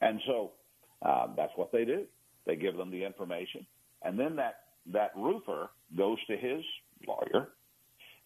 [0.00, 0.52] And so
[1.02, 2.04] uh, that's what they do.
[2.46, 3.64] They give them the information,
[4.02, 4.56] and then that
[4.92, 6.64] that roofer goes to his
[7.06, 7.50] lawyer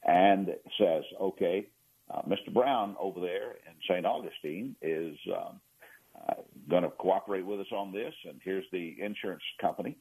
[0.06, 1.66] and says, okay,
[2.12, 2.54] uh, Mr.
[2.54, 4.06] Brown over there in St.
[4.06, 5.60] Augustine is um,
[6.28, 6.34] uh,
[6.70, 9.96] going to cooperate with us on this, and here's the insurance company.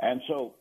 [0.00, 0.54] And so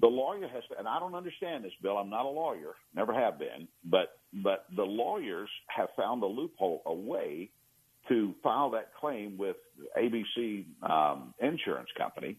[0.00, 1.96] the lawyer has, to, and I don't understand this, Bill.
[1.96, 6.82] I'm not a lawyer, never have been, but but the lawyers have found a loophole,
[6.84, 7.50] a way
[8.08, 9.56] to file that claim with
[9.96, 12.36] ABC um, Insurance Company,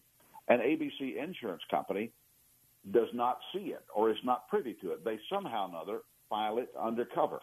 [0.48, 2.12] and ABC Insurance Company
[2.92, 5.04] does not see it or is not privy to it.
[5.04, 7.40] They somehow or another file it undercover.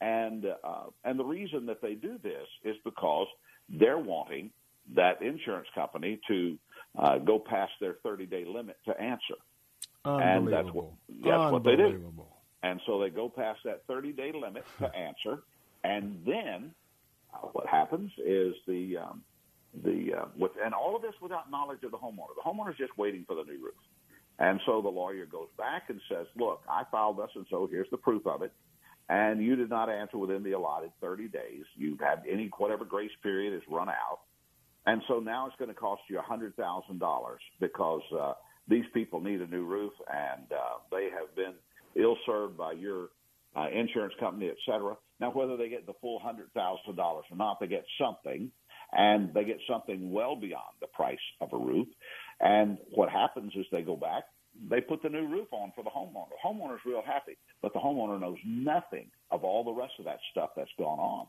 [0.00, 3.26] And uh, and the reason that they do this is because
[3.68, 4.50] they're wanting
[4.94, 6.58] that insurance company to
[6.98, 9.34] uh, go past their 30 day limit to answer.
[10.04, 10.86] And that's what
[11.22, 12.12] that's what they do.
[12.62, 15.42] And so they go past that 30 day limit to answer,
[15.82, 16.74] and then
[17.32, 19.22] uh, what happens is the um,
[19.82, 22.34] the uh, with and all of this without knowledge of the homeowner.
[22.36, 23.74] The homeowner's just waiting for the new roof.
[24.38, 27.90] And so the lawyer goes back and says, look, I filed this and so here's
[27.90, 28.52] the proof of it.
[29.08, 31.64] And you did not answer within the allotted 30 days.
[31.76, 34.20] You've had any, whatever grace period has run out.
[34.86, 38.32] And so now it's going to cost you $100,000 because uh,
[38.68, 41.54] these people need a new roof and uh, they have been
[42.02, 43.08] ill served by your
[43.56, 44.96] uh, insurance company, et cetera.
[45.20, 48.50] Now, whether they get the full $100,000 or not, they get something
[48.92, 51.88] and they get something well beyond the price of a roof.
[52.40, 54.24] And what happens is they go back,
[54.70, 56.28] they put the new roof on for the homeowner.
[56.30, 60.18] The homeowner's real happy, but the homeowner knows nothing of all the rest of that
[60.30, 61.26] stuff that's gone on.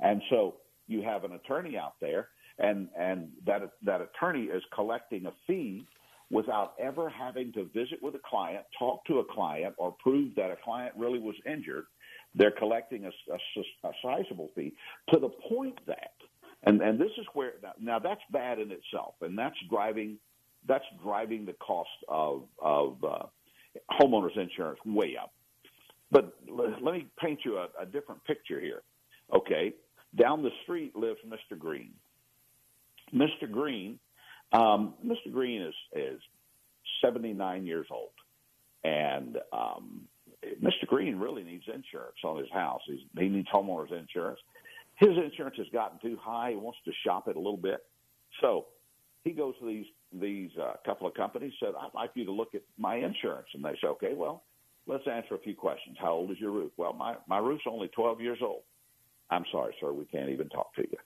[0.00, 0.56] And so
[0.86, 2.28] you have an attorney out there,
[2.58, 5.86] and and that that attorney is collecting a fee
[6.30, 10.50] without ever having to visit with a client, talk to a client, or prove that
[10.50, 11.84] a client really was injured.
[12.34, 14.74] They're collecting a, a, a sizable fee
[15.10, 16.14] to the point that,
[16.64, 20.18] and and this is where now, now that's bad in itself, and that's driving
[20.66, 23.26] that's driving the cost of of uh,
[24.00, 25.32] homeowners insurance way up.
[26.10, 28.82] But let me paint you a, a different picture here.
[29.34, 29.74] Okay,
[30.16, 31.58] down the street lives Mr.
[31.58, 31.92] Green.
[33.12, 33.50] Mr.
[33.50, 33.98] Green,
[34.52, 35.32] um, Mr.
[35.32, 36.20] Green is is
[37.02, 38.10] 79 years old,
[38.84, 40.02] and um,
[40.62, 40.86] Mr.
[40.86, 42.80] Green really needs insurance on his house.
[42.86, 44.38] He's, he needs homeowners insurance.
[44.96, 46.50] His insurance has gotten too high.
[46.50, 47.84] He wants to shop it a little bit,
[48.40, 48.66] so
[49.24, 49.86] he goes to these
[50.20, 53.48] these uh, couple of companies said, I'd like you to look at my insurance.
[53.54, 54.44] And they say, okay, well,
[54.86, 55.96] let's answer a few questions.
[56.00, 56.72] How old is your roof?
[56.76, 58.62] Well, my, my roof's only 12 years old.
[59.30, 60.96] I'm sorry, sir, we can't even talk to you.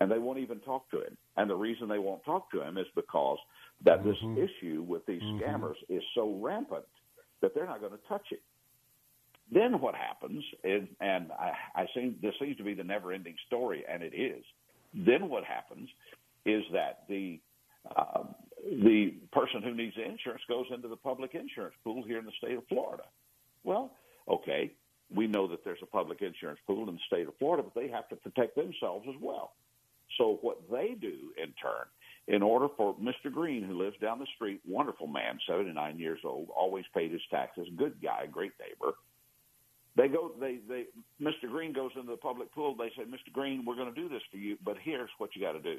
[0.00, 1.16] And they won't even talk to him.
[1.36, 3.38] And the reason they won't talk to him is because
[3.84, 4.34] that mm-hmm.
[4.34, 5.42] this issue with these mm-hmm.
[5.42, 6.84] scammers is so rampant
[7.40, 8.42] that they're not going to touch it.
[9.52, 13.84] then what happens is, and I, I seem this seems to be the never-ending story,
[13.90, 14.42] and it is.
[14.94, 15.88] Then what happens
[16.44, 17.40] is that the
[18.64, 22.56] the person who needs insurance goes into the public insurance pool here in the state
[22.56, 23.04] of Florida.
[23.64, 23.92] Well,
[24.28, 24.72] okay,
[25.14, 27.88] we know that there's a public insurance pool in the state of Florida, but they
[27.88, 29.52] have to protect themselves as well.
[30.18, 31.86] So what they do in turn,
[32.28, 33.32] in order for Mr.
[33.32, 37.68] Green, who lives down the street, wonderful man, 79 years old, always paid his taxes,
[37.76, 38.94] good guy, great neighbor.
[39.96, 40.84] They go, they, they,
[41.20, 41.48] Mr.
[41.48, 42.76] Green goes into the public pool.
[42.76, 43.32] They say, Mr.
[43.32, 45.78] Green, we're going to do this for you, but here's what you got to do.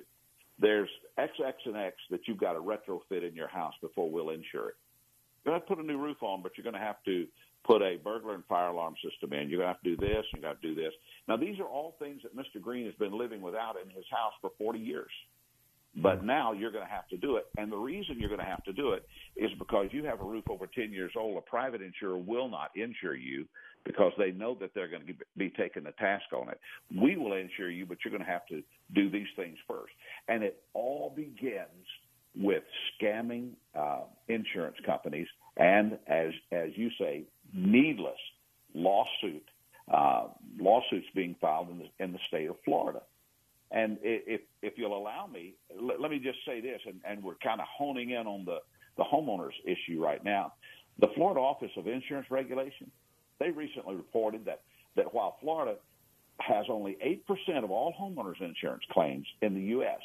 [0.60, 4.32] There's X, X, and X that you've got to retrofit in your house before we'll
[4.32, 4.76] insure it.
[5.46, 7.26] You're going to put a new roof on, but you're going to have to
[7.66, 9.50] put a burglar and fire alarm system in.
[9.50, 10.26] You're going to have to do this.
[10.34, 10.94] You're going to to do this.
[11.28, 12.62] Now, these are all things that Mr.
[12.62, 15.12] Green has been living without in his house for 40 years.
[16.02, 17.46] But now you're going to have to do it.
[17.58, 20.24] And the reason you're going to have to do it is because you have a
[20.24, 21.38] roof over 10 years old.
[21.38, 23.46] A private insurer will not insure you
[23.84, 26.60] because they know that they're going to be taking the task on it.
[26.96, 28.62] We will insure you, but you're going to have to
[28.94, 29.94] do these things first.
[30.28, 31.88] And it all begins
[32.36, 32.64] with
[33.02, 38.20] scamming uh, insurance companies and, as as you say, needless
[38.76, 39.44] lawsuit
[39.92, 40.28] uh,
[40.60, 43.02] lawsuits being filed in the in the state of Florida.
[43.72, 47.36] And if if you'll allow me, let, let me just say this, and, and we're
[47.36, 48.60] kind of honing in on the
[48.98, 50.54] the homeowners issue right now.
[51.00, 52.90] The Florida Office of Insurance Regulation,
[53.40, 54.62] they recently reported that
[54.96, 55.76] that while Florida
[56.40, 60.00] has only 8% of all homeowners insurance claims in the U.S.,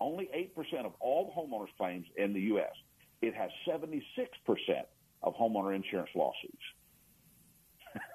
[0.00, 2.72] only 8% of all homeowners claims in the U.S.,
[3.20, 4.02] it has 76%
[5.22, 6.56] of homeowner insurance lawsuits.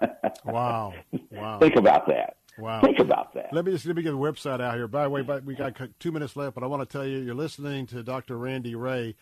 [0.45, 0.93] wow.
[1.31, 1.59] Wow.
[1.59, 2.37] Think about that.
[2.57, 2.81] Wow.
[2.81, 3.51] Think about that.
[3.51, 4.87] Let me just let me get the website out here.
[4.87, 7.19] By the way, but we got two minutes left, but I want to tell you,
[7.19, 8.37] you're listening to Dr.
[8.37, 9.15] Randy Ray.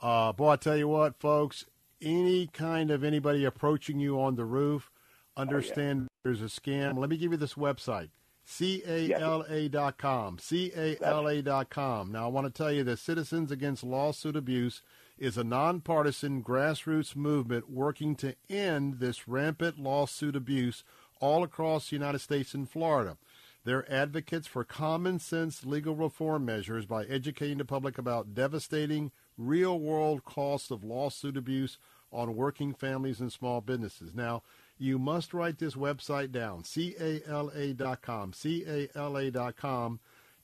[0.00, 1.64] Uh, boy, I tell you what, folks,
[2.02, 4.90] any kind of anybody approaching you on the roof,
[5.36, 6.08] understand oh, yeah.
[6.24, 6.98] there's a scam.
[6.98, 8.10] Let me give you this website.
[8.46, 10.38] C-A-L-A.com.
[10.38, 12.12] C-A-L-A.com.
[12.12, 14.82] Now, I want to tell you that Citizens Against Lawsuit Abuse
[15.16, 20.84] is a nonpartisan grassroots movement working to end this rampant lawsuit abuse
[21.20, 23.16] all across the United States and Florida.
[23.64, 29.78] They're advocates for common sense legal reform measures by educating the public about devastating real
[29.78, 31.78] world costs of lawsuit abuse
[32.12, 34.14] on working families and small businesses.
[34.14, 34.42] Now,
[34.78, 40.00] you must write this website down, C-A-L-A.com, C-A-L-A.com.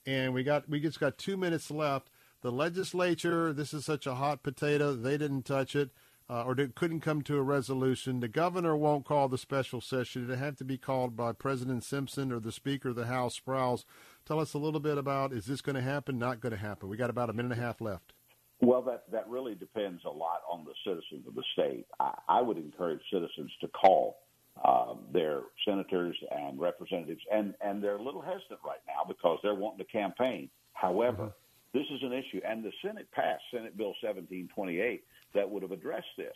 [0.07, 2.09] And we got we just got two minutes left.
[2.43, 5.91] The legislature, this is such a hot potato, they didn't touch it.
[6.31, 8.21] Uh, or did, couldn't come to a resolution.
[8.21, 10.31] The governor won't call the special session.
[10.31, 13.85] It had to be called by President Simpson or the Speaker of the House, Sprowls.
[14.25, 16.21] Tell us a little bit about is this going to happen?
[16.21, 16.89] Not going to happen.
[16.89, 18.13] We got about a minute and a half left.
[18.61, 21.87] Well, that that really depends a lot on the citizens of the state.
[21.99, 24.19] I, I would encourage citizens to call
[24.63, 29.55] uh, their senators and representatives, and and they're a little hesitant right now because they're
[29.55, 30.49] wanting to campaign.
[30.75, 31.79] However, mm-hmm.
[31.79, 35.03] this is an issue, and the Senate passed Senate Bill 1728
[35.35, 36.35] that would have addressed this,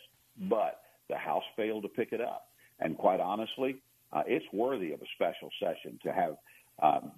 [0.49, 2.49] but the House failed to pick it up.
[2.79, 3.77] And quite honestly,
[4.11, 6.37] uh, it's worthy of a special session to have
[6.81, 7.11] um,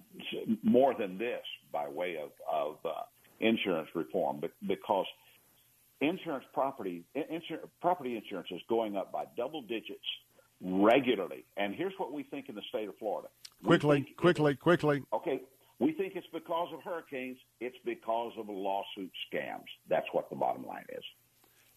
[0.62, 1.42] more than this
[1.72, 3.02] by way of of uh,
[3.40, 5.06] insurance reform because
[6.00, 10.04] insurance property insur- property insurance is going up by double digits
[10.60, 11.44] regularly.
[11.56, 13.28] And here's what we think in the state of Florida.
[13.64, 15.02] Quickly, quickly, quickly.
[15.12, 15.40] Okay.
[15.80, 17.38] We think it's because of hurricanes.
[17.60, 19.66] It's because of lawsuit scams.
[19.88, 21.04] That's what the bottom line is.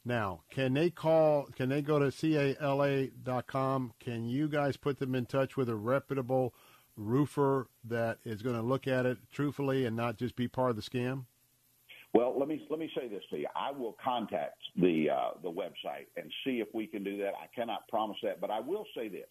[0.04, 3.94] Now, can they call, can they go to cala.com?
[4.00, 6.54] Can you guys put them in touch with a reputable
[6.98, 10.76] roofer that is going to look at it truthfully and not just be part of
[10.76, 11.26] the scam?
[12.14, 13.48] Well, let me let me say this to you.
[13.56, 17.34] I will contact the uh, the website and see if we can do that.
[17.42, 19.28] I cannot promise that, but I will say this: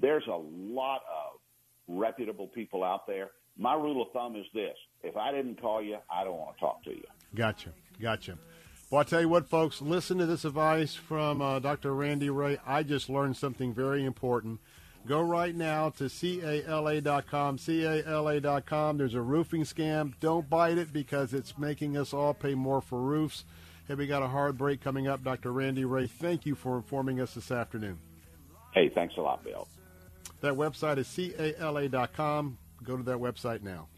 [0.00, 1.38] there's a lot of
[1.86, 3.32] reputable people out there.
[3.58, 6.60] My rule of thumb is this: if I didn't call you, I don't want to
[6.60, 7.04] talk to you.
[7.34, 8.38] Gotcha, gotcha.
[8.94, 11.92] Well, I tell you what, folks, listen to this advice from uh, Dr.
[11.92, 12.58] Randy Ray.
[12.64, 14.60] I just learned something very important.
[15.04, 18.96] Go right now to CALA.com, CALA.com.
[18.96, 20.12] There's a roofing scam.
[20.20, 23.44] Don't bite it because it's making us all pay more for roofs.
[23.88, 25.24] Hey, we got a hard break coming up.
[25.24, 25.50] Dr.
[25.50, 27.98] Randy Ray, thank you for informing us this afternoon.
[28.74, 29.66] Hey, thanks a lot, Bill.
[30.40, 32.58] That website is CALA.com.
[32.84, 33.88] Go to that website now.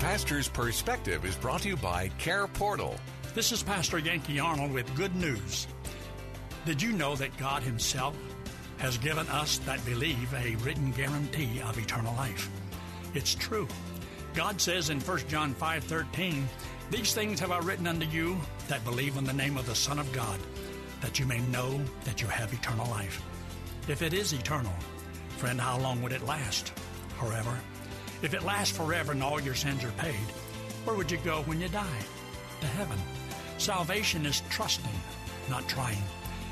[0.00, 2.96] Pastor's Perspective is brought to you by Care Portal.
[3.34, 5.66] This is Pastor Yankee Arnold with good news.
[6.64, 8.16] Did you know that God Himself
[8.78, 12.48] has given us that believe a written guarantee of eternal life?
[13.12, 13.68] It's true.
[14.32, 16.48] God says in 1 John 5 13,
[16.90, 19.98] These things have I written unto you that believe in the name of the Son
[19.98, 20.40] of God,
[21.02, 23.22] that you may know that you have eternal life.
[23.86, 24.74] If it is eternal,
[25.36, 26.72] friend, how long would it last?
[27.18, 27.60] Forever?
[28.22, 30.14] If it lasts forever and all your sins are paid,
[30.84, 32.00] where would you go when you die?
[32.60, 32.98] To heaven.
[33.56, 35.00] Salvation is trusting,
[35.48, 36.02] not trying.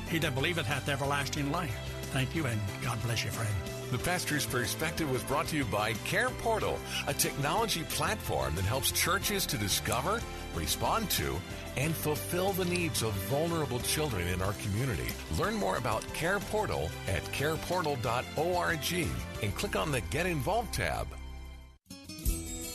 [0.09, 1.75] He that believeth hath everlasting life.
[2.11, 3.53] Thank you, and God bless you, friend.
[3.91, 8.91] The Pastor's Perspective was brought to you by Care Portal, a technology platform that helps
[8.91, 10.19] churches to discover,
[10.55, 11.35] respond to,
[11.77, 15.07] and fulfill the needs of vulnerable children in our community.
[15.37, 19.09] Learn more about Care Portal at careportal.org
[19.43, 21.07] and click on the Get Involved tab.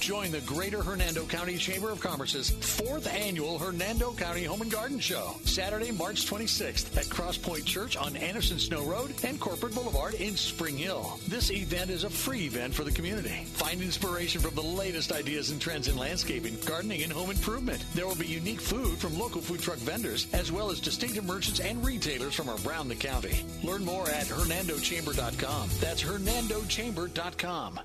[0.05, 4.99] Join the Greater Hernando County Chamber of Commerce's fourth annual Hernando County Home and Garden
[4.99, 10.37] Show, Saturday, March 26th at Crosspoint Church on Anderson Snow Road and Corporate Boulevard in
[10.37, 11.19] Spring Hill.
[11.27, 13.47] This event is a free event for the community.
[13.55, 17.83] Find inspiration from the latest ideas and trends in landscaping, gardening, and home improvement.
[17.95, 21.61] There will be unique food from local food truck vendors, as well as distinctive merchants
[21.61, 23.43] and retailers from around the county.
[23.63, 25.71] Learn more at hernandochamber.com.
[25.81, 27.81] That's hernandochamber.com.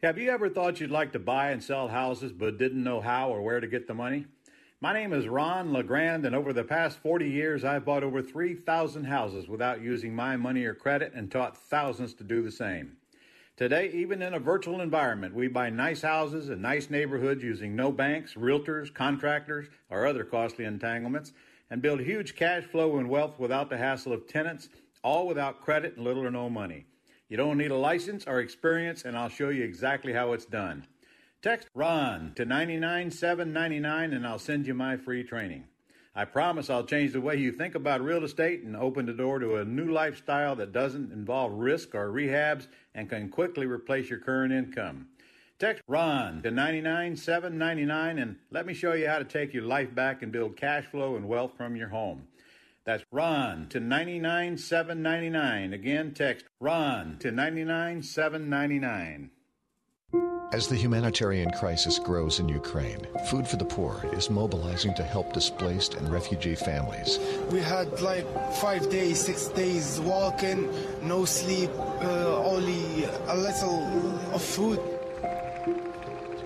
[0.00, 3.30] Have you ever thought you'd like to buy and sell houses but didn't know how
[3.30, 4.26] or where to get the money?
[4.80, 9.02] My name is Ron LeGrand, and over the past 40 years, I've bought over 3,000
[9.06, 12.96] houses without using my money or credit and taught thousands to do the same.
[13.56, 17.90] Today, even in a virtual environment, we buy nice houses in nice neighborhoods using no
[17.90, 21.32] banks, realtors, contractors, or other costly entanglements,
[21.70, 24.68] and build huge cash flow and wealth without the hassle of tenants,
[25.02, 26.86] all without credit and little or no money.
[27.28, 30.86] You don't need a license or experience, and I'll show you exactly how it's done.
[31.40, 35.64] Text RON to 99799 and I'll send you my free training.
[36.14, 39.38] I promise I'll change the way you think about real estate and open the door
[39.38, 44.18] to a new lifestyle that doesn't involve risk or rehabs and can quickly replace your
[44.18, 45.06] current income.
[45.58, 50.22] Text RON to 99799 and let me show you how to take your life back
[50.22, 52.27] and build cash flow and wealth from your home.
[52.88, 55.74] That's RON to 99799.
[55.74, 59.30] Again, text RON to 99799.
[60.54, 65.34] As the humanitarian crisis grows in Ukraine, Food for the Poor is mobilizing to help
[65.34, 67.18] displaced and refugee families.
[67.52, 68.24] We had like
[68.54, 73.84] five days, six days walking, no sleep, uh, only a little
[74.32, 74.80] of food.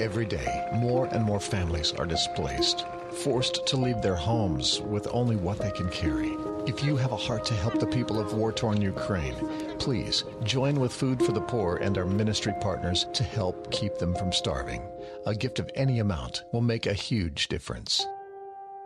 [0.00, 5.36] Every day, more and more families are displaced, forced to leave their homes with only
[5.36, 6.36] what they can carry.
[6.66, 9.34] If you have a heart to help the people of war torn Ukraine,
[9.78, 14.14] please join with Food for the Poor and our ministry partners to help keep them
[14.14, 14.82] from starving.
[15.26, 18.06] A gift of any amount will make a huge difference.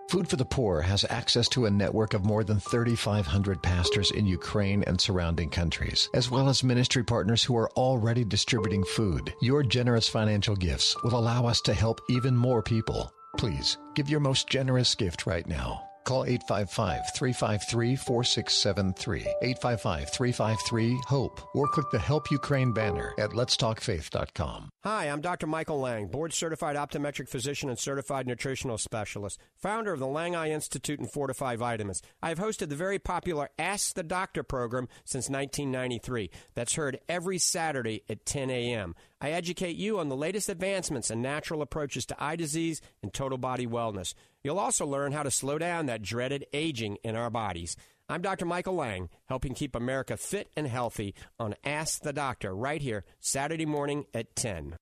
[0.08, 4.24] Food for the Poor has access to a network of more than 3,500 pastors in
[4.24, 9.34] Ukraine and surrounding countries, as well as ministry partners who are already distributing food.
[9.42, 13.12] Your generous financial gifts will allow us to help even more people.
[13.36, 15.85] Please give your most generous gift right now.
[16.06, 24.70] Call 855 353 4673, 855 353 HOPE, or click the Help Ukraine banner at letstalkfaith.com.
[24.84, 25.48] Hi, I'm Dr.
[25.48, 30.50] Michael Lang, board certified optometric physician and certified nutritional specialist, founder of the Lang Eye
[30.50, 32.02] Institute and Fortify Vitamins.
[32.22, 36.30] I have hosted the very popular Ask the Doctor program since 1993.
[36.54, 38.94] That's heard every Saturday at 10 a.m.
[39.20, 43.38] I educate you on the latest advancements and natural approaches to eye disease and total
[43.38, 44.14] body wellness.
[44.46, 47.74] You'll also learn how to slow down that dreaded aging in our bodies.
[48.08, 48.44] I'm Dr.
[48.44, 53.66] Michael Lang, helping keep America fit and healthy on Ask the Doctor right here, Saturday
[53.66, 54.76] morning at 10.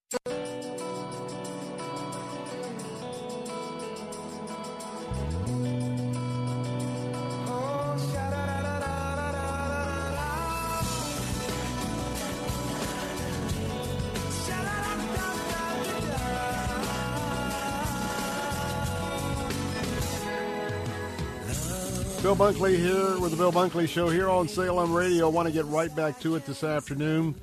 [22.34, 25.26] Bill Bunkley here with the Bill Bunkley Show here on Salem Radio.
[25.26, 27.36] I want to get right back to it this afternoon.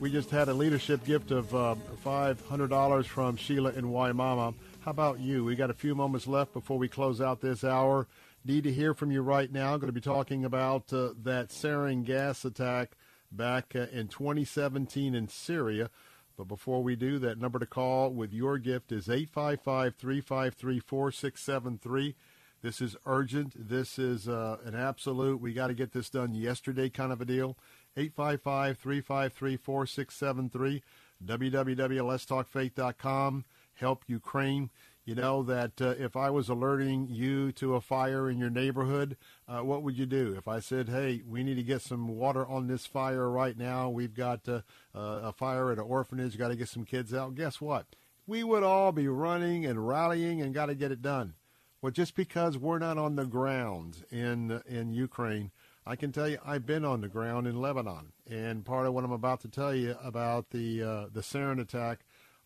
[0.00, 4.54] We just had a leadership gift of uh, $500 from Sheila in Wimauma.
[4.80, 5.44] How about you?
[5.44, 8.08] We got a few moments left before we close out this hour.
[8.44, 9.76] Need to hear from you right now.
[9.76, 12.96] Going to be talking about uh, that sarin gas attack
[13.30, 15.90] back uh, in 2017 in Syria.
[16.36, 22.16] But before we do, that number to call with your gift is 855 353 4673.
[22.60, 23.68] This is urgent.
[23.68, 27.24] This is uh, an absolute, we got to get this done yesterday kind of a
[27.24, 27.56] deal.
[27.96, 30.82] 855 353 4673,
[31.24, 33.44] www.letstalkfaith.com.
[33.74, 34.70] Help Ukraine.
[35.04, 39.16] You know that uh, if I was alerting you to a fire in your neighborhood,
[39.48, 40.34] uh, what would you do?
[40.36, 43.88] If I said, hey, we need to get some water on this fire right now,
[43.88, 44.60] we've got uh,
[44.94, 47.86] a fire at an orphanage, got to get some kids out, guess what?
[48.26, 51.32] We would all be running and rallying and got to get it done.
[51.80, 55.52] Well, just because we're not on the ground in in Ukraine,
[55.86, 59.04] I can tell you I've been on the ground in Lebanon, and part of what
[59.04, 62.00] I'm about to tell you about the uh, the sarin attack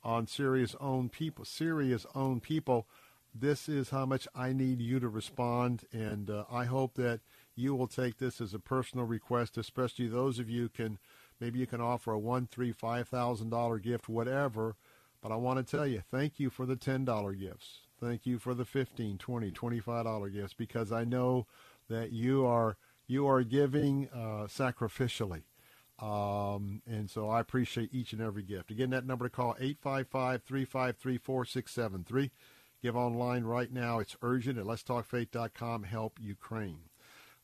[0.04, 2.86] on Syria's own people, Syria's own people.
[3.34, 7.20] This is how much I need you to respond, and uh, I hope that
[7.54, 10.98] you will take this as a personal request, especially those of you can
[11.40, 14.76] maybe you can offer a one, three, five thousand dollar gift, whatever.
[15.22, 17.86] But I want to tell you, thank you for the ten dollar gifts.
[18.03, 21.47] Thank you for the fifteen, twenty, twenty-five dollar gifts because I know
[21.89, 22.77] that you are
[23.07, 25.45] you are giving uh, sacrificially.
[26.01, 28.73] Um, and so I appreciate each and every gift.
[28.73, 32.31] Again, that number to call 855-353-4673.
[32.83, 34.01] Give online right now.
[34.01, 35.85] It's urgent at letstalkfaith.com.
[35.85, 36.89] Help Ukraine.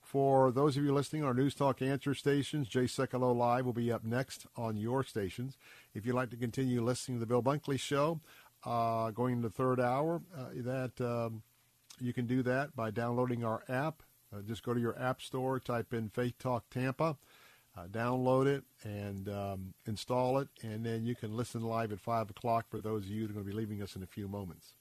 [0.00, 3.74] For those of you listening on our News Talk Answer stations, Jay Sekulow Live will
[3.74, 5.58] be up next on your stations.
[5.94, 8.20] If you'd like to continue listening to the Bill Bunkley Show,
[8.64, 11.42] uh, going into the third hour, uh, that um,
[12.00, 14.02] you can do that by downloading our app.
[14.34, 17.16] Uh, just go to your app store, type in Faith Talk Tampa,
[17.76, 22.30] uh, download it, and um, install it, and then you can listen live at 5
[22.30, 24.28] o'clock for those of you that are going to be leaving us in a few
[24.28, 24.74] moments.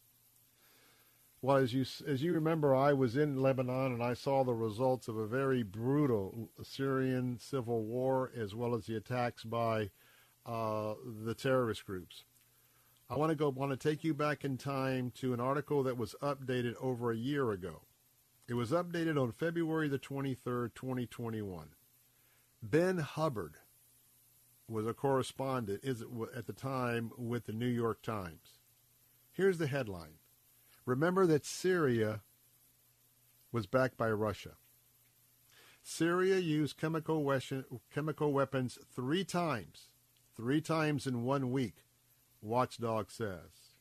[1.40, 5.08] Well, as you as you remember, I was in Lebanon and I saw the results
[5.08, 9.92] of a very brutal Syrian civil war, as well as the attacks by
[10.48, 12.24] uh, the terrorist groups.
[13.10, 15.98] I want to go want to take you back in time to an article that
[15.98, 17.84] was updated over a year ago.
[18.50, 21.70] It was updated on February the 23rd, 2021.
[22.62, 23.56] Ben Hubbard
[24.68, 26.04] was a correspondent is
[26.36, 28.60] at the time with the New York Times.
[29.32, 30.20] Here's the headline.
[30.86, 32.22] Remember that Syria
[33.54, 34.56] was backed by Russia.
[35.82, 37.64] Syria used chemical, we-
[37.94, 39.88] chemical weapons three times,
[40.36, 41.86] three times in one week,
[42.42, 43.74] Watchdog says.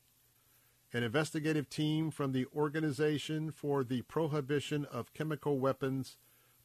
[0.92, 6.16] An investigative team from the Organization for the Prohibition of Chemical Weapons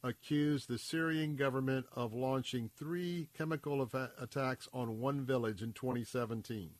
[0.02, 3.88] accused the Syrian government of launching three chemical
[4.18, 6.70] attacks on one village in 2017.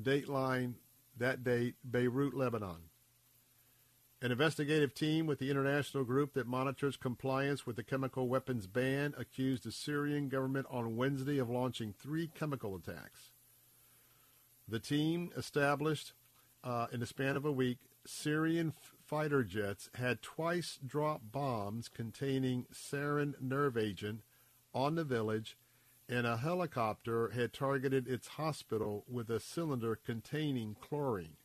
[0.00, 0.74] Dateline
[1.18, 2.90] that date, Beirut, Lebanon.
[4.22, 9.14] An investigative team with the international group that monitors compliance with the chemical weapons ban
[9.16, 13.32] accused the Syrian government on Wednesday of launching three chemical attacks.
[14.68, 16.12] The team established
[16.64, 18.72] uh, in the span of a week Syrian
[19.04, 24.22] fighter jets had twice dropped bombs containing sarin nerve agent
[24.74, 25.56] on the village
[26.08, 31.36] and a helicopter had targeted its hospital with a cylinder containing chlorine.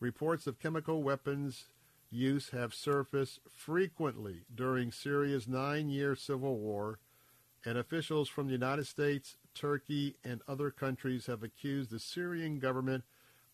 [0.00, 1.66] Reports of chemical weapons
[2.10, 6.98] use have surfaced frequently during Syria's nine year civil war,
[7.64, 13.04] and officials from the United States, Turkey, and other countries have accused the Syrian government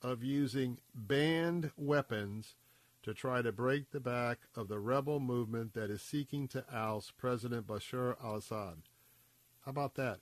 [0.02, 2.56] of using banned weapons
[3.02, 7.16] to try to break the back of the rebel movement that is seeking to oust
[7.16, 8.82] President Bashar al Assad.
[9.64, 10.20] How about that?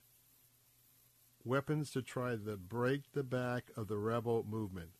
[1.43, 4.91] Weapons to try to break the back of the rebel movement.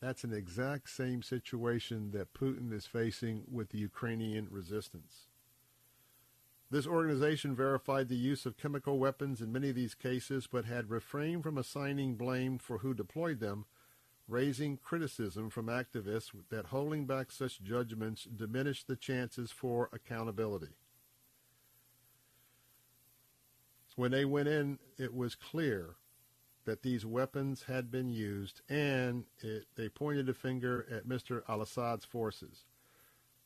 [0.00, 5.26] That's an exact same situation that Putin is facing with the Ukrainian resistance.
[6.70, 10.88] This organization verified the use of chemical weapons in many of these cases, but had
[10.88, 13.64] refrained from assigning blame for who deployed them,
[14.28, 20.74] raising criticism from activists that holding back such judgments diminished the chances for accountability.
[23.96, 25.96] When they went in, it was clear
[26.64, 31.42] that these weapons had been used, and it, they pointed a finger at Mr.
[31.48, 32.66] al Assad's forces.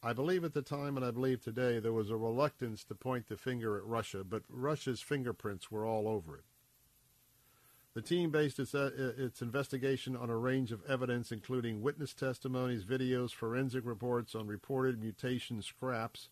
[0.05, 3.27] I believe at the time, and I believe today, there was a reluctance to point
[3.29, 6.45] the finger at Russia, but Russia's fingerprints were all over it.
[7.95, 12.85] The team based its, uh, its investigation on a range of evidence, including witness testimonies,
[12.85, 16.29] videos, forensic reports on reported munition scraps,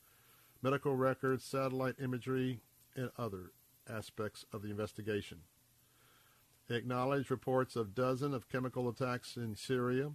[0.60, 2.60] medical records, satellite imagery,
[2.94, 3.52] and other
[3.88, 5.38] aspects of the investigation.
[6.68, 10.12] They acknowledged reports of dozens of chemical attacks in Syria.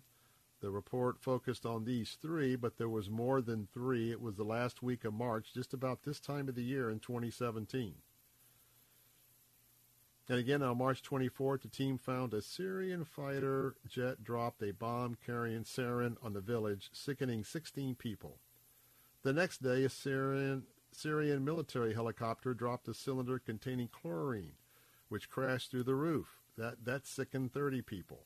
[0.60, 4.12] The report focused on these three, but there was more than three.
[4.12, 7.00] It was the last week of March, just about this time of the year in
[7.00, 7.96] 2017.
[10.30, 15.16] And again, on March 24th, the team found a Syrian fighter jet dropped a bomb
[15.26, 18.40] carrying sarin on the village, sickening 16 people.
[19.24, 24.54] The next day, a Syrian Syrian military helicopter dropped a cylinder containing chlorine,
[25.10, 26.40] which crashed through the roof.
[26.58, 28.26] That, that sickened 30 people.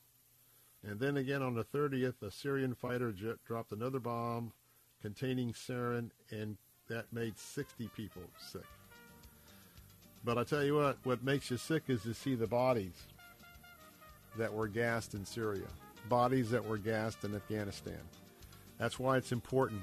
[0.87, 4.51] And then again on the 30th, a Syrian fighter jet dropped another bomb
[5.01, 8.65] containing sarin, and that made 60 people sick.
[10.23, 13.05] But I tell you what, what makes you sick is to see the bodies
[14.37, 15.67] that were gassed in Syria,
[16.09, 17.99] bodies that were gassed in Afghanistan.
[18.77, 19.81] That's why it's important.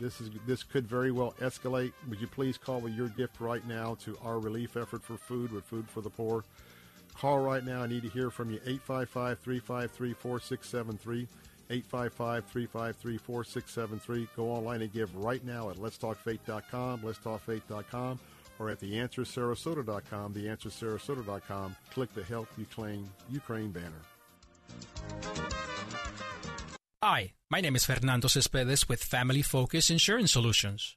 [0.00, 1.92] This is this could very well escalate.
[2.08, 5.52] Would you please call with your gift right now to our relief effort for food
[5.52, 6.44] with Food for the Poor?
[7.16, 7.82] Call right now.
[7.82, 8.60] I need to hear from you.
[8.66, 11.28] 855 353 4673.
[11.70, 14.28] 855 353 4673.
[14.36, 18.20] Go online and give right now at letstalkfaith.com, letstalkfaith.com,
[18.58, 21.76] or at theanswersarasota.com, theanswersarasota.com.
[21.92, 24.02] Click the Help Ukraine, Ukraine banner.
[27.02, 30.96] Hi, my name is Fernando Cespedes with Family Focus Insurance Solutions.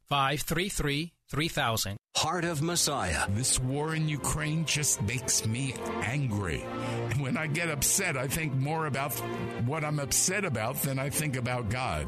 [0.11, 1.95] 533 3000.
[2.17, 3.29] Heart of Messiah.
[3.29, 5.73] This war in Ukraine just makes me
[6.03, 6.65] angry.
[7.09, 9.13] And when I get upset, I think more about
[9.65, 12.05] what I'm upset about than I think about God.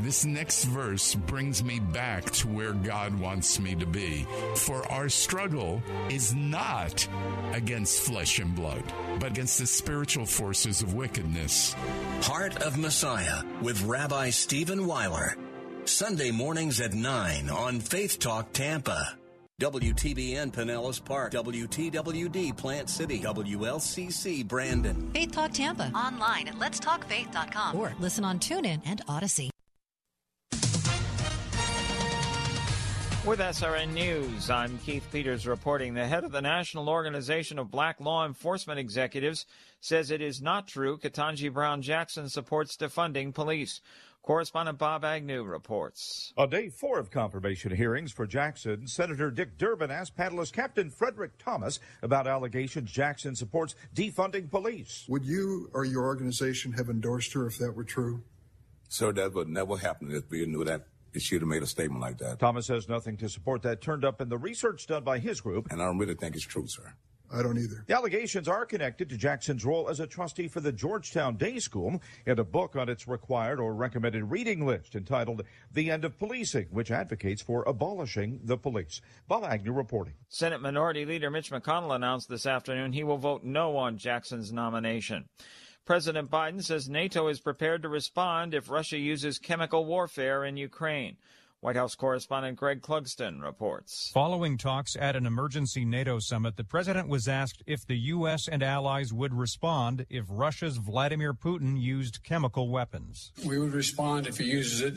[0.00, 4.28] This next verse brings me back to where God wants me to be.
[4.54, 7.08] For our struggle is not
[7.52, 8.84] against flesh and blood,
[9.18, 11.74] but against the spiritual forces of wickedness.
[12.22, 15.36] Heart of Messiah with Rabbi Stephen Weiler.
[15.90, 19.16] Sunday mornings at 9 on Faith Talk Tampa.
[19.60, 25.10] WTBN Pinellas Park, WTWD Plant City, WLCC Brandon.
[25.12, 25.90] Faith Talk Tampa.
[25.94, 29.50] Online at letstalkfaith.com or listen on TuneIn and Odyssey.
[33.26, 35.92] With SRN News, I'm Keith Peters reporting.
[35.92, 39.44] The head of the National Organization of Black Law Enforcement Executives
[39.80, 43.82] says it is not true Ketanji Brown Jackson supports defunding police.
[44.22, 46.32] Correspondent Bob Agnew reports.
[46.36, 51.32] On day four of confirmation hearings for Jackson, Senator Dick Durbin asked panelist Captain Frederick
[51.38, 55.06] Thomas about allegations Jackson supports defunding police.
[55.08, 58.22] Would you or your organization have endorsed her if that were true?
[58.88, 60.82] Sir, that would never happen if we knew that
[61.16, 62.38] she'd have made a statement like that.
[62.38, 65.72] Thomas says nothing to support that turned up in the research done by his group.
[65.72, 66.92] And I don't really think it's true, sir.
[67.32, 67.84] I don't either.
[67.86, 72.02] The allegations are connected to Jackson's role as a trustee for the Georgetown Day School
[72.26, 75.42] and a book on its required or recommended reading list entitled
[75.72, 79.00] The End of Policing, which advocates for abolishing the police.
[79.28, 80.14] Bob Agnew reporting.
[80.28, 85.28] Senate Minority Leader Mitch McConnell announced this afternoon he will vote no on Jackson's nomination.
[85.84, 91.16] President Biden says NATO is prepared to respond if Russia uses chemical warfare in Ukraine.
[91.62, 94.10] White House correspondent Greg Clugston reports.
[94.14, 98.48] Following talks at an emergency NATO summit, the president was asked if the U.S.
[98.48, 103.32] and allies would respond if Russia's Vladimir Putin used chemical weapons.
[103.44, 104.94] We would respond if he uses it.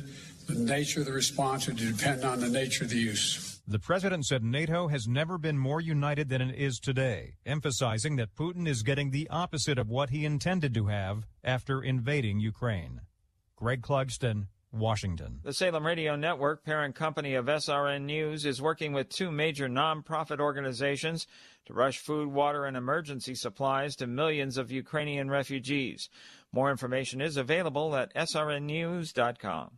[0.47, 3.59] The nature of the response would depend on the nature of the use.
[3.67, 8.35] The president said NATO has never been more united than it is today, emphasizing that
[8.35, 13.01] Putin is getting the opposite of what he intended to have after invading Ukraine.
[13.57, 15.39] Greg Clugston, Washington.
[15.43, 20.39] The Salem Radio Network, parent company of SRN News, is working with two major nonprofit
[20.39, 21.27] organizations
[21.65, 26.09] to rush food, water, and emergency supplies to millions of Ukrainian refugees.
[26.51, 29.71] More information is available at srnnews.com.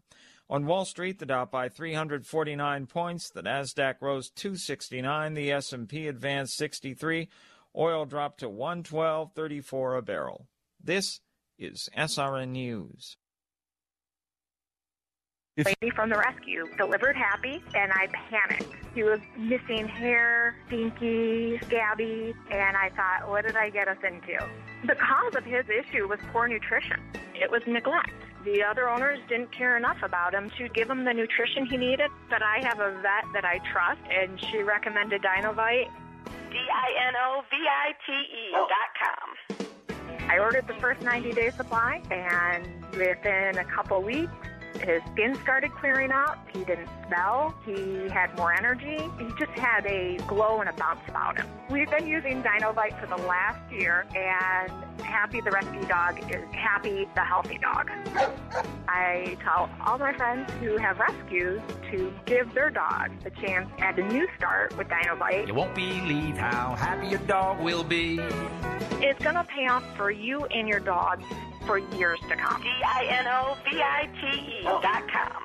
[0.50, 6.56] On Wall Street, the Dow by 349 points, the Nasdaq rose 269, the S&P advanced
[6.56, 7.28] 63,
[7.76, 10.48] oil dropped to 112.34 a barrel.
[10.82, 11.20] This
[11.58, 13.18] is SRN News.
[15.64, 18.76] Lady from the rescue delivered happy and I panicked.
[18.94, 24.38] He was missing hair, stinky, scabby, and I thought, what did I get us into?
[24.86, 26.99] The cause of his issue was poor nutrition.
[27.34, 28.11] It was neglect.
[28.44, 32.11] The other owners didn't care enough about him to give him the nutrition he needed.
[32.30, 35.90] But I have a vet that I trust, and she recommended Dinovite.
[36.52, 38.68] D-I-N-O-V-I-T-E oh.
[38.69, 39.36] dot com.
[40.30, 44.32] I ordered the first 90-day supply, and within a couple weeks,
[44.81, 46.38] his skin started clearing up.
[46.53, 47.53] He didn't smell.
[47.65, 49.10] He had more energy.
[49.18, 51.47] He just had a glow and a bounce about him.
[51.69, 54.72] We've been using Dinovite for the last year, and
[55.02, 57.89] Happy the rescue dog is Happy the healthy dog.
[58.88, 61.61] I tell all my friends who have rescues
[61.91, 65.47] to give their dog a chance at a new start with Dinovite.
[65.47, 68.19] You won't believe how happy your dog will be.
[69.02, 71.22] It's going to pay off for you and your dog
[71.66, 72.62] for years to come.
[72.62, 74.82] D-I-N-O-V-I-T-E oh.
[74.82, 75.44] dot com.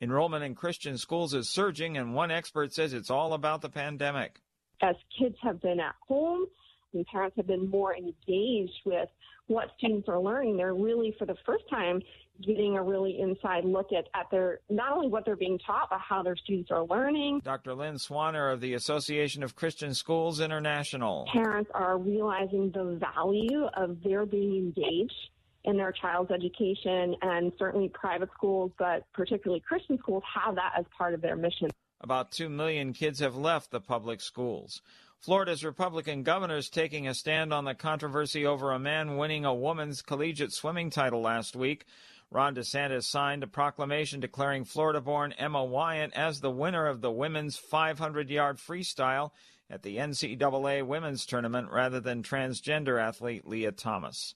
[0.00, 4.40] Enrollment in Christian schools is surging, and one expert says it's all about the pandemic.
[4.82, 6.46] As kids have been at home,
[6.92, 9.08] and parents have been more engaged with
[9.46, 10.56] what students are learning.
[10.56, 12.02] They're really, for the first time,
[12.42, 16.00] getting a really inside look at, at their not only what they're being taught, but
[16.00, 17.40] how their students are learning.
[17.44, 17.74] Dr.
[17.74, 21.28] Lynn Swanner of the Association of Christian Schools International.
[21.32, 25.30] Parents are realizing the value of their being engaged
[25.64, 30.84] in their child's education, and certainly private schools, but particularly Christian schools, have that as
[30.96, 31.70] part of their mission.
[32.02, 34.82] About 2 million kids have left the public schools.
[35.20, 39.54] Florida's Republican governor is taking a stand on the controversy over a man winning a
[39.54, 41.86] woman's collegiate swimming title last week.
[42.30, 47.10] Ron DeSantis signed a proclamation declaring Florida born Emma Weyant as the winner of the
[47.10, 49.30] women's 500 yard freestyle
[49.70, 54.34] at the NCAA women's tournament rather than transgender athlete Lia Thomas.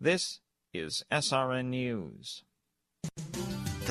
[0.00, 0.40] This
[0.72, 2.44] is SRN News.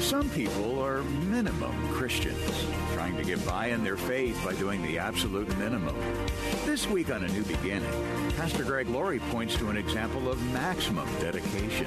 [0.00, 2.38] Some people are minimum Christians,
[2.94, 5.96] trying to get by in their faith by doing the absolute minimum.
[6.64, 7.90] This week on A New Beginning,
[8.36, 11.86] Pastor Greg Laurie points to an example of maximum dedication.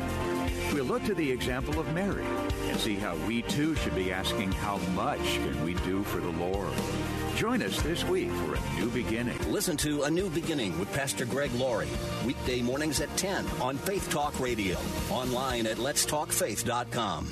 [0.73, 2.25] We'll look to the example of Mary
[2.63, 6.31] and see how we too should be asking how much can we do for the
[6.31, 6.73] Lord.
[7.35, 9.37] Join us this week for A New Beginning.
[9.51, 11.87] Listen to A New Beginning with Pastor Greg Laurie,
[12.25, 14.75] weekday mornings at 10 on Faith Talk Radio,
[15.11, 17.31] online at letstalkfaith.com.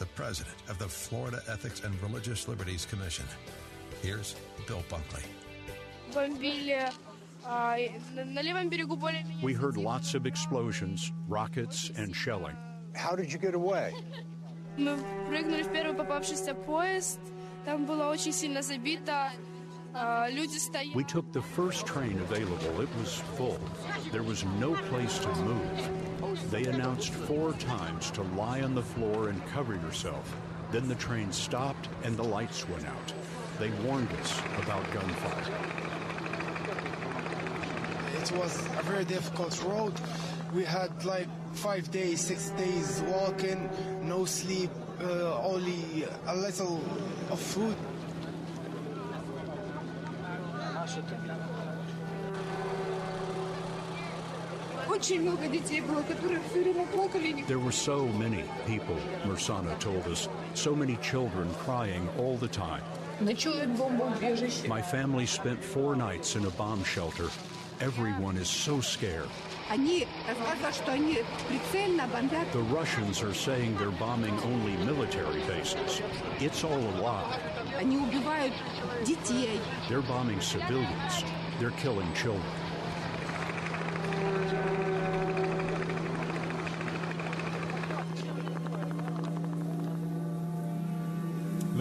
[0.00, 3.24] the president of the Florida Ethics and Religious Liberties Commission.
[4.02, 5.24] Here's Bill Bunkley.
[9.42, 12.56] We heard lots of explosions, rockets, and shelling.
[12.94, 13.92] How did you get away?
[14.76, 17.18] Мы прыгнули в первый попавшийся поезд.
[17.64, 19.30] Там было очень сильно забито.
[19.93, 22.81] We took the first train available.
[22.81, 23.59] It was full.
[24.11, 26.49] There was no place to move.
[26.49, 30.35] They announced four times to lie on the floor and cover yourself.
[30.71, 33.13] Then the train stopped and the lights went out.
[33.59, 35.53] They warned us about gunfire.
[38.21, 39.93] It was a very difficult road.
[40.53, 43.69] We had like five days, six days walking,
[44.01, 44.69] no sleep,
[45.01, 46.81] uh, only a little
[47.29, 47.75] of food.
[57.47, 62.83] There were so many people, Mersana told us, so many children crying all the time.
[64.67, 67.29] My family spent four nights in a bomb shelter.
[67.79, 69.29] Everyone is so scared.
[72.51, 76.01] The Russians are saying they're bombing only military bases.
[76.39, 77.39] It's all a lie.
[79.87, 81.23] They're bombing civilians.
[81.59, 82.43] They're killing children.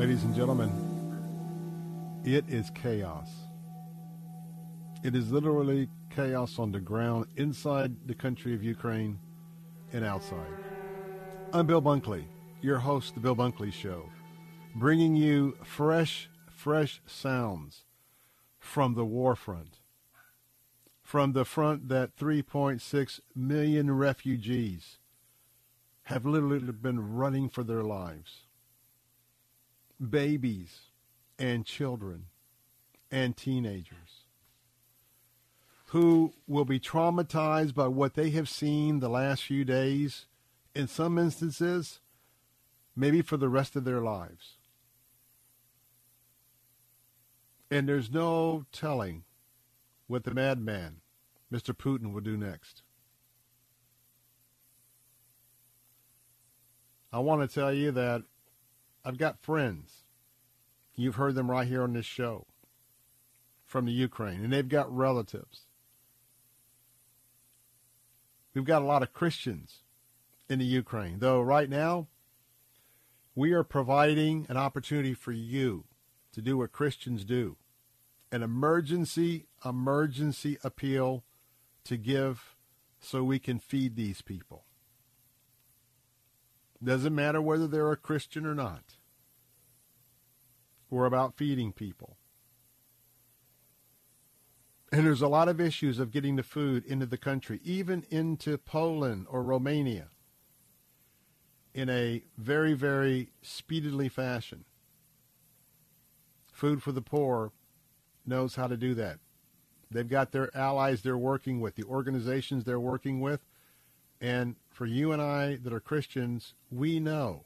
[0.00, 0.72] Ladies and gentlemen,
[2.24, 3.28] it is chaos.
[5.04, 9.18] It is literally chaos on the ground inside the country of Ukraine
[9.92, 10.56] and outside.
[11.52, 12.24] I'm Bill Bunkley,
[12.62, 14.08] your host, The Bill Bunkley Show,
[14.74, 17.84] bringing you fresh, fresh sounds
[18.58, 19.80] from the war front.
[21.02, 24.96] From the front that 3.6 million refugees
[26.04, 28.44] have literally been running for their lives
[30.08, 30.80] babies
[31.38, 32.26] and children
[33.10, 34.24] and teenagers
[35.86, 40.26] who will be traumatized by what they have seen the last few days
[40.72, 41.98] in some instances,
[42.94, 44.58] maybe for the rest of their lives.
[47.70, 49.24] And there's no telling
[50.06, 51.00] what the madman,
[51.52, 51.74] Mr.
[51.74, 52.82] Putin, will do next.
[57.12, 58.22] I want to tell you that
[59.10, 60.04] I've got friends.
[60.94, 62.46] You've heard them right here on this show
[63.66, 65.62] from the Ukraine, and they've got relatives.
[68.54, 69.78] We've got a lot of Christians
[70.48, 72.06] in the Ukraine, though right now
[73.34, 75.86] we are providing an opportunity for you
[76.30, 77.56] to do what Christians do
[78.30, 81.24] an emergency, emergency appeal
[81.82, 82.54] to give
[83.00, 84.66] so we can feed these people.
[86.80, 88.98] Doesn't matter whether they're a Christian or not.
[90.90, 92.16] We're about feeding people.
[94.92, 98.58] And there's a lot of issues of getting the food into the country, even into
[98.58, 100.08] Poland or Romania,
[101.72, 104.64] in a very, very speedily fashion.
[106.52, 107.52] Food for the Poor
[108.26, 109.20] knows how to do that.
[109.92, 113.40] They've got their allies they're working with, the organizations they're working with.
[114.20, 117.44] And for you and I that are Christians, we know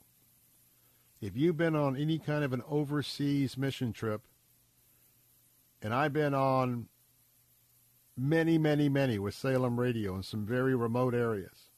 [1.24, 4.20] if you've been on any kind of an overseas mission trip,
[5.80, 6.88] and I've been on
[8.14, 11.70] many, many, many with Salem Radio in some very remote areas.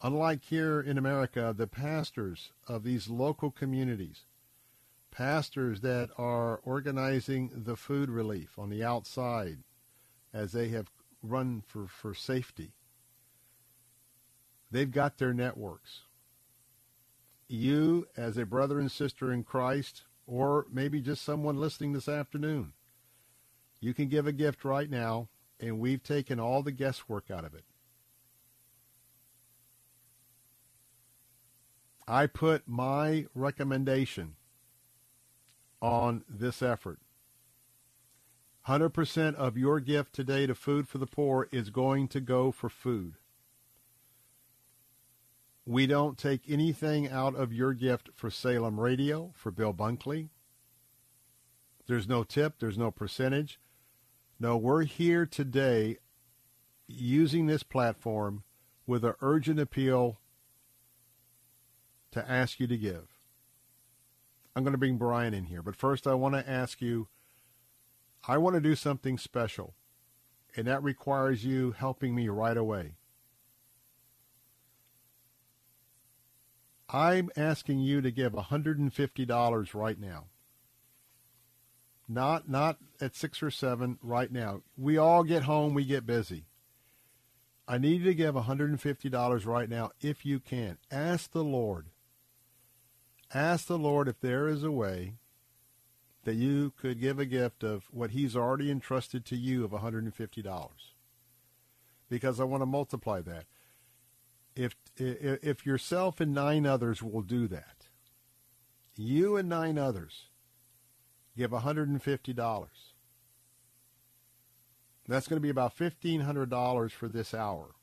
[0.00, 4.24] Unlike here in America, the pastors of these local communities
[5.10, 9.58] pastors that are organizing the food relief on the outside
[10.32, 10.90] as they have
[11.22, 12.72] run for, for safety.
[14.70, 16.02] They've got their networks.
[17.48, 22.74] You, as a brother and sister in Christ, or maybe just someone listening this afternoon,
[23.80, 27.54] you can give a gift right now, and we've taken all the guesswork out of
[27.54, 27.64] it.
[32.06, 34.36] I put my recommendation
[35.80, 36.98] on this effort.
[38.66, 42.68] 100% of your gift today to Food for the Poor is going to go for
[42.68, 43.14] food.
[45.68, 50.30] We don't take anything out of your gift for Salem Radio, for Bill Bunkley.
[51.86, 53.60] There's no tip, there's no percentage.
[54.40, 55.98] No, we're here today
[56.86, 58.44] using this platform
[58.86, 60.20] with an urgent appeal
[62.12, 63.18] to ask you to give.
[64.56, 65.60] I'm going to bring Brian in here.
[65.60, 67.08] But first, I want to ask you
[68.26, 69.74] I want to do something special,
[70.56, 72.94] and that requires you helping me right away.
[76.88, 80.24] I'm asking you to give $150 right now.
[82.10, 84.62] Not not at 6 or 7 right now.
[84.76, 86.46] We all get home, we get busy.
[87.66, 90.78] I need you to give $150 right now if you can.
[90.90, 91.86] Ask the Lord
[93.34, 95.14] ask the Lord if there is a way
[96.24, 100.68] that you could give a gift of what he's already entrusted to you of $150
[102.08, 103.44] because I want to multiply that.
[104.58, 107.86] If, if yourself and nine others will do that,
[108.96, 110.30] you and nine others
[111.36, 112.66] give $150.
[115.06, 117.76] That's going to be about $1,500 for this hour.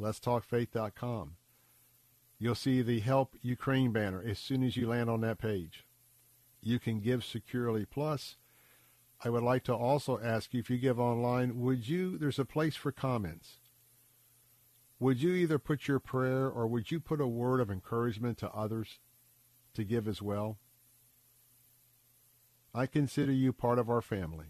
[0.00, 1.32] letstalkfaith.com.
[2.38, 5.84] You'll see the Help Ukraine banner as soon as you land on that page.
[6.62, 7.84] You can give securely.
[7.84, 8.36] Plus,
[9.24, 12.44] I would like to also ask you if you give online, would you, there's a
[12.44, 13.56] place for comments.
[14.98, 18.50] Would you either put your prayer or would you put a word of encouragement to
[18.50, 18.98] others
[19.74, 20.58] to give as well?
[22.74, 24.46] I consider you part of our family.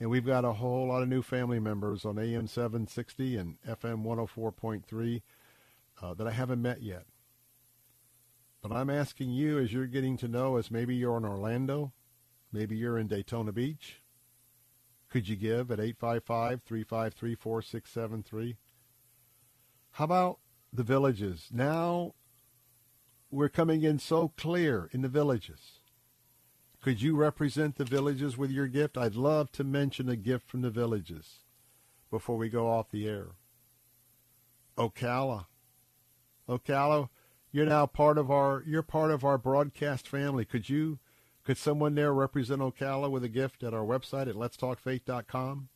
[0.00, 4.04] And we've got a whole lot of new family members on AM 760 and FM
[4.04, 5.22] 104.3
[6.02, 7.04] uh, that I haven't met yet.
[8.62, 11.92] But I'm asking you as you're getting to know us, maybe you're in Orlando,
[12.52, 14.02] maybe you're in Daytona Beach.
[15.08, 18.56] Could you give at 855-353-4673?
[19.92, 20.38] How about
[20.72, 21.48] the villages?
[21.52, 22.14] Now
[23.30, 25.80] we're coming in so clear in the villages.
[26.82, 28.98] Could you represent the villages with your gift?
[28.98, 31.44] I'd love to mention a gift from the villages
[32.10, 33.28] before we go off the air.
[34.76, 35.46] Ocala.
[36.48, 37.08] Ocala,
[37.52, 40.44] you're now part of our you're part of our broadcast family.
[40.44, 40.98] Could you
[41.44, 45.68] could someone there represent Ocala with a gift at our website at letstalkfaith.com?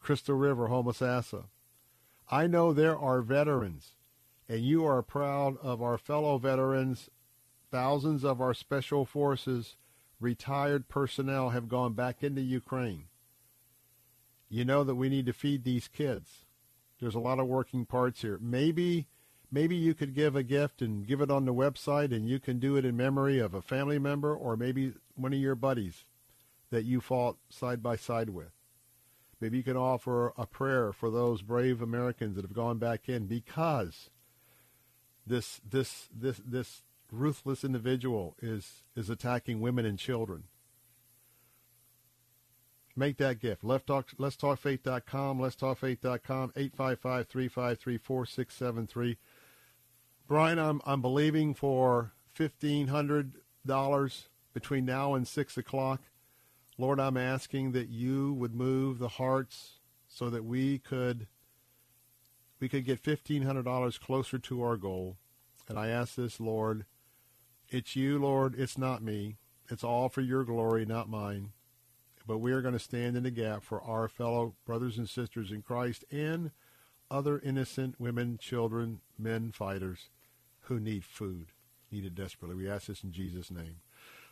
[0.00, 1.44] Crystal River, Homosassa.
[2.30, 3.92] I know there are veterans,
[4.48, 7.08] and you are proud of our fellow veterans
[7.72, 9.76] Thousands of our special forces
[10.20, 13.04] retired personnel have gone back into Ukraine.
[14.50, 16.44] You know that we need to feed these kids.
[17.00, 18.38] There's a lot of working parts here.
[18.42, 19.06] Maybe
[19.52, 22.58] maybe you could give a gift and give it on the website and you can
[22.58, 26.04] do it in memory of a family member or maybe one of your buddies
[26.70, 28.52] that you fought side by side with.
[29.40, 33.26] Maybe you can offer a prayer for those brave Americans that have gone back in
[33.26, 34.08] because
[35.26, 40.44] this this this this ruthless individual is is attacking women and children.
[42.94, 43.64] Make that gift.
[43.64, 49.16] Let's talk, let's talk faith.com, let's talk faith.com, 855-353-4673.
[50.32, 56.00] Brian, I'm, I'm believing for $1,500 between now and 6 o'clock.
[56.78, 61.26] Lord, I'm asking that you would move the hearts so that we could
[62.60, 65.18] we could get $1,500 closer to our goal.
[65.68, 66.86] And I ask this, Lord,
[67.68, 68.54] it's you, Lord.
[68.58, 69.36] It's not me.
[69.68, 71.50] It's all for your glory, not mine.
[72.26, 75.52] But we are going to stand in the gap for our fellow brothers and sisters
[75.52, 76.52] in Christ and
[77.10, 80.08] other innocent women, children, men, fighters
[80.62, 81.46] who need food,
[81.90, 82.56] need it desperately.
[82.56, 83.76] We ask this in Jesus' name.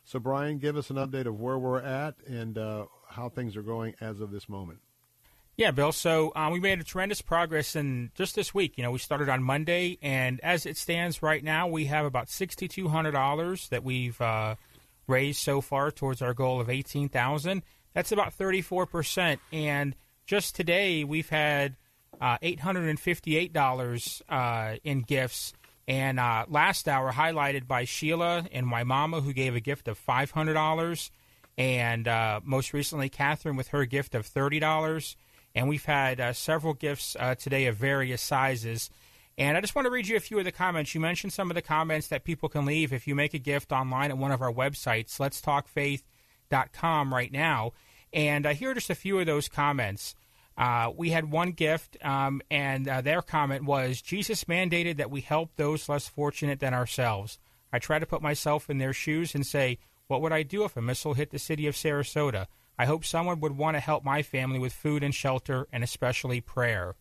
[0.05, 3.62] So, Brian, give us an update of where we're at and uh, how things are
[3.62, 4.78] going as of this moment.
[5.57, 5.93] Yeah, Bill.
[5.93, 8.78] So um, we made a tremendous progress in just this week.
[8.78, 12.31] You know, we started on Monday, and as it stands right now, we have about
[12.31, 14.55] sixty-two hundred dollars that we've uh,
[15.07, 17.62] raised so far towards our goal of eighteen thousand.
[17.93, 19.40] That's about thirty-four percent.
[19.52, 19.94] And
[20.24, 21.77] just today, we've had
[22.23, 25.52] uh, eight hundred and fifty-eight dollars uh, in gifts.
[25.91, 29.99] And uh, last hour, highlighted by Sheila and my mama, who gave a gift of
[29.99, 31.11] five hundred dollars,
[31.59, 35.17] and uh, most recently, Catherine with her gift of thirty dollars
[35.55, 38.91] and we've had uh, several gifts uh, today of various sizes.
[39.37, 40.95] And I just want to read you a few of the comments.
[40.95, 43.73] You mentioned some of the comments that people can leave if you make a gift
[43.73, 47.73] online at one of our websites, letstalkfaith.com right now.
[48.12, 50.15] And uh, here are just a few of those comments.
[50.61, 55.23] Uh, we had one gift, um, and uh, their comment was Jesus mandated that we
[55.23, 57.39] help those less fortunate than ourselves.
[57.73, 60.77] I try to put myself in their shoes and say, what would I do if
[60.77, 62.47] a missile hit the city of Sarasota?
[62.78, 66.43] I hope someone would want to help my family with food and shelter and especially
[66.43, 66.95] prayer.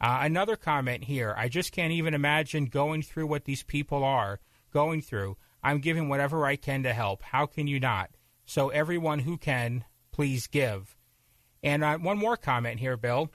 [0.00, 4.40] Uh, another comment here I just can't even imagine going through what these people are
[4.72, 5.36] going through.
[5.62, 7.22] I'm giving whatever I can to help.
[7.22, 8.10] How can you not?
[8.46, 10.96] So, everyone who can, please give.
[11.66, 13.28] And uh, one more comment here, Bill.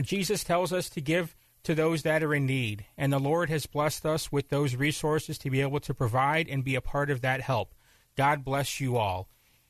[0.00, 3.66] Jesus tells us to give to those that are in need, and the Lord has
[3.66, 7.20] blessed us with those resources to be able to provide and be a part of
[7.20, 7.74] that help.
[8.16, 9.28] God bless you all.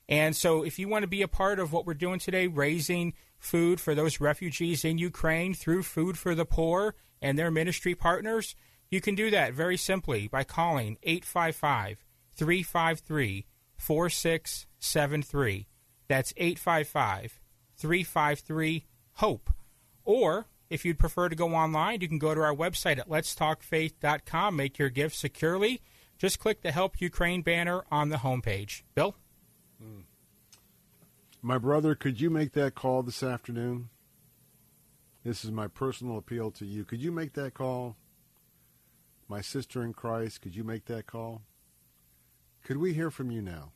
[0.09, 3.15] And so, if you want to be a part of what we're doing today, raising
[3.37, 8.55] food for those refugees in Ukraine through Food for the Poor and their ministry partners,
[8.93, 12.05] you can do that very simply by calling 855
[12.37, 13.45] 353
[13.77, 15.67] 4673.
[16.07, 17.41] That's 855
[17.77, 18.85] 353
[19.15, 19.51] HOPE.
[20.05, 24.57] Or if you'd prefer to go online, you can go to our website at letstalkfaith.com,
[24.57, 25.81] make your gift securely.
[26.19, 28.83] Just click the Help Ukraine banner on the homepage.
[28.95, 29.15] Bill?
[29.83, 30.05] Mm.
[31.43, 33.91] My brother, could you make that call this afternoon?
[35.23, 36.85] This is my personal appeal to you.
[36.85, 37.97] Could you make that call?
[39.29, 41.43] My sister in Christ, could you make that call?
[42.65, 43.73] Could we hear from you now?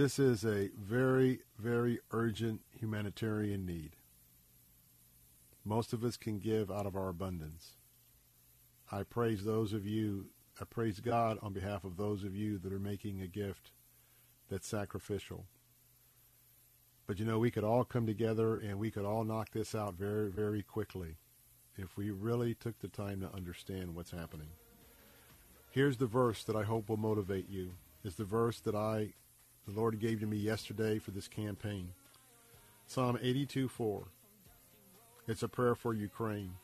[0.00, 3.96] This is a very, very urgent humanitarian need.
[5.62, 7.76] Most of us can give out of our abundance.
[8.90, 10.28] I praise those of you,
[10.58, 13.72] I praise God on behalf of those of you that are making a gift
[14.48, 15.44] that's sacrificial.
[17.06, 19.96] But you know, we could all come together and we could all knock this out
[19.96, 21.18] very, very quickly
[21.76, 24.48] if we really took the time to understand what's happening.
[25.70, 27.72] Here's the verse that I hope will motivate you.
[28.02, 29.12] Is the verse that I
[29.66, 31.92] the Lord gave to me yesterday for this campaign.
[32.86, 34.08] Psalm 82:4.
[35.28, 36.54] It's a prayer for Ukraine.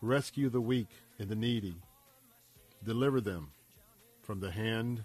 [0.00, 0.88] Rescue the weak
[1.18, 1.76] and the needy.
[2.82, 3.52] Deliver them
[4.22, 5.04] from the hand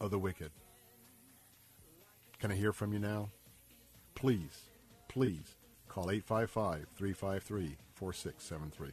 [0.00, 0.52] of the wicked.
[2.38, 3.30] Can I hear from you now?
[4.14, 4.70] Please,
[5.08, 5.56] please
[5.88, 8.92] call 855 353 4673.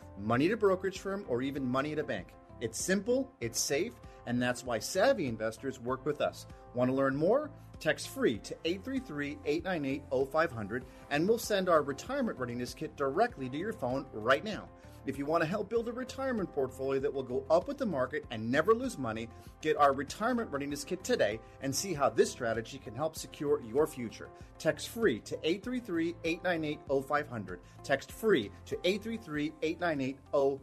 [0.19, 2.27] money to brokerage firm, or even money at a bank.
[2.59, 3.93] It's simple, it's safe,
[4.27, 6.45] and that's why savvy investors work with us.
[6.73, 7.49] Want to learn more?
[7.79, 13.57] Text free to 833 898 0500 and we'll send our retirement readiness kit directly to
[13.57, 14.69] your phone right now.
[15.05, 17.85] If you want to help build a retirement portfolio that will go up with the
[17.85, 19.29] market and never lose money,
[19.61, 23.87] get our retirement readiness kit today and see how this strategy can help secure your
[23.87, 24.29] future.
[24.59, 27.59] Text free to 833 898 0500.
[27.83, 30.17] Text free to 833 898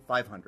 [0.06, 0.47] 0500.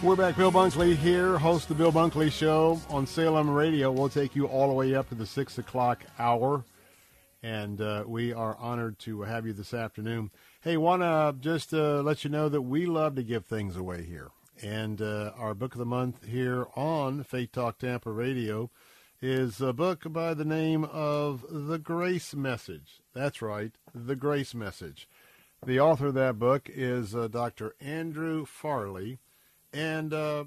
[0.00, 0.36] We're back.
[0.36, 3.90] Bill Bunkley here, host of the Bill Bunkley Show on Salem Radio.
[3.90, 6.64] We'll take you all the way up to the 6 o'clock hour,
[7.42, 10.30] and uh, we are honored to have you this afternoon.
[10.60, 14.04] Hey, want to just uh, let you know that we love to give things away
[14.04, 14.30] here.
[14.62, 18.70] And uh, our book of the month here on Faith Talk Tampa Radio
[19.20, 23.00] is a book by the name of The Grace Message.
[23.14, 25.08] That's right, The Grace Message.
[25.66, 27.74] The author of that book is uh, Dr.
[27.80, 29.18] Andrew Farley.
[29.72, 30.44] And uh,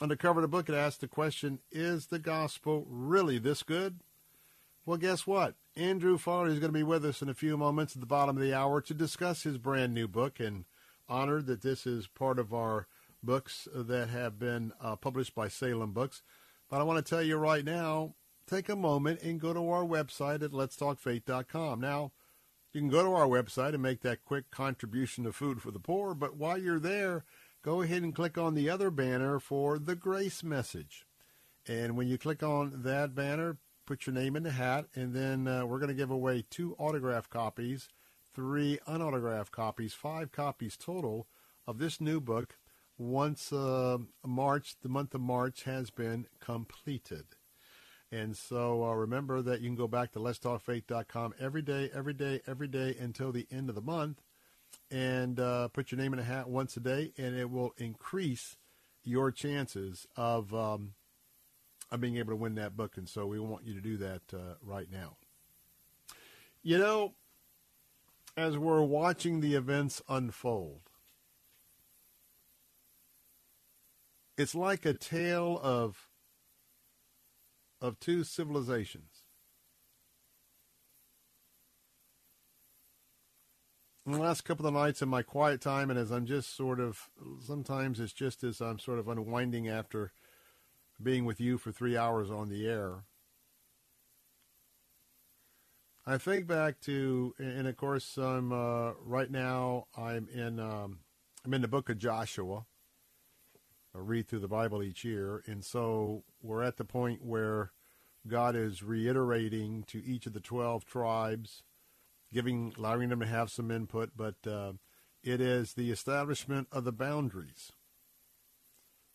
[0.00, 3.62] on the cover of the book, it asks the question Is the gospel really this
[3.62, 4.00] good?
[4.86, 5.54] Well, guess what?
[5.76, 8.36] Andrew Farley is going to be with us in a few moments at the bottom
[8.36, 10.66] of the hour to discuss his brand new book and
[11.08, 12.86] honored that this is part of our
[13.22, 16.22] books that have been uh, published by Salem Books.
[16.68, 18.14] But I want to tell you right now
[18.46, 21.80] take a moment and go to our website at letstalkfaith.com.
[21.80, 22.12] Now,
[22.72, 25.78] you can go to our website and make that quick contribution to Food for the
[25.78, 27.24] Poor, but while you're there,
[27.64, 31.06] go ahead and click on the other banner for the grace message.
[31.66, 35.48] And when you click on that banner, put your name in the hat, and then
[35.48, 37.88] uh, we're going to give away two autograph copies,
[38.34, 41.26] three unautographed copies, five copies total
[41.66, 42.58] of this new book
[42.98, 47.24] once uh, March, the month of March has been completed.
[48.12, 52.42] And so uh, remember that you can go back to letstalkfaith.com every day, every day,
[52.46, 54.20] every day until the end of the month
[54.90, 58.56] and uh, put your name in a hat once a day, and it will increase
[59.02, 60.94] your chances of, um,
[61.90, 62.96] of being able to win that book.
[62.96, 65.16] And so we want you to do that uh, right now.
[66.62, 67.14] You know,
[68.36, 70.90] as we're watching the events unfold,
[74.36, 76.08] it's like a tale of
[77.80, 79.24] of two civilizations.
[83.92, 86.78] In the last couple of nights in my quiet time, and as I'm just sort
[86.78, 87.08] of,
[87.40, 90.12] sometimes it's just as I'm sort of unwinding after
[91.02, 93.04] being with you for three hours on the air.
[96.06, 99.86] I think back to, and of course, I'm uh, right now.
[99.96, 100.60] I'm in.
[100.60, 100.98] Um,
[101.44, 102.66] I'm in the book of Joshua.
[103.94, 107.72] I read through the Bible each year, and so we're at the point where
[108.26, 111.62] God is reiterating to each of the 12 tribes,
[112.34, 114.72] giving, allowing them to have some input, but uh,
[115.22, 117.72] it is the establishment of the boundaries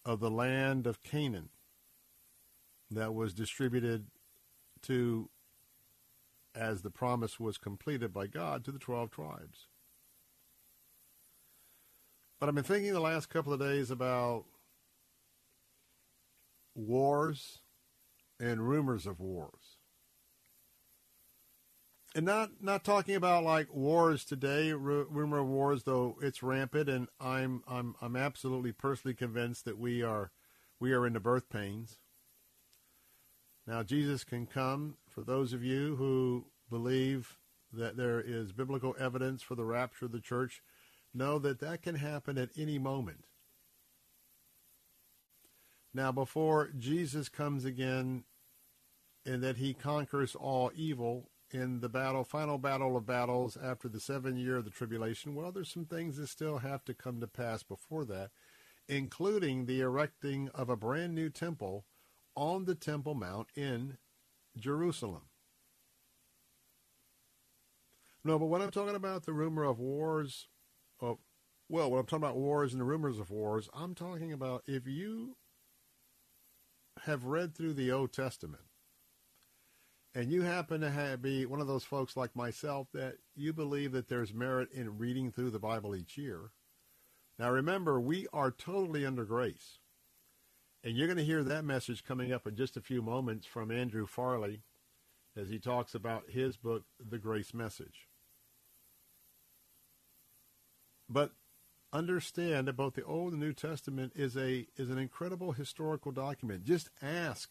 [0.05, 1.49] of the land of Canaan
[2.89, 4.07] that was distributed
[4.83, 5.29] to,
[6.55, 9.67] as the promise was completed by God, to the 12 tribes.
[12.39, 14.45] But I've been thinking the last couple of days about
[16.73, 17.59] wars
[18.39, 19.58] and rumors of wars.
[22.15, 27.07] And not not talking about like wars today, rumor of wars, though it's rampant, and
[27.19, 30.31] I'm I'm I'm absolutely personally convinced that we are
[30.79, 31.99] we are in the birth pains.
[33.67, 37.37] Now Jesus can come for those of you who believe
[37.71, 40.63] that there is biblical evidence for the rapture of the church.
[41.13, 43.25] Know that that can happen at any moment.
[45.93, 48.23] Now, before Jesus comes again
[49.25, 53.99] and that he conquers all evil in the battle, final battle of battles after the
[53.99, 55.35] seven year of the tribulation.
[55.35, 58.31] Well, there's some things that still have to come to pass before that,
[58.87, 61.85] including the erecting of a brand new temple
[62.35, 63.97] on the Temple Mount in
[64.57, 65.23] Jerusalem.
[68.23, 70.47] No, but when I'm talking about the rumor of wars,
[70.99, 71.17] of
[71.67, 74.87] well, when I'm talking about wars and the rumors of wars, I'm talking about if
[74.87, 75.37] you
[77.05, 78.63] have read through the Old Testament
[80.15, 83.91] and you happen to have, be one of those folks like myself that you believe
[83.91, 86.51] that there's merit in reading through the Bible each year.
[87.37, 89.79] Now remember, we are totally under grace.
[90.83, 93.69] And you're going to hear that message coming up in just a few moments from
[93.69, 94.61] Andrew Farley
[95.35, 98.07] as he talks about his book, The Grace Message.
[101.09, 101.31] But
[101.91, 106.63] understand that both the Old and New Testament is a is an incredible historical document.
[106.63, 107.49] Just ask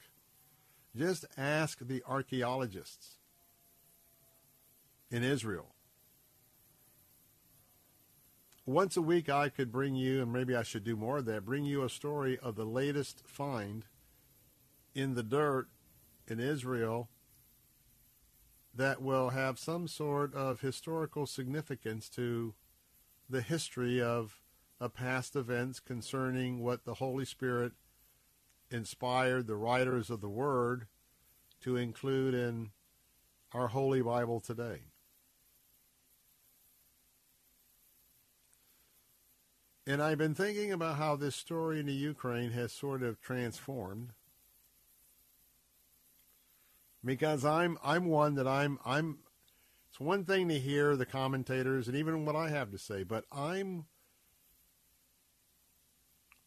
[0.98, 3.18] just ask the archaeologists
[5.10, 5.74] in Israel.
[8.66, 11.46] Once a week, I could bring you, and maybe I should do more of that,
[11.46, 13.86] bring you a story of the latest find
[14.94, 15.68] in the dirt
[16.26, 17.08] in Israel
[18.74, 22.54] that will have some sort of historical significance to
[23.30, 24.42] the history of,
[24.80, 27.72] of past events concerning what the Holy Spirit
[28.70, 30.86] inspired the writers of the Word
[31.62, 32.70] to include in
[33.52, 34.82] our Holy Bible today.
[39.86, 44.10] And I've been thinking about how this story in the Ukraine has sort of transformed.
[47.02, 49.20] Because I'm I'm one that I'm I'm
[49.88, 53.24] it's one thing to hear the commentators and even what I have to say, but
[53.32, 53.86] I'm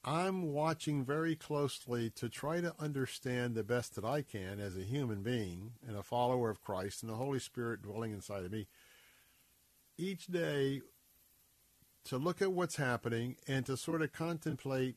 [0.03, 4.81] I'm watching very closely to try to understand the best that I can as a
[4.81, 8.67] human being and a follower of Christ and the Holy Spirit dwelling inside of me
[9.97, 10.81] each day
[12.05, 14.95] to look at what's happening and to sort of contemplate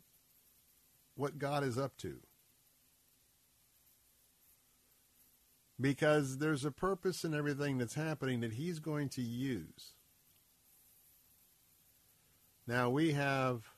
[1.16, 2.20] what God is up to.
[5.78, 9.92] Because there's a purpose in everything that's happening that He's going to use.
[12.66, 13.74] Now, we have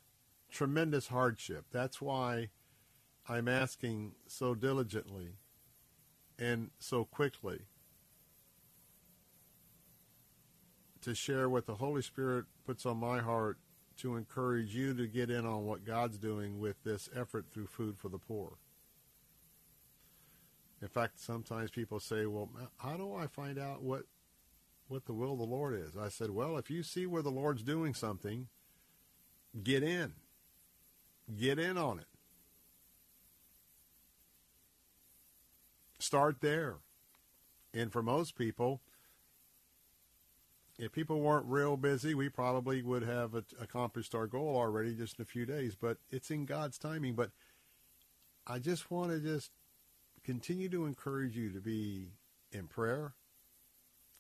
[0.51, 1.67] tremendous hardship.
[1.73, 2.51] That's why
[3.29, 5.37] I'm asking so diligently
[6.39, 7.63] and so quickly
[11.03, 13.59] to share what the Holy Spirit puts on my heart
[13.99, 17.97] to encourage you to get in on what God's doing with this effort through Food
[17.97, 18.59] for the Poor.
[20.83, 24.07] In fact, sometimes people say, "Well, how do I find out what
[24.89, 27.31] what the will of the Lord is?" I said, "Well, if you see where the
[27.31, 28.49] Lord's doing something,
[29.63, 30.15] get in.
[31.35, 32.07] Get in on it.
[35.99, 36.77] Start there.
[37.75, 38.81] And for most people,
[40.79, 45.23] if people weren't real busy, we probably would have accomplished our goal already just in
[45.23, 45.75] a few days.
[45.75, 47.15] But it's in God's timing.
[47.15, 47.31] But
[48.47, 49.51] I just want to just
[50.23, 52.13] continue to encourage you to be
[52.53, 53.15] in prayer.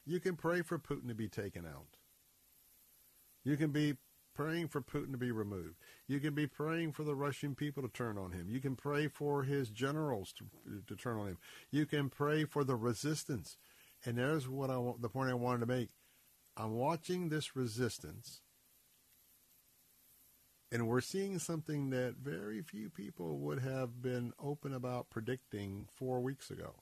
[0.04, 1.98] You can pray for Putin to be taken out.
[3.44, 3.96] You can be
[4.36, 5.76] praying for Putin to be removed.
[6.06, 8.48] You can be praying for the Russian people to turn on him.
[8.50, 10.44] You can pray for his generals to,
[10.86, 11.38] to turn on him.
[11.70, 13.56] You can pray for the resistance.
[14.04, 15.88] And there's what I want, the point I wanted to make.
[16.56, 18.40] I'm watching this resistance,
[20.72, 26.20] and we're seeing something that very few people would have been open about predicting four
[26.20, 26.76] weeks ago.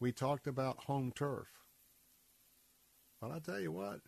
[0.00, 1.48] We talked about home turf.
[3.20, 4.00] But I tell you what,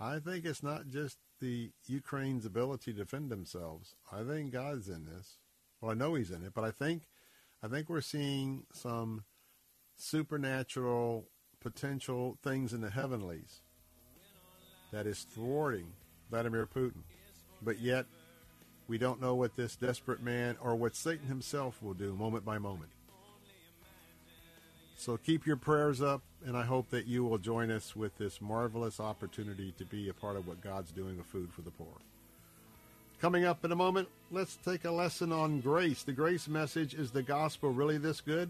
[0.00, 3.94] I think it's not just the Ukraine's ability to defend themselves.
[4.12, 5.38] I think God's in this.
[5.80, 7.02] Well, I know He's in it, but I think
[7.62, 9.24] I think we're seeing some
[9.96, 11.28] supernatural
[11.60, 13.62] potential things in the heavenlies
[14.92, 15.92] that is thwarting
[16.30, 17.02] Vladimir Putin.
[17.62, 18.06] But yet,
[18.86, 22.58] we don't know what this desperate man or what Satan himself will do moment by
[22.58, 22.90] moment.
[25.04, 28.40] So keep your prayers up, and I hope that you will join us with this
[28.40, 31.92] marvelous opportunity to be a part of what God's doing with food for the poor.
[33.20, 36.04] Coming up in a moment, let's take a lesson on grace.
[36.04, 38.48] The grace message is the gospel really this good?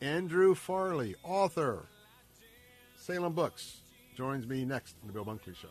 [0.00, 1.86] Andrew Farley, author,
[2.96, 3.82] Salem Books
[4.16, 5.68] joins me next in the Bill Bunkley Show.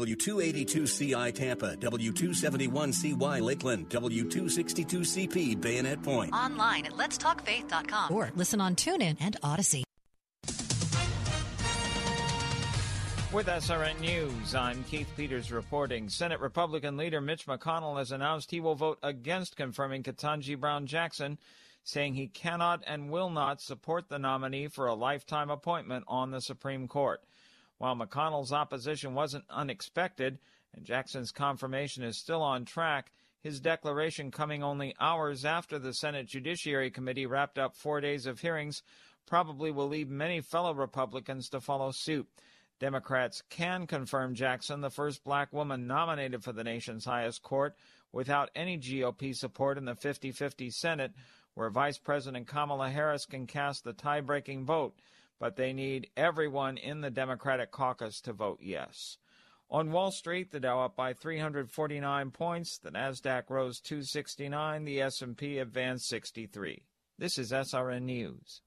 [0.00, 6.32] W282CI Tampa, W271CY Lakeland, W262CP Bayonet Point.
[6.32, 9.84] Online at letstalkfaith.com or listen on TuneIn and Odyssey.
[13.32, 16.08] With SRN News, I'm Keith Peters reporting.
[16.08, 21.38] Senate Republican leader Mitch McConnell has announced he will vote against confirming Ketanji Brown Jackson
[21.84, 26.40] saying he cannot and will not support the nominee for a lifetime appointment on the
[26.40, 27.22] Supreme Court.
[27.80, 30.38] While McConnell's opposition wasn't unexpected
[30.74, 33.10] and Jackson's confirmation is still on track,
[33.40, 38.38] his declaration coming only hours after the Senate Judiciary Committee wrapped up four days of
[38.38, 38.82] hearings
[39.26, 42.28] probably will lead many fellow Republicans to follow suit.
[42.80, 47.74] Democrats can confirm Jackson, the first black woman nominated for the nation's highest court,
[48.12, 51.14] without any GOP support in the 50 50 Senate,
[51.54, 54.92] where Vice President Kamala Harris can cast the tie breaking vote,
[55.40, 59.16] but they need everyone in the Democratic caucus to vote yes.
[59.70, 65.58] On Wall Street, the Dow up by 349 points, the Nasdaq rose 269, the S&P
[65.58, 66.82] advanced 63.
[67.18, 68.62] This is SRN News.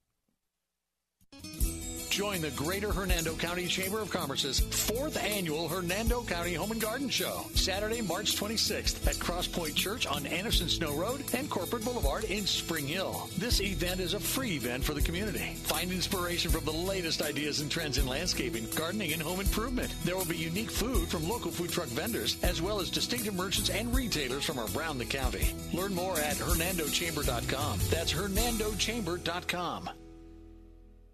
[2.14, 7.10] Join the Greater Hernando County Chamber of Commerce's fourth annual Hernando County Home and Garden
[7.10, 12.46] Show, Saturday, March 26th at Crosspoint Church on Anderson Snow Road and Corporate Boulevard in
[12.46, 13.28] Spring Hill.
[13.40, 15.56] This event is a free event for the community.
[15.64, 19.92] Find inspiration from the latest ideas and trends in landscaping, gardening, and home improvement.
[20.04, 23.72] There will be unique food from local food truck vendors, as well as distinctive merchants
[23.72, 25.48] and retailers from around the county.
[25.74, 27.80] Learn more at hernandochamber.com.
[27.90, 29.90] That's hernandochamber.com.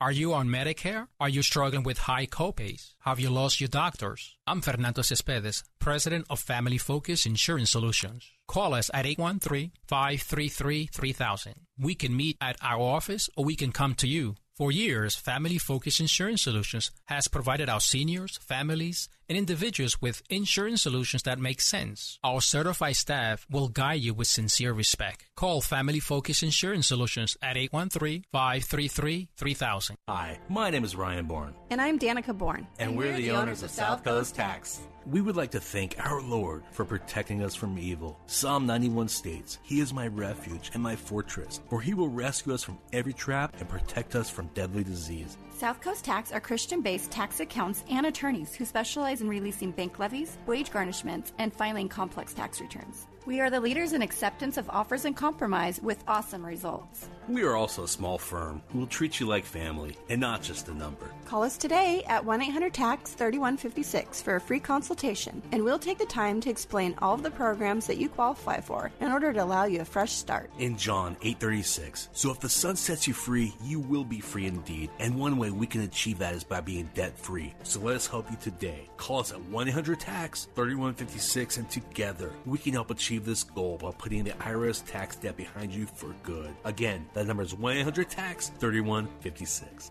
[0.00, 1.08] Are you on Medicare?
[1.18, 2.92] Are you struggling with high copays?
[3.00, 4.36] Have you lost your doctors?
[4.46, 8.30] I'm Fernando Cespedes, president of Family Focus Insurance Solutions.
[8.46, 11.54] Call us at 813-533-3000.
[11.80, 14.36] We can meet at our office or we can come to you.
[14.56, 20.82] For years, Family Focus Insurance Solutions has provided our seniors, families, and individuals with insurance
[20.82, 22.18] solutions that make sense.
[22.24, 25.26] Our certified staff will guide you with sincere respect.
[25.36, 29.96] Call Family Focus Insurance Solutions at 813-533-3000.
[30.08, 31.54] Hi, my name is Ryan Bourne.
[31.70, 32.66] And I'm Danica Bourne.
[32.78, 34.80] And, and we're, we're, the, the owners, owners of South Coast Tax.
[35.06, 38.18] We would like to thank our Lord for protecting us from evil.
[38.26, 42.62] Psalm 91 states, He is my refuge and my fortress, for He will rescue us
[42.62, 45.38] from every trap and protect us from deadly disease.
[45.58, 49.98] South Coast Tax are Christian based tax accounts and attorneys who specialize in releasing bank
[49.98, 53.08] levies, wage garnishments, and filing complex tax returns.
[53.28, 57.10] We are the leaders in acceptance of offers and compromise with awesome results.
[57.28, 60.68] We are also a small firm who will treat you like family and not just
[60.68, 61.10] a number.
[61.26, 65.98] Call us today at 1 800 TAX 3156 for a free consultation, and we'll take
[65.98, 69.44] the time to explain all of the programs that you qualify for in order to
[69.44, 70.50] allow you a fresh start.
[70.58, 72.08] In John 8:36.
[72.14, 74.88] So if the Son sets you free, you will be free indeed.
[75.00, 77.52] And one way we can achieve that is by being debt-free.
[77.62, 78.88] So let us help you today.
[78.96, 84.24] Call us at 1-800-TAX 3156 and together we can help achieve this goal by putting
[84.24, 86.54] the IRS tax debt behind you for good.
[86.64, 89.90] Again, that number is 1-800-TAX 3156.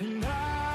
[0.00, 0.73] And I,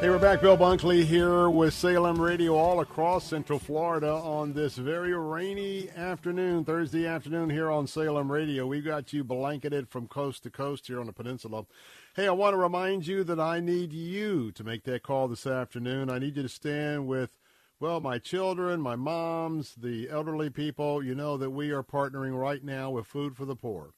[0.00, 0.40] Hey, we're back.
[0.40, 6.64] Bill Bunkley here with Salem Radio all across Central Florida on this very rainy afternoon,
[6.64, 8.66] Thursday afternoon here on Salem Radio.
[8.66, 11.66] We've got you blanketed from coast to coast here on the peninsula.
[12.16, 15.46] Hey, I want to remind you that I need you to make that call this
[15.46, 16.08] afternoon.
[16.08, 17.36] I need you to stand with,
[17.78, 21.04] well, my children, my moms, the elderly people.
[21.04, 23.90] You know that we are partnering right now with Food for the Poor.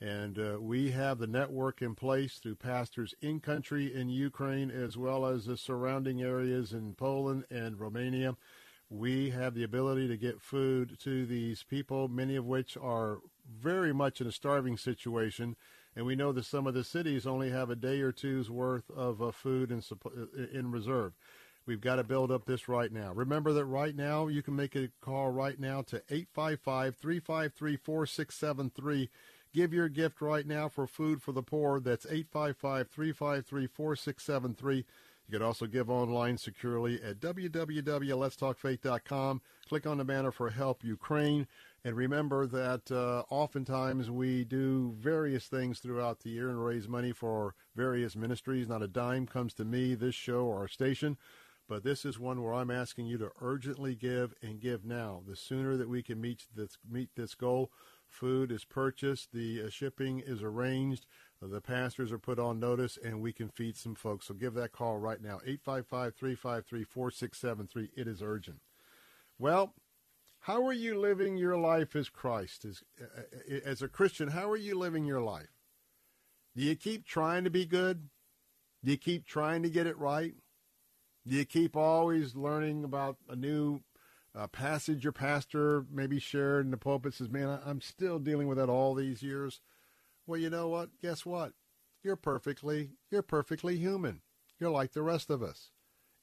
[0.00, 4.96] And uh, we have the network in place through pastors in country in Ukraine as
[4.96, 8.36] well as the surrounding areas in Poland and Romania.
[8.90, 13.94] We have the ability to get food to these people, many of which are very
[13.94, 15.56] much in a starving situation.
[15.96, 18.90] And we know that some of the cities only have a day or two's worth
[18.90, 19.82] of uh, food in,
[20.52, 21.12] in reserve.
[21.66, 23.12] We've got to build up this right now.
[23.14, 29.10] Remember that right now you can make a call right now to 855 353 4673
[29.54, 31.78] Give your gift right now for Food for the Poor.
[31.78, 34.76] That's 855 353 4673.
[34.78, 34.84] You
[35.30, 39.42] can also give online securely at www.letstalkfaith.com.
[39.68, 41.46] Click on the banner for Help Ukraine.
[41.84, 47.12] And remember that uh, oftentimes we do various things throughout the year and raise money
[47.12, 48.68] for various ministries.
[48.68, 51.16] Not a dime comes to me, this show, or our station.
[51.68, 55.22] But this is one where I'm asking you to urgently give and give now.
[55.26, 57.70] The sooner that we can meet this, meet this goal,
[58.14, 61.04] food is purchased, the uh, shipping is arranged,
[61.42, 64.26] uh, the pastors are put on notice, and we can feed some folks.
[64.26, 67.90] So give that call right now, 855-353-4673.
[67.96, 68.60] It is urgent.
[69.38, 69.74] Well,
[70.40, 72.64] how are you living your life as Christ?
[72.64, 73.22] As, uh,
[73.64, 75.48] as a Christian, how are you living your life?
[76.56, 78.08] Do you keep trying to be good?
[78.84, 80.34] Do you keep trying to get it right?
[81.26, 83.80] Do you keep always learning about a new
[84.34, 88.48] uh, passage your pastor maybe shared in the pulpit says, Man, I, I'm still dealing
[88.48, 89.60] with that all these years?
[90.26, 90.90] Well, you know what?
[91.02, 91.52] Guess what?
[92.02, 94.22] You're perfectly, you're perfectly human.
[94.58, 95.70] You're like the rest of us.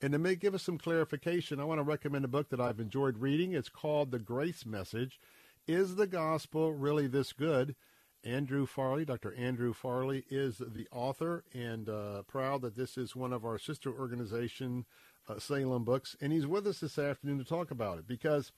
[0.02, 3.20] And to give us some clarification, I want to recommend a book that I've enjoyed
[3.20, 3.54] reading.
[3.54, 5.20] It's called The Grace Message.
[5.68, 7.76] Is the gospel really this good?
[8.24, 9.34] Andrew Farley, Dr.
[9.36, 13.92] Andrew Farley, is the author, and uh, proud that this is one of our sister
[13.92, 14.86] organization,
[15.28, 18.52] uh, Salem Books, and he's with us this afternoon to talk about it because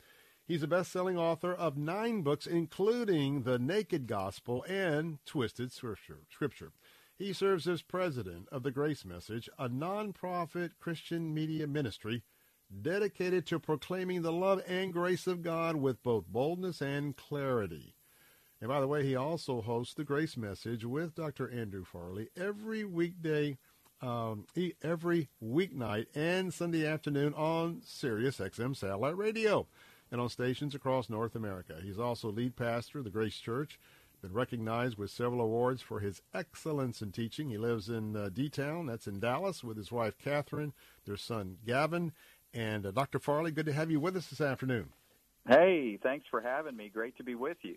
[0.45, 6.19] he's a best-selling author of nine books, including The Naked Gospel and Twisted Scripture.
[6.30, 6.72] Scripture.
[7.16, 12.24] He serves as president of the Grace Message, a nonprofit Christian media ministry
[12.82, 17.95] dedicated to proclaiming the love and grace of God with both boldness and clarity.
[18.59, 21.51] And by the way, he also hosts the Grace Message with Dr.
[21.51, 23.58] Andrew Farley every weekday,
[24.03, 24.45] um,
[24.83, 29.65] every weeknight and Sunday afternoon on Sirius XM Satellite Radio
[30.11, 31.77] and on stations across North America.
[31.82, 33.80] He's also lead pastor of the Grace Church,
[34.22, 37.49] been recognized with several awards for his excellence in teaching.
[37.49, 40.73] He lives in uh, D-Town, that's in Dallas, with his wife Catherine,
[41.06, 42.11] their son Gavin.
[42.53, 43.19] And uh, Dr.
[43.19, 44.90] Farley, good to have you with us this afternoon.
[45.48, 46.90] Hey, thanks for having me.
[46.90, 47.75] Great to be with you.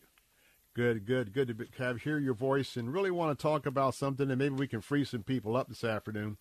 [0.77, 3.95] Good, good, good to be, have hear your voice and really want to talk about
[3.95, 6.37] something and maybe we can free some people up this afternoon.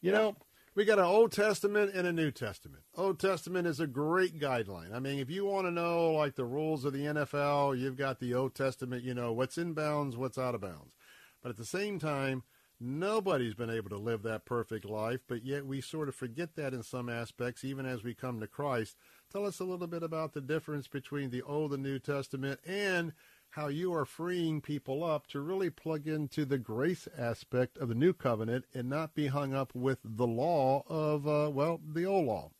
[0.00, 0.36] You know,
[0.74, 2.84] we got an Old Testament and a New Testament.
[2.96, 4.94] Old Testament is a great guideline.
[4.94, 8.18] I mean, if you want to know like the rules of the NFL, you've got
[8.18, 10.94] the Old Testament, you know, what's in bounds, what's out of bounds.
[11.42, 12.44] But at the same time,
[12.78, 16.74] Nobody's been able to live that perfect life, but yet we sort of forget that
[16.74, 18.96] in some aspects, even as we come to Christ.
[19.32, 23.14] Tell us a little bit about the difference between the Old and New Testament and
[23.56, 27.94] how you are freeing people up to really plug into the grace aspect of the
[27.94, 32.26] new covenant and not be hung up with the law of, uh, well, the old
[32.26, 32.50] law.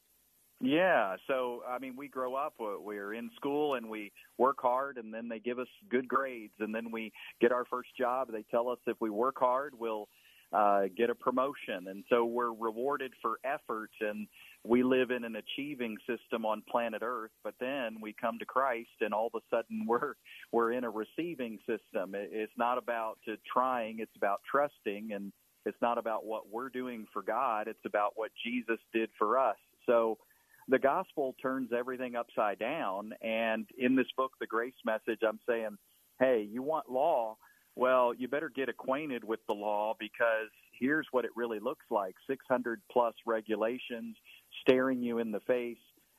[0.59, 5.13] Yeah, so I mean, we grow up, we're in school and we work hard, and
[5.13, 8.33] then they give us good grades, and then we get our first job.
[8.33, 10.09] They tell us if we work hard, we'll
[10.51, 14.29] uh, get a promotion, and so we're rewarded for effort, and
[14.67, 17.31] we live in an achieving system on planet Earth.
[17.45, 20.15] But then we come to Christ, and all of a sudden we're
[20.53, 22.13] we're in a receiving system.
[22.15, 23.19] It's not about
[23.53, 25.33] trying; it's about trusting, and
[25.65, 27.69] it's not about what we're doing for God.
[27.69, 29.57] It's about what Jesus did for us.
[29.87, 30.19] So
[30.69, 33.13] the gospel turns everything upside down.
[33.23, 35.77] And in this book, The Grace Message, I'm saying,
[36.19, 37.37] hey, you want law?
[37.77, 42.15] Well, you better get acquainted with the law because here's what it really looks like
[42.29, 44.17] 600 plus regulations
[44.61, 45.79] staring you in the face.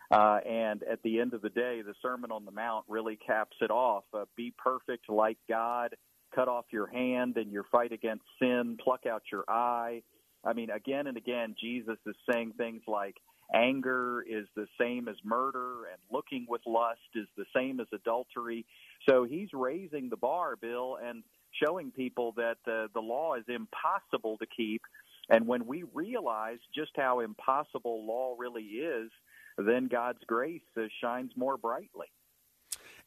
[0.10, 3.58] Uh, and at the end of the day, the Sermon on the Mount really caps
[3.62, 4.06] it off.
[4.14, 5.96] Uh, be perfect like God,
[6.34, 10.02] cut off your hand in your fight against sin, pluck out your eye.
[10.46, 13.18] I mean, again and again, Jesus is saying things like,
[13.54, 18.66] Anger is the same as murder, and looking with lust is the same as adultery.
[19.10, 21.24] So he's raising the bar, Bill, and
[21.64, 24.82] showing people that uh, the law is impossible to keep.
[25.30, 29.12] And when we realize just how impossible law really is,
[29.58, 32.08] then God's grace uh, shines more brightly.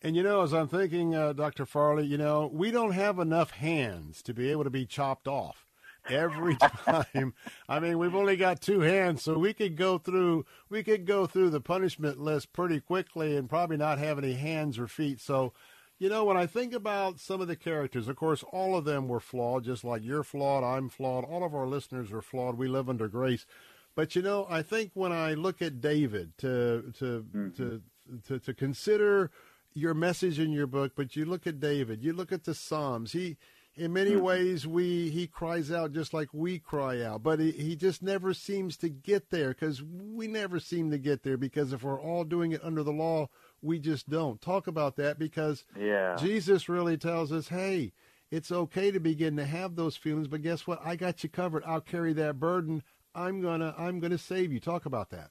[0.03, 1.67] And you know, as I'm thinking, uh, Dr.
[1.67, 5.67] Farley, you know, we don't have enough hands to be able to be chopped off
[6.09, 7.35] every time.
[7.69, 11.27] I mean, we've only got two hands, so we could go through we could go
[11.27, 15.21] through the punishment list pretty quickly and probably not have any hands or feet.
[15.21, 15.53] So,
[16.01, 19.07] you know, when I think about some of the characters, of course, all of them
[19.07, 22.57] were flawed, just like you're flawed, I'm flawed, all of our listeners are flawed.
[22.57, 23.45] We live under grace.
[23.95, 27.51] But you know, I think when I look at David to to mm-hmm.
[27.51, 27.83] to,
[28.29, 29.31] to to consider
[29.75, 33.13] your message in your book, but you look at David, you look at the Psalms,
[33.13, 33.37] he
[33.77, 34.23] in many mm-hmm.
[34.23, 38.35] ways we he cries out just like we cry out but he, he just never
[38.35, 42.25] seems to get there because we never seem to get there because if we're all
[42.25, 43.29] doing it under the law
[43.63, 46.17] we just don't talk about that because yeah.
[46.17, 47.93] jesus really tells us hey
[48.31, 51.63] it's okay to begin to have those feelings but guess what i got you covered
[51.67, 52.83] i'll carry that burden
[53.15, 55.31] i'm gonna i'm gonna save you talk about that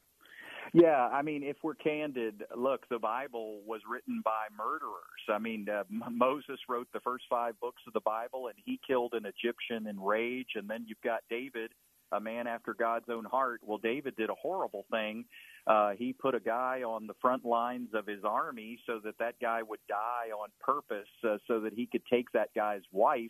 [0.74, 5.26] yeah, I mean, if we're candid, look, the Bible was written by murderers.
[5.28, 9.14] I mean, uh, Moses wrote the first five books of the Bible, and he killed
[9.14, 10.50] an Egyptian in rage.
[10.56, 11.72] And then you've got David,
[12.12, 13.62] a man after God's own heart.
[13.64, 15.26] Well, David did a horrible thing.
[15.70, 19.36] Uh, he put a guy on the front lines of his army so that that
[19.40, 23.30] guy would die on purpose, uh, so that he could take that guy's wife.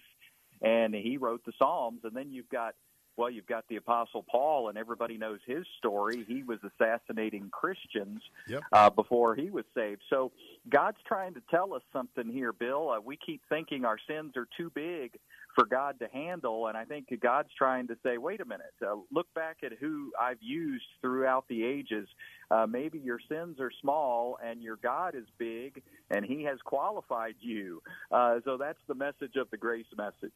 [0.61, 2.01] And he wrote the Psalms.
[2.05, 2.75] And then you've got
[3.19, 6.23] well, you've got the Apostle Paul, and everybody knows his story.
[6.25, 8.61] He was assassinating Christians yep.
[8.71, 10.01] uh, before he was saved.
[10.09, 10.31] So
[10.69, 12.91] God's trying to tell us something here, Bill.
[12.91, 15.19] Uh, we keep thinking our sins are too big
[15.59, 18.95] for God to handle, and I think God's trying to say, wait a minute, uh,
[19.11, 22.07] look back at who I've used throughout the ages.
[22.49, 27.35] Uh, maybe your sins are small, and your God is big, and He has qualified
[27.41, 27.81] you.
[28.09, 30.31] Uh, so that's the message of the grace message.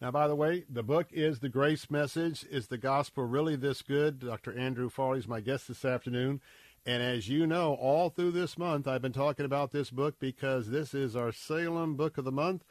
[0.00, 2.44] Now, by the way, the book is The Grace Message.
[2.50, 4.18] Is the gospel really this good?
[4.18, 4.58] Dr.
[4.58, 6.40] Andrew Farley is my guest this afternoon.
[6.84, 10.70] And as you know, all through this month, I've been talking about this book because
[10.70, 12.64] this is our Salem Book of the Month.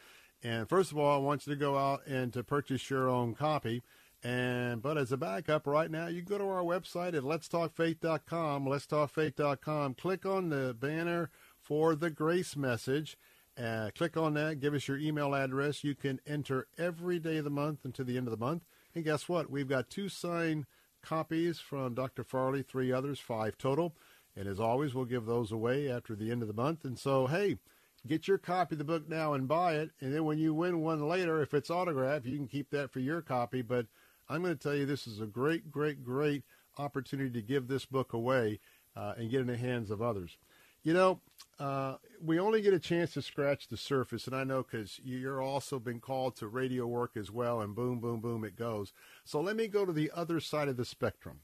[0.44, 3.34] And first of all, I want you to go out and to purchase your own
[3.34, 3.82] copy.
[4.24, 8.66] And but as a backup, right now you go to our website at letstalkfaith.com.
[8.66, 9.94] Letstalkfaith.com.
[9.96, 11.30] Click on the banner
[11.62, 13.18] for the Grace Message
[13.62, 15.84] uh, click on that, give us your email address.
[15.84, 18.64] You can enter every day of the month until the end of the month.
[18.96, 19.50] And guess what?
[19.50, 20.66] We've got two signed
[21.04, 22.24] copies from Dr.
[22.24, 23.96] Farley, three others, five total.
[24.36, 26.84] And as always, we'll give those away after the end of the month.
[26.84, 27.58] And so, hey,
[28.08, 29.92] get your copy of the book now and buy it.
[30.02, 33.00] And then when you win one later, if it's autographed, you can keep that for
[33.00, 33.62] your copy.
[33.62, 33.88] But
[34.30, 36.44] I'm going to tell you, this is a great, great, great
[36.78, 38.60] opportunity to give this book away
[38.96, 40.38] uh, and get in the hands of others.
[40.84, 41.22] You know,
[41.60, 45.42] uh, we only get a chance to scratch the surface, and I know because you're
[45.42, 48.92] also been called to radio work as well, and boom, boom, boom, it goes.
[49.24, 51.40] So let me go to the other side of the spectrum.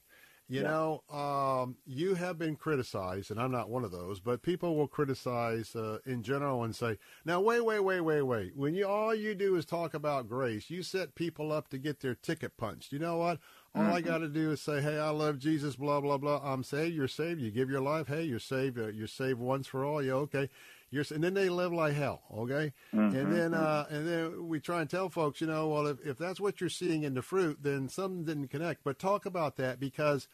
[0.50, 0.66] You yeah.
[0.66, 4.88] know, um, you have been criticized, and I'm not one of those, but people will
[4.88, 8.56] criticize uh, in general and say, "Now, wait, wait, wait, wait, wait.
[8.56, 12.00] When you all you do is talk about grace, you set people up to get
[12.00, 12.90] their ticket punched.
[12.90, 13.38] You know what?
[13.76, 13.92] All mm-hmm.
[13.92, 16.40] I got to do is say, "Hey, I love Jesus." Blah blah blah.
[16.42, 16.96] I'm saved.
[16.96, 17.40] You're saved.
[17.40, 18.08] You give your life.
[18.08, 18.76] Hey, you're saved.
[18.76, 20.02] Uh, you're saved once for all.
[20.02, 20.48] Yeah, okay.
[20.90, 22.22] You're, and then they live like hell.
[22.34, 23.14] Okay, Mhm.
[23.14, 26.18] and then uh, and then we try and tell folks, you know, well, if, if
[26.18, 28.82] that's what you're seeing in the fruit, then something didn't connect.
[28.84, 30.26] But talk about that because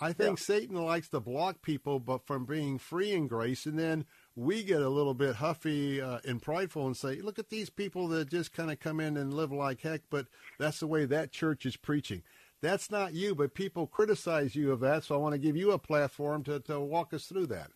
[0.00, 4.04] I think Satan likes to block people, but from being free in grace, and then
[4.34, 8.08] we get a little bit huffy uh, and prideful and say, look at these people
[8.08, 10.26] that just kind of come in and live like heck, but
[10.58, 12.22] that's the way that church is preaching.
[12.62, 15.04] That's not you, but people criticize you of that.
[15.04, 17.70] So I want to give you a platform to, to walk us through that.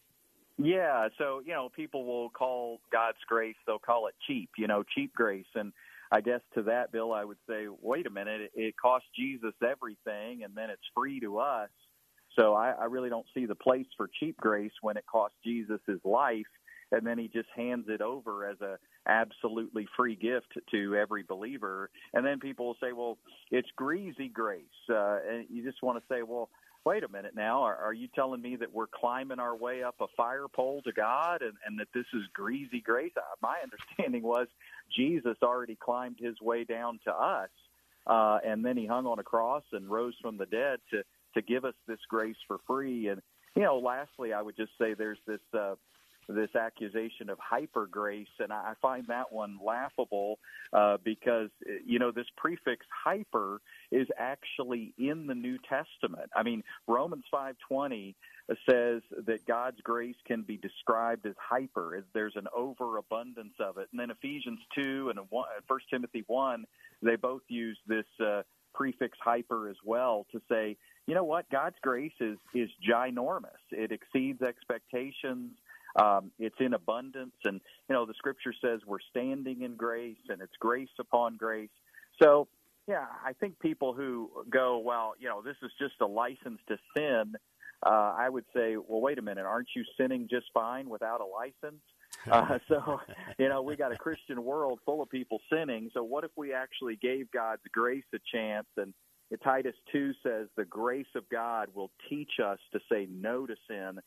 [0.59, 4.83] Yeah, so you know, people will call God's grace, they'll call it cheap, you know,
[4.95, 5.47] cheap grace.
[5.55, 5.73] And
[6.11, 9.55] I guess to that, Bill, I would say, wait a minute, it, it cost Jesus
[9.63, 11.71] everything, and then it's free to us.
[12.39, 15.81] So I, I really don't see the place for cheap grace when it cost Jesus
[15.87, 16.47] his life,
[16.93, 18.79] and then he just hands it over as a
[19.09, 21.91] absolutely free gift to every believer.
[22.15, 23.19] And then people will say, well,
[23.51, 26.49] it's greasy grace, uh, and you just want to say, well
[26.87, 29.97] wait a minute now are, are you telling me that we're climbing our way up
[30.01, 33.13] a fire pole to god and, and that this is greasy grace?
[33.17, 34.47] Uh, my understanding was
[34.97, 37.51] jesus already climbed his way down to us
[38.07, 41.03] uh, and then he hung on a cross and rose from the dead to
[41.35, 43.09] to give us this grace for free.
[43.09, 43.21] And
[43.57, 45.75] you know lastly i would just say there's this uh,
[46.29, 50.39] this accusation of hyper grace, and I find that one laughable
[50.73, 51.51] uh, because
[51.85, 53.61] you know this prefix hyper
[53.93, 56.31] is actually in the New Testament.
[56.35, 58.17] I mean, Romans five twenty
[58.69, 63.89] says that God's grace can be described as hyper, as there's an overabundance of it,
[63.93, 65.21] and then Ephesians two and
[65.69, 66.65] First Timothy one,
[67.03, 68.07] they both use this.
[68.21, 68.43] Uh,
[68.75, 73.63] prefix hyper as well to say, you know what, God's grace is is ginormous.
[73.71, 75.53] It exceeds expectations.
[75.99, 80.43] Um, it's in abundance, and you know the scripture says we're standing in grace, and
[80.43, 81.71] it's grace upon grace.
[82.23, 82.49] So,
[82.87, 86.77] yeah, I think people who go, well, you know, this is just a license to
[86.97, 87.35] sin.
[87.85, 91.27] Uh, I would say, well, wait a minute, aren't you sinning just fine without a
[91.27, 91.83] license?
[92.31, 93.01] Uh, so,
[93.39, 95.91] you know, we got a Christian world full of people sinning.
[95.95, 98.67] So, what if we actually gave God's grace a chance?
[98.77, 98.93] And
[99.43, 103.99] Titus 2 says the grace of God will teach us to say no to sin.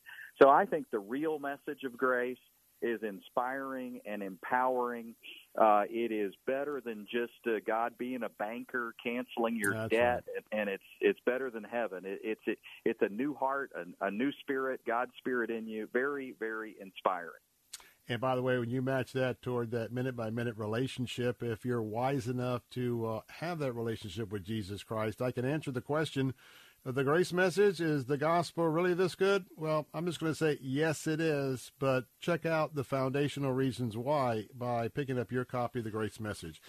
[0.41, 2.37] So, I think the real message of grace
[2.81, 5.15] is inspiring and empowering.
[5.59, 10.23] Uh, it is better than just uh, God being a banker canceling your That's debt,
[10.35, 12.05] and, and it's it's better than heaven.
[12.05, 15.89] It, it's it, it's a new heart, a, a new spirit, God's spirit in you.
[15.91, 17.41] Very very inspiring.
[18.09, 21.63] And by the way, when you match that toward that minute by minute relationship, if
[21.63, 25.79] you're wise enough to uh, have that relationship with Jesus Christ, I can answer the
[25.79, 26.33] question
[26.85, 29.45] the grace message is the gospel really this good?
[29.57, 31.71] Well, I'm just going to say yes, it is.
[31.77, 36.19] But check out the foundational reasons why by picking up your copy of the grace
[36.19, 36.61] message.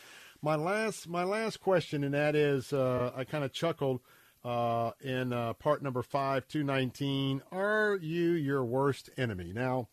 [0.43, 4.01] My last, my last question, and that is, uh, I kind of chuckled
[4.45, 7.43] uh, in uh, part number five, two nineteen.
[7.53, 9.53] Are you your worst enemy?
[9.55, 9.89] Now,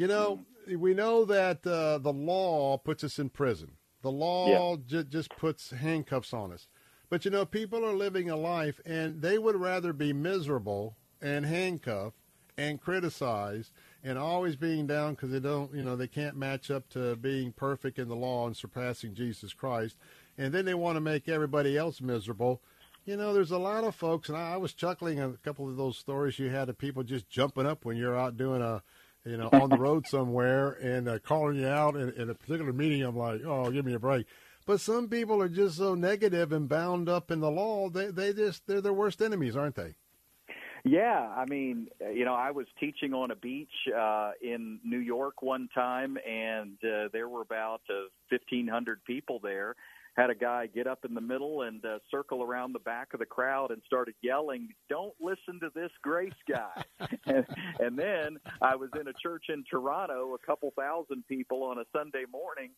[0.00, 0.46] you know,
[0.78, 3.72] we know that uh, the law puts us in prison.
[4.00, 6.68] The law ju- just puts handcuffs on us.
[7.10, 11.44] But you know, people are living a life and they would rather be miserable and
[11.44, 12.16] handcuffed
[12.56, 13.72] and criticized
[14.02, 17.52] and always being down because they don't, you know, they can't match up to being
[17.52, 19.96] perfect in the law and surpassing Jesus Christ.
[20.38, 22.62] And then they want to make everybody else miserable.
[23.04, 25.68] You know, there's a lot of folks, and I, I was chuckling at a couple
[25.68, 28.82] of those stories you had of people just jumping up when you're out doing a,
[29.24, 32.72] you know, on the road somewhere and uh, calling you out in, in a particular
[32.72, 33.02] meeting.
[33.02, 34.26] I'm like, oh, give me a break.
[34.66, 37.88] But some people are just so negative and bound up in the law.
[37.88, 39.94] They they just they're their worst enemies, aren't they?
[40.84, 45.42] Yeah, I mean, you know, I was teaching on a beach uh, in New York
[45.42, 49.76] one time, and uh, there were about uh, 1,500 people there.
[50.16, 53.20] Had a guy get up in the middle and uh, circle around the back of
[53.20, 56.82] the crowd and started yelling, "Don't listen to this Grace guy!"
[57.26, 57.46] and,
[57.78, 61.84] and then I was in a church in Toronto, a couple thousand people on a
[61.92, 62.70] Sunday morning,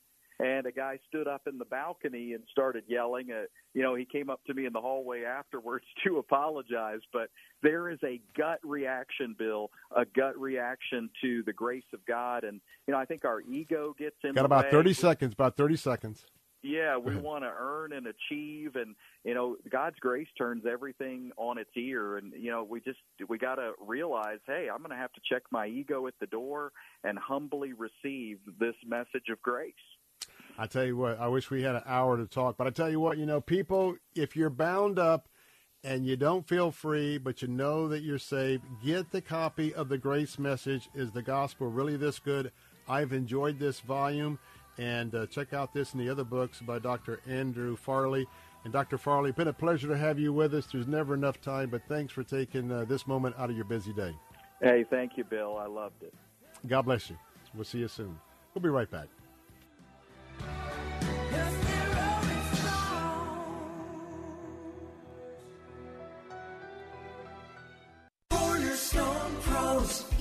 [0.43, 3.31] and a guy stood up in the balcony and started yelling.
[3.31, 3.45] Uh,
[3.75, 7.31] you know, he came up to me in the hallway afterwards to apologize, but
[7.63, 12.61] there is a gut reaction, Bill, a gut reaction to the grace of God, and
[12.87, 14.35] you know, I think our ego gets in.
[14.35, 14.71] Got the about way.
[14.71, 15.33] thirty seconds.
[15.35, 16.27] About thirty seconds.
[16.63, 21.59] Yeah, we want to earn and achieve, and you know, God's grace turns everything on
[21.59, 24.97] its ear, and you know, we just we got to realize, hey, I'm going to
[24.97, 26.71] have to check my ego at the door
[27.03, 29.75] and humbly receive this message of grace.
[30.57, 32.91] I tell you what, I wish we had an hour to talk, but I tell
[32.91, 35.29] you what, you know, people, if you're bound up
[35.83, 39.89] and you don't feel free, but you know that you're saved, get the copy of
[39.89, 40.89] the grace message.
[40.95, 42.53] Is the gospel really this good?
[42.89, 44.39] I've enjoyed this volume,
[44.79, 47.21] and uh, check out this and the other books by Dr.
[47.27, 48.27] Andrew Farley.
[48.65, 48.97] And Dr.
[48.97, 50.67] Farley, it's been a pleasure to have you with us.
[50.71, 53.93] There's never enough time, but thanks for taking uh, this moment out of your busy
[53.93, 54.15] day.
[54.61, 55.59] Hey, thank you, Bill.
[55.59, 56.15] I loved it.
[56.67, 57.19] God bless you.
[57.55, 58.19] We'll see you soon.
[58.55, 59.09] We'll be right back.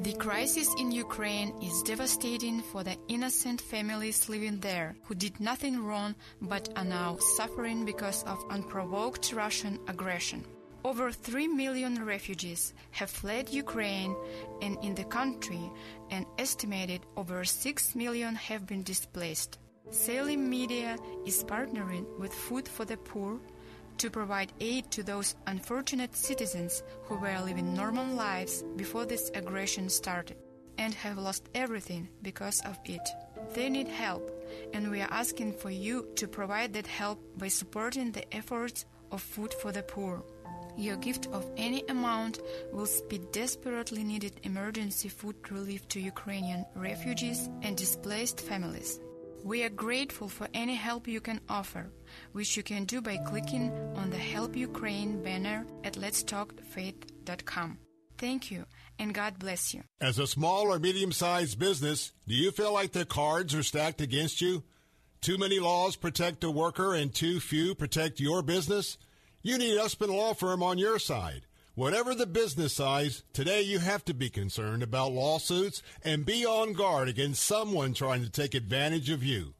[0.00, 5.82] The crisis in Ukraine is devastating for the innocent families living there who did nothing
[5.82, 10.44] wrong but are now suffering because of unprovoked Russian aggression.
[10.84, 14.14] Over 3 million refugees have fled Ukraine,
[14.62, 15.68] and in the country,
[16.12, 19.58] an estimated over 6 million have been displaced.
[19.90, 20.96] Salem Media
[21.26, 23.40] is partnering with Food for the Poor
[23.98, 29.88] to provide aid to those unfortunate citizens who were living normal lives before this aggression
[29.88, 30.36] started
[30.78, 33.06] and have lost everything because of it.
[33.54, 34.30] They need help,
[34.72, 39.20] and we are asking for you to provide that help by supporting the efforts of
[39.20, 40.22] Food for the Poor.
[40.76, 42.40] Your gift of any amount
[42.72, 49.00] will speed desperately needed emergency food relief to Ukrainian refugees and displaced families.
[49.44, 51.90] We are grateful for any help you can offer,
[52.32, 57.78] which you can do by clicking on the Help Ukraine banner at letstalkfaith.com.
[58.18, 58.64] Thank you,
[58.98, 59.82] and God bless you.
[60.00, 64.00] As a small or medium sized business, do you feel like the cards are stacked
[64.00, 64.64] against you?
[65.20, 68.98] Too many laws protect a worker and too few protect your business?
[69.42, 71.46] You need Usman Law Firm on your side.
[71.78, 76.72] Whatever the business size, today you have to be concerned about lawsuits and be on
[76.72, 79.54] guard against someone trying to take advantage of you.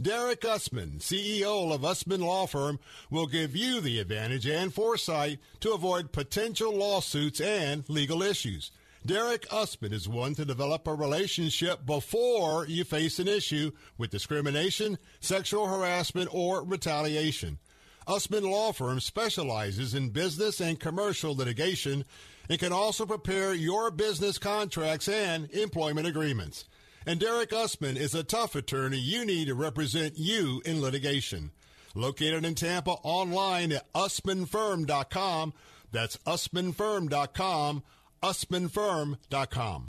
[0.00, 2.78] Derek Usman, CEO of Usman Law Firm,
[3.10, 8.70] will give you the advantage and foresight to avoid potential lawsuits and legal issues.
[9.04, 14.96] Derek Usman is one to develop a relationship before you face an issue with discrimination,
[15.18, 17.58] sexual harassment, or retaliation.
[18.06, 22.04] Usman Law Firm specializes in business and commercial litigation
[22.48, 26.66] and can also prepare your business contracts and employment agreements.
[27.06, 31.50] And Derek Usman is a tough attorney you need to represent you in litigation.
[31.94, 35.54] Located in Tampa, online at usmanfirm.com.
[35.92, 37.82] That's usmanfirm.com,
[38.22, 39.88] usmanfirm.com.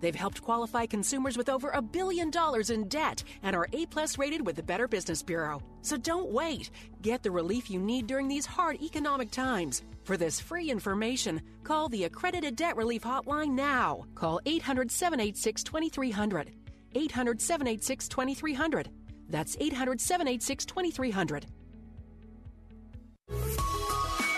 [0.00, 4.18] They've helped qualify consumers with over a billion dollars in debt and are A plus
[4.18, 5.62] rated with the Better Business Bureau.
[5.82, 6.70] So don't wait.
[7.02, 9.82] Get the relief you need during these hard economic times.
[10.04, 14.04] For this free information, call the Accredited Debt Relief Hotline now.
[14.14, 16.50] Call 800 786 2300.
[16.94, 18.90] 800 786 2300.
[19.28, 21.46] That's 800 786 2300.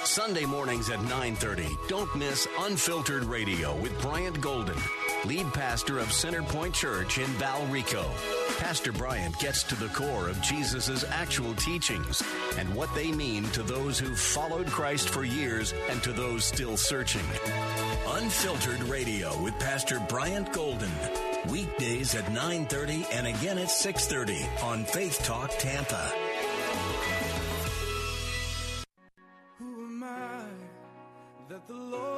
[0.04, 1.68] Sunday mornings at 9:30.
[1.86, 4.76] Don't miss Unfiltered Radio with Bryant Golden,
[5.24, 8.04] lead pastor of Center Point Church in Valrico.
[8.58, 12.22] Pastor Bryant gets to the core of Jesus' actual teachings
[12.56, 16.76] and what they mean to those who've followed Christ for years and to those still
[16.76, 17.24] searching.
[18.08, 20.92] Unfiltered Radio with Pastor Bryant Golden.
[21.48, 26.12] Weekdays at 9:30 and again at 6:30 on Faith Talk Tampa.
[29.58, 30.44] Who am I
[31.48, 32.17] that the Lord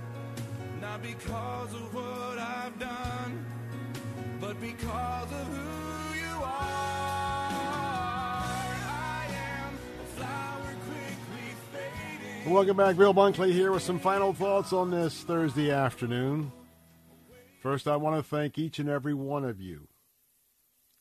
[0.81, 3.45] Not because of what I've done,
[4.41, 6.81] but because of who you are.
[12.47, 12.97] Welcome back.
[12.97, 16.51] Bill Bunkley here with some final thoughts on this Thursday afternoon.
[17.61, 19.87] First, I want to thank each and every one of you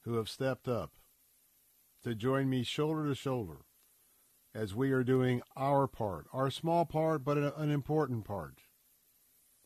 [0.03, 0.91] who have stepped up
[2.05, 3.65] to join me shoulder to shoulder
[4.55, 8.59] as we are doing our part, our small part, but an important part,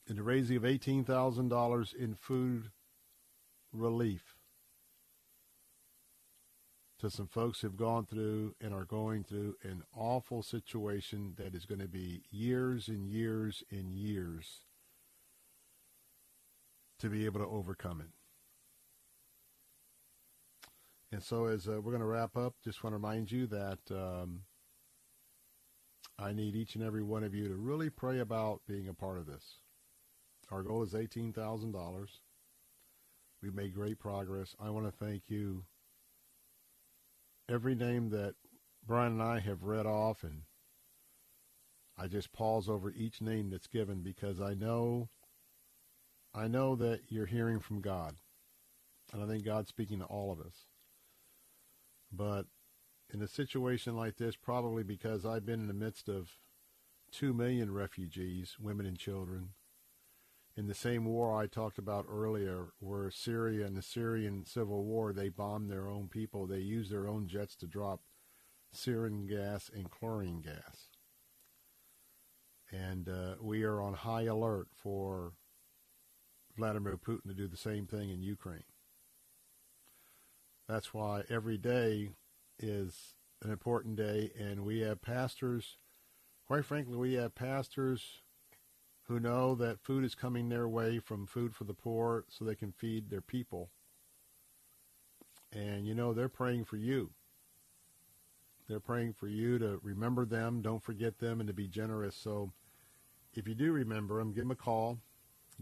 [0.09, 2.71] in the raising of $18,000 in food
[3.73, 4.37] relief
[6.99, 11.67] to some folks who've gone through and are going through an awful situation that is
[11.67, 14.61] going to be years and years and years
[16.99, 18.11] to be able to overcome it.
[21.13, 23.79] And so, as uh, we're going to wrap up, just want to remind you that
[23.91, 24.41] um,
[26.19, 29.19] I need each and every one of you to really pray about being a part
[29.19, 29.59] of this.
[30.55, 32.07] Our goal is $18,000.
[33.43, 34.55] We've made great progress.
[34.61, 35.65] I want to thank you
[37.51, 38.37] every name that
[38.87, 40.43] Brian and I have read off, and
[41.99, 45.09] I just pause over each name that's given because I know,
[46.33, 48.15] I know that you're hearing from God,
[49.13, 50.67] and I think God's speaking to all of us.
[52.13, 52.47] But
[53.13, 56.31] in a situation like this, probably because I've been in the midst of
[57.11, 59.55] two million refugees, women and children,
[60.57, 65.13] in the same war I talked about earlier, where Syria and the Syrian civil war,
[65.13, 66.47] they bombed their own people.
[66.47, 68.01] They used their own jets to drop
[68.75, 70.89] sarin gas and chlorine gas.
[72.71, 75.33] And uh, we are on high alert for
[76.57, 78.65] Vladimir Putin to do the same thing in Ukraine.
[80.69, 82.11] That's why every day
[82.59, 85.77] is an important day, and we have pastors.
[86.47, 88.23] Quite frankly, we have pastors
[89.05, 92.55] who know that food is coming their way from Food for the Poor so they
[92.55, 93.71] can feed their people.
[95.53, 97.11] And you know, they're praying for you.
[98.67, 102.17] They're praying for you to remember them, don't forget them, and to be generous.
[102.17, 102.53] So
[103.35, 104.99] if you do remember them, give them a call.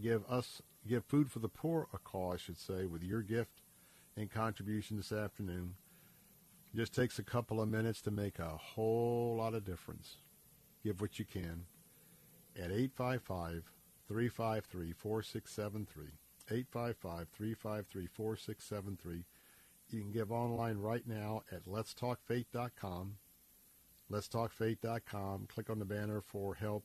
[0.01, 3.61] Give us, give Food for the Poor a call, I should say, with your gift
[4.15, 5.75] and contribution this afternoon.
[6.73, 10.15] It just takes a couple of minutes to make a whole lot of difference.
[10.81, 11.65] Give what you can
[12.57, 13.63] at 855
[14.07, 16.05] 353 4673.
[16.51, 19.25] 855 353 4673.
[19.89, 23.15] You can give online right now at letstalkfaith.com.
[24.11, 25.47] Letstalkfaith.com.
[25.47, 26.83] Click on the banner for Help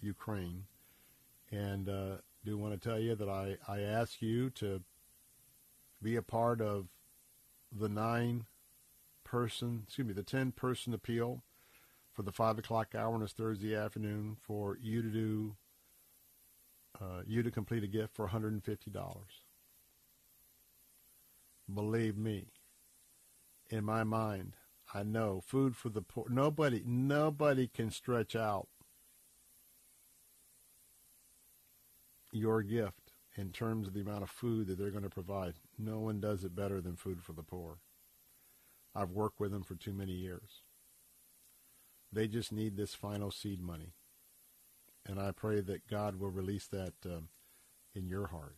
[0.00, 0.64] Ukraine.
[1.50, 4.82] And uh, do want to tell you that I, I ask you to
[6.02, 6.88] be a part of
[7.76, 8.46] the nine
[9.24, 11.42] person, excuse me, the 10 person appeal
[12.18, 15.54] for the five o'clock hour on this Thursday afternoon for you to do,
[17.00, 18.64] uh, you to complete a gift for $150.
[21.72, 22.48] Believe me,
[23.70, 24.54] in my mind,
[24.92, 26.24] I know food for the poor.
[26.28, 28.66] Nobody, nobody can stretch out
[32.32, 35.54] your gift in terms of the amount of food that they're going to provide.
[35.78, 37.78] No one does it better than Food for the Poor.
[38.92, 40.62] I've worked with them for too many years.
[42.12, 43.94] They just need this final seed money.
[45.06, 47.28] And I pray that God will release that um,
[47.94, 48.56] in your heart.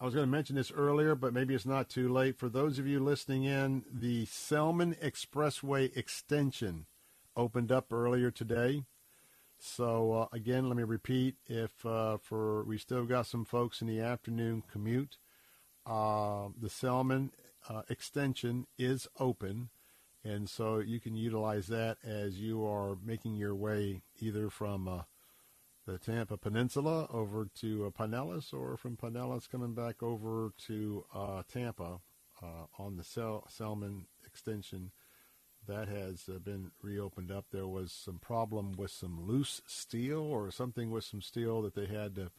[0.00, 2.36] I was going to mention this earlier, but maybe it's not too late.
[2.36, 6.86] For those of you listening in, the Selmon Expressway extension
[7.36, 8.82] opened up earlier today.
[9.60, 13.86] So uh, again, let me repeat: if uh, for we still got some folks in
[13.86, 15.18] the afternoon commute,
[15.86, 17.30] uh, the Selmon
[17.68, 19.70] uh, extension is open.
[20.24, 25.02] And so you can utilize that as you are making your way either from uh,
[25.86, 31.42] the Tampa Peninsula over to uh, Pinellas or from Pinellas coming back over to uh,
[31.52, 32.00] Tampa
[32.40, 34.92] uh, on the Sel- Selmon extension.
[35.68, 37.46] That has uh, been reopened up.
[37.50, 41.86] There was some problem with some loose steel or something with some steel that they
[41.86, 42.30] had to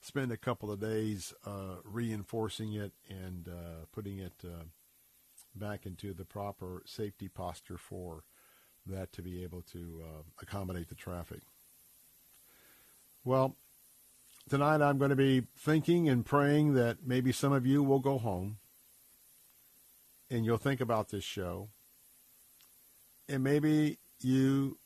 [0.00, 3.48] spend a couple of days uh, reinforcing it and
[3.92, 4.44] putting it
[5.58, 8.24] back into the proper safety posture for
[8.86, 11.40] that to be able to uh, accommodate the traffic.
[13.24, 13.56] Well,
[14.48, 18.18] tonight I'm going to be thinking and praying that maybe some of you will go
[18.18, 18.58] home
[20.30, 21.68] and you'll think about this show.
[23.28, 24.78] And maybe you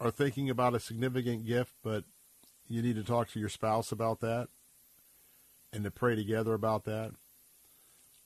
[0.00, 2.04] are thinking about a significant gift, but
[2.66, 4.48] you need to talk to your spouse about that
[5.72, 7.12] and to pray together about that.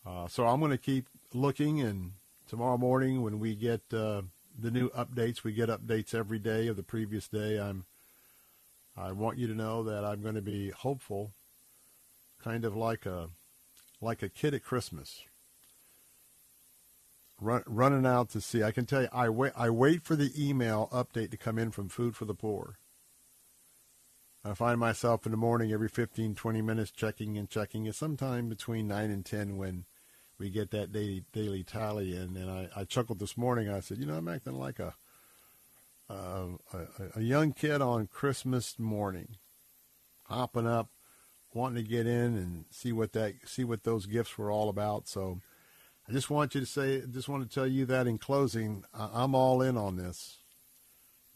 [0.06, 2.12] Uh, so I'm going to keep looking, and
[2.48, 4.22] tomorrow morning when we get uh,
[4.58, 7.58] the new updates, we get updates every day of the previous day.
[7.60, 7.84] I'm
[8.96, 11.32] I want you to know that I'm going to be hopeful,
[12.42, 13.28] kind of like a
[14.00, 15.24] like a kid at Christmas.
[17.40, 18.62] run, running out to see.
[18.62, 19.52] I can tell you, I wait.
[19.56, 22.78] I wait for the email update to come in from Food for the Poor.
[24.44, 27.86] I find myself in the morning every 15, 20 minutes checking and checking.
[27.86, 29.84] It's sometime between nine and ten when
[30.38, 32.16] we get that daily daily tally.
[32.16, 33.68] And and I, I chuckled this morning.
[33.68, 34.94] I said, you know, I'm acting like a
[36.10, 36.86] uh, a,
[37.16, 39.36] a young kid on Christmas morning,
[40.24, 40.88] hopping up,
[41.52, 45.08] wanting to get in and see what that see what those gifts were all about.
[45.08, 45.40] So
[46.08, 49.34] I just want you to say, just want to tell you that in closing, I'm
[49.34, 50.38] all in on this.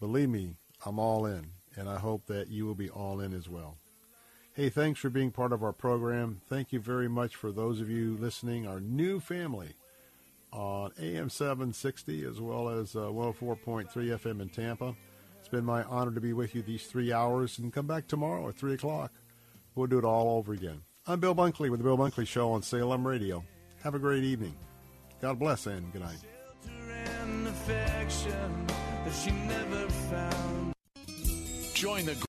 [0.01, 0.57] Believe me,
[0.87, 3.77] I'm all in, and I hope that you will be all in as well.
[4.55, 6.43] Hey, thanks for being part of our program.
[6.47, 9.77] Thank you very much for those of you listening, our new family
[10.53, 14.95] on AM 760 as well as uh, 104.3 FM in Tampa.
[15.39, 18.47] It's been my honor to be with you these three hours and come back tomorrow
[18.51, 19.13] at 3 o'clock.
[19.75, 20.83] We'll do it all over again.
[21.07, 23.43] I'm Bill Bunkley with the Bill Bunkley Show on Salem Radio.
[23.83, 24.55] Have a great evening.
[25.23, 26.19] God bless and good night.
[31.75, 32.32] Join the